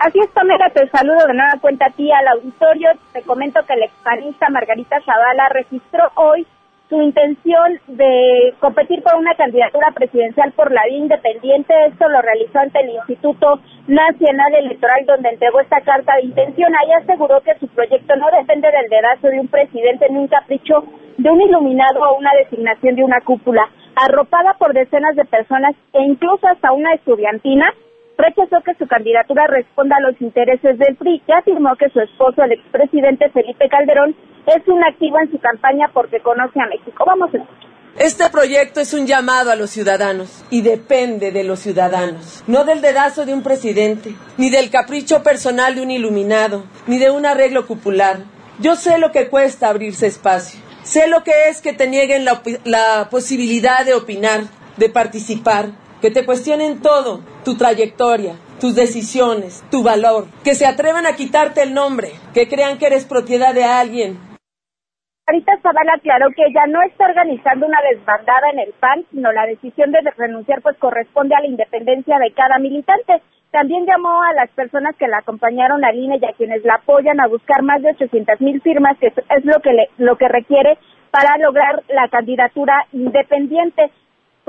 Así 0.00 0.18
es, 0.18 0.30
Pamela, 0.30 0.70
te 0.70 0.88
saludo 0.88 1.26
de 1.26 1.34
nueva 1.34 1.60
cuenta 1.60 1.84
a 1.84 1.90
ti 1.90 2.10
al 2.10 2.26
auditorio. 2.28 2.88
Te 3.12 3.20
comento 3.20 3.60
que 3.66 3.76
la 3.76 3.84
expanista 3.84 4.48
Margarita 4.48 4.98
Zavala 5.02 5.50
registró 5.50 6.10
hoy 6.14 6.46
su 6.88 7.02
intención 7.02 7.78
de 7.86 8.54
competir 8.60 9.02
por 9.02 9.16
una 9.16 9.34
candidatura 9.34 9.90
presidencial 9.94 10.52
por 10.52 10.72
la 10.72 10.84
vía 10.88 10.96
independiente. 10.96 11.74
Esto 11.88 12.08
lo 12.08 12.22
realizó 12.22 12.60
ante 12.60 12.80
el 12.80 12.94
Instituto 12.94 13.60
Nacional 13.88 14.54
Electoral, 14.54 15.04
donde 15.04 15.28
entregó 15.28 15.60
esta 15.60 15.82
carta 15.82 16.16
de 16.16 16.22
intención. 16.22 16.72
Ahí 16.76 16.92
aseguró 16.92 17.42
que 17.42 17.58
su 17.58 17.68
proyecto 17.68 18.16
no 18.16 18.30
depende 18.30 18.70
del 18.72 18.88
dedazo 18.88 19.28
de 19.28 19.38
un 19.38 19.48
presidente 19.48 20.06
ni 20.08 20.16
un 20.16 20.28
capricho 20.28 20.82
de 21.18 21.28
un 21.28 21.42
iluminado 21.42 22.00
o 22.00 22.16
una 22.16 22.30
designación 22.38 22.96
de 22.96 23.04
una 23.04 23.20
cúpula. 23.20 23.68
Arropada 23.96 24.54
por 24.54 24.72
decenas 24.72 25.14
de 25.14 25.26
personas 25.26 25.76
e 25.92 26.02
incluso 26.04 26.48
hasta 26.48 26.72
una 26.72 26.94
estudiantina, 26.94 27.70
rechazó 28.20 28.62
que 28.64 28.74
su 28.74 28.86
candidatura 28.86 29.46
responda 29.46 29.96
a 29.96 30.00
los 30.00 30.20
intereses 30.20 30.78
del 30.78 30.96
PRI 30.96 31.22
y 31.26 31.32
afirmó 31.32 31.76
que 31.76 31.88
su 31.90 32.00
esposo, 32.00 32.42
el 32.42 32.52
expresidente 32.52 33.30
Felipe 33.30 33.68
Calderón, 33.68 34.14
es 34.46 34.66
un 34.68 34.82
activo 34.84 35.18
en 35.20 35.30
su 35.30 35.38
campaña 35.38 35.90
porque 35.92 36.20
conoce 36.20 36.60
a 36.60 36.66
México. 36.66 37.04
Vamos 37.06 37.32
a 37.34 37.38
escuchar. 37.38 37.70
Este 37.98 38.30
proyecto 38.30 38.80
es 38.80 38.94
un 38.94 39.06
llamado 39.06 39.50
a 39.50 39.56
los 39.56 39.70
ciudadanos 39.70 40.44
y 40.48 40.62
depende 40.62 41.32
de 41.32 41.42
los 41.42 41.58
ciudadanos, 41.58 42.44
no 42.46 42.64
del 42.64 42.80
dedazo 42.80 43.26
de 43.26 43.34
un 43.34 43.42
presidente, 43.42 44.14
ni 44.38 44.48
del 44.48 44.70
capricho 44.70 45.24
personal 45.24 45.74
de 45.74 45.82
un 45.82 45.90
iluminado, 45.90 46.64
ni 46.86 46.98
de 46.98 47.10
un 47.10 47.26
arreglo 47.26 47.66
cupular. 47.66 48.18
Yo 48.60 48.76
sé 48.76 48.98
lo 48.98 49.10
que 49.10 49.28
cuesta 49.28 49.68
abrirse 49.68 50.06
espacio, 50.06 50.60
sé 50.84 51.08
lo 51.08 51.24
que 51.24 51.48
es 51.48 51.60
que 51.60 51.72
te 51.72 51.88
nieguen 51.88 52.24
la, 52.24 52.40
la 52.64 53.08
posibilidad 53.10 53.84
de 53.84 53.94
opinar, 53.94 54.42
de 54.76 54.88
participar, 54.88 55.70
que 56.00 56.10
te 56.10 56.24
cuestionen 56.24 56.80
todo, 56.80 57.20
tu 57.44 57.56
trayectoria, 57.56 58.34
tus 58.60 58.74
decisiones, 58.74 59.64
tu 59.70 59.82
valor, 59.82 60.26
que 60.44 60.54
se 60.54 60.66
atrevan 60.66 61.06
a 61.06 61.16
quitarte 61.16 61.62
el 61.62 61.74
nombre, 61.74 62.10
que 62.34 62.48
crean 62.48 62.78
que 62.78 62.86
eres 62.86 63.04
propiedad 63.04 63.54
de 63.54 63.64
alguien. 63.64 64.18
Ahorita 65.26 65.52
Zavala 65.62 65.94
aclaró 65.94 66.28
que 66.34 66.42
ella 66.42 66.66
no 66.66 66.82
está 66.82 67.06
organizando 67.06 67.66
una 67.66 67.78
desbandada 67.92 68.50
en 68.52 68.58
el 68.58 68.72
PAN, 68.80 69.04
sino 69.12 69.30
la 69.30 69.46
decisión 69.46 69.92
de 69.92 70.00
renunciar 70.16 70.60
pues 70.60 70.76
corresponde 70.78 71.36
a 71.36 71.40
la 71.40 71.46
independencia 71.46 72.18
de 72.18 72.32
cada 72.32 72.58
militante. 72.58 73.22
También 73.52 73.86
llamó 73.86 74.22
a 74.22 74.32
las 74.34 74.50
personas 74.50 74.96
que 74.96 75.06
la 75.06 75.18
acompañaron 75.18 75.84
a 75.84 75.92
INE 75.92 76.18
y 76.20 76.24
a 76.24 76.32
quienes 76.32 76.64
la 76.64 76.74
apoyan 76.74 77.20
a 77.20 77.28
buscar 77.28 77.62
más 77.62 77.80
de 77.82 77.90
800 77.90 78.40
mil 78.40 78.60
firmas, 78.60 78.98
que 78.98 79.06
es 79.06 79.44
lo 79.44 79.60
que, 79.60 79.70
lo 79.98 80.16
que 80.16 80.28
requiere 80.28 80.78
para 81.12 81.38
lograr 81.38 81.82
la 81.88 82.08
candidatura 82.08 82.86
independiente. 82.92 83.90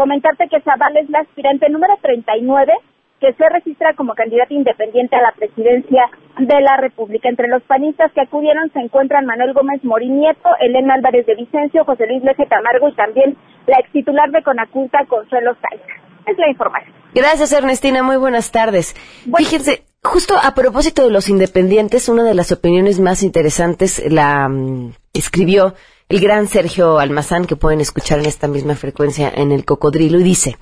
Comentarte 0.01 0.47
que 0.49 0.59
Zavala 0.61 0.99
es 0.99 1.11
la 1.11 1.19
aspirante 1.19 1.69
número 1.69 1.93
39 2.01 2.73
que 3.19 3.33
se 3.33 3.49
registra 3.49 3.93
como 3.93 4.15
candidata 4.15 4.51
independiente 4.51 5.15
a 5.15 5.21
la 5.21 5.31
presidencia 5.33 6.09
de 6.39 6.59
la 6.59 6.75
República. 6.77 7.29
Entre 7.29 7.47
los 7.47 7.61
panistas 7.61 8.11
que 8.13 8.21
acudieron 8.21 8.71
se 8.73 8.79
encuentran 8.79 9.27
Manuel 9.27 9.53
Gómez 9.53 9.83
Morín 9.83 10.17
Nieto, 10.17 10.49
Elena 10.59 10.95
Álvarez 10.95 11.27
de 11.27 11.35
Vicencio, 11.35 11.85
José 11.85 12.07
Luis 12.07 12.23
Leje 12.23 12.47
Tamargo 12.47 12.89
y 12.89 12.95
también 12.95 13.37
la 13.67 13.77
ex 13.77 13.91
titular 13.91 14.31
de 14.31 14.41
Conaculta, 14.41 15.05
Consuelo 15.07 15.55
Sáenz. 15.61 15.83
Es 16.25 16.35
la 16.39 16.49
información. 16.49 16.95
Gracias, 17.13 17.53
Ernestina. 17.53 18.01
Muy 18.01 18.17
buenas 18.17 18.51
tardes. 18.51 18.95
Fíjense, 19.37 19.83
justo 20.01 20.33
a 20.41 20.55
propósito 20.55 21.03
de 21.03 21.11
los 21.11 21.29
independientes, 21.29 22.09
una 22.09 22.23
de 22.23 22.33
las 22.33 22.51
opiniones 22.51 22.99
más 22.99 23.21
interesantes 23.21 24.01
la 24.11 24.49
mm, 24.49 24.93
escribió 25.13 25.75
el 26.11 26.19
gran 26.19 26.49
Sergio 26.49 26.99
Almazán, 26.99 27.45
que 27.45 27.55
pueden 27.55 27.79
escuchar 27.79 28.19
en 28.19 28.25
esta 28.25 28.49
misma 28.49 28.75
frecuencia 28.75 29.31
en 29.33 29.53
el 29.53 29.63
Cocodrilo, 29.63 30.19
y 30.19 30.23
dice, 30.23 30.57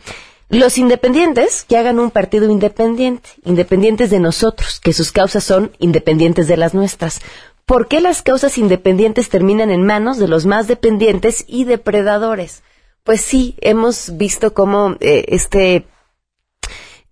los 0.48 0.78
independientes 0.78 1.66
que 1.68 1.76
hagan 1.76 2.00
un 2.00 2.12
partido 2.12 2.52
independiente, 2.52 3.28
independientes 3.44 4.12
de 4.12 4.20
nosotros, 4.20 4.80
que 4.80 4.94
sus 4.94 5.12
causas 5.12 5.44
son 5.44 5.72
independientes 5.80 6.48
de 6.48 6.56
las 6.56 6.76
nuestras. 6.76 7.22
¿Por 7.66 7.88
qué 7.88 8.00
las 8.00 8.22
causas 8.22 8.60
independientes 8.60 9.30
terminan 9.30 9.72
en 9.72 9.84
manos 9.84 10.20
de 10.20 10.28
los 10.28 10.46
más 10.46 10.68
dependientes 10.68 11.46
y 11.48 11.64
depredadores? 11.64 12.62
Pues 13.04 13.22
sí, 13.22 13.56
hemos 13.60 14.18
visto 14.18 14.54
cómo 14.54 14.98
eh, 15.00 15.26
este, 15.30 15.88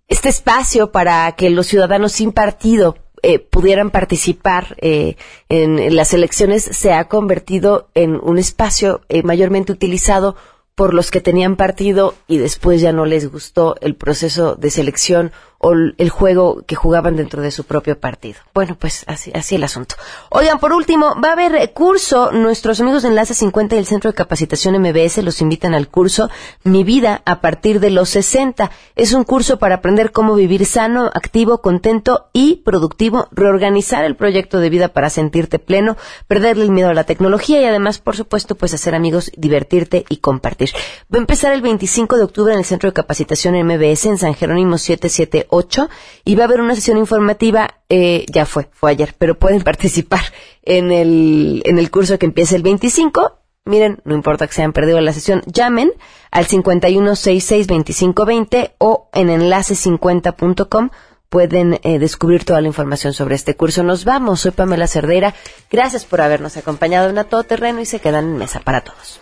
este 0.06 0.28
espacio 0.28 0.92
para 0.92 1.32
que 1.32 1.50
los 1.50 1.66
ciudadanos 1.66 2.12
sin 2.12 2.30
partido 2.30 2.98
eh, 3.22 3.38
pudieran 3.38 3.90
participar 3.90 4.76
eh, 4.80 5.16
en, 5.48 5.94
las 5.94 6.14
elecciones 6.14 6.62
se 6.64 6.92
ha 6.92 7.08
convertido 7.08 7.88
en 7.94 8.14
un 8.14 8.38
espacio 8.38 9.00
eh, 9.08 9.22
mayormente 9.22 9.72
utilizado 9.72 10.36
por 10.74 10.94
los 10.94 11.10
que 11.10 11.20
tenían 11.20 11.56
partido 11.56 12.14
y 12.28 12.38
después 12.38 12.80
ya 12.80 12.92
no 12.92 13.04
les 13.04 13.30
gustó 13.30 13.74
el 13.80 13.96
proceso 13.96 14.54
de 14.54 14.70
selección 14.70 15.32
o 15.58 15.72
el 15.72 16.10
juego 16.10 16.62
que 16.66 16.76
jugaban 16.76 17.16
dentro 17.16 17.42
de 17.42 17.50
su 17.50 17.64
propio 17.64 17.98
partido. 17.98 18.38
Bueno, 18.54 18.76
pues 18.78 19.04
así, 19.08 19.32
así 19.34 19.56
el 19.56 19.64
asunto. 19.64 19.96
Oigan, 20.30 20.60
por 20.60 20.72
último, 20.72 21.20
va 21.22 21.30
a 21.30 21.32
haber 21.32 21.72
curso. 21.72 22.30
Nuestros 22.30 22.80
amigos 22.80 23.02
de 23.02 23.08
Enlace 23.08 23.34
50 23.34 23.74
y 23.74 23.78
el 23.78 23.86
Centro 23.86 24.10
de 24.10 24.14
Capacitación 24.14 24.80
MBS 24.80 25.18
los 25.24 25.40
invitan 25.40 25.74
al 25.74 25.88
curso 25.88 26.30
Mi 26.62 26.84
Vida 26.84 27.22
a 27.24 27.40
partir 27.40 27.80
de 27.80 27.90
los 27.90 28.08
60. 28.10 28.70
Es 28.94 29.12
un 29.12 29.24
curso 29.24 29.58
para 29.58 29.76
aprender 29.76 30.12
cómo 30.12 30.36
vivir 30.36 30.64
sano, 30.64 31.10
activo, 31.12 31.60
contento 31.60 32.28
y 32.32 32.56
productivo, 32.56 33.28
reorganizar 33.32 34.04
el 34.04 34.14
proyecto 34.14 34.60
de 34.60 34.70
vida 34.70 34.88
para 34.88 35.10
sentirte 35.10 35.58
pleno, 35.58 35.96
perderle 36.28 36.64
el 36.64 36.70
miedo 36.70 36.90
a 36.90 36.94
la 36.94 37.04
tecnología 37.04 37.60
y 37.60 37.64
además, 37.64 37.98
por 37.98 38.16
supuesto, 38.16 38.54
pues 38.54 38.74
hacer 38.74 38.94
amigos, 38.94 39.32
divertirte 39.36 40.04
y 40.08 40.18
compartir. 40.18 40.70
Va 41.12 41.18
a 41.18 41.20
empezar 41.20 41.52
el 41.52 41.62
25 41.62 42.16
de 42.16 42.24
octubre 42.24 42.52
en 42.52 42.60
el 42.60 42.64
Centro 42.64 42.90
de 42.90 42.94
Capacitación 42.94 43.54
MBS 43.60 44.06
en 44.06 44.18
San 44.18 44.34
Jerónimo 44.34 44.78
77 44.78 45.47
8 45.50 45.88
y 46.24 46.34
va 46.34 46.44
a 46.44 46.46
haber 46.46 46.60
una 46.60 46.74
sesión 46.74 46.98
informativa, 46.98 47.76
eh, 47.88 48.26
ya 48.28 48.44
fue, 48.46 48.68
fue 48.72 48.90
ayer, 48.90 49.14
pero 49.18 49.38
pueden 49.38 49.62
participar 49.64 50.20
en 50.62 50.90
el, 50.92 51.62
en 51.64 51.78
el 51.78 51.90
curso 51.90 52.18
que 52.18 52.26
empieza 52.26 52.56
el 52.56 52.62
25. 52.62 53.38
Miren, 53.64 54.00
no 54.04 54.14
importa 54.14 54.46
que 54.46 54.52
se 54.54 54.60
hayan 54.62 54.72
perdido 54.72 55.00
la 55.00 55.12
sesión, 55.12 55.42
llamen 55.46 55.92
al 56.30 56.46
5166-2520 56.46 58.74
o 58.78 59.10
en 59.12 59.28
enlace50.com 59.28 60.90
pueden 61.28 61.78
eh, 61.82 61.98
descubrir 61.98 62.44
toda 62.44 62.60
la 62.60 62.68
información 62.68 63.12
sobre 63.12 63.34
este 63.34 63.54
curso. 63.54 63.82
Nos 63.82 64.04
vamos, 64.04 64.40
soy 64.40 64.52
Pamela 64.52 64.86
Cerdeira. 64.86 65.34
Gracias 65.70 66.04
por 66.04 66.20
habernos 66.20 66.56
acompañado 66.56 67.10
en 67.10 67.18
A 67.18 67.24
Todo 67.24 67.44
Terreno 67.44 67.80
y 67.80 67.86
se 67.86 68.00
quedan 68.00 68.24
en 68.24 68.38
mesa 68.38 68.60
para 68.60 68.80
todos. 68.80 69.20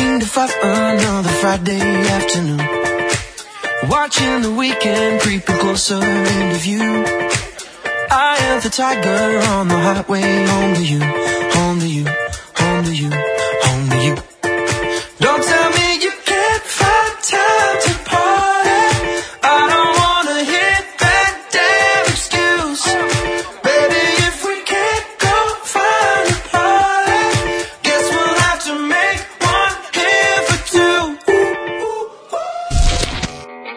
15 0.00 0.20
to 0.20 0.26
5 0.26 0.50
another 0.62 1.28
Friday 1.28 1.80
afternoon. 2.08 2.62
Watching 3.90 4.40
the 4.40 4.50
weekend 4.50 5.20
creeping 5.20 5.58
closer 5.58 6.02
into 6.02 6.58
view. 6.66 7.04
I 8.10 8.36
am 8.48 8.62
the 8.62 8.70
tiger 8.70 9.22
on 9.52 9.68
the 9.68 9.78
highway 9.78 10.22
home 10.52 10.74
to 10.74 10.84
you, 10.92 11.00
home 11.56 11.80
to 11.80 11.88
you, 11.96 12.06
home 12.60 12.84
to 12.84 12.94
you, 13.02 13.10
home 13.66 13.90
to 13.90 13.98
you. 14.06 14.14
Don't 15.18 15.44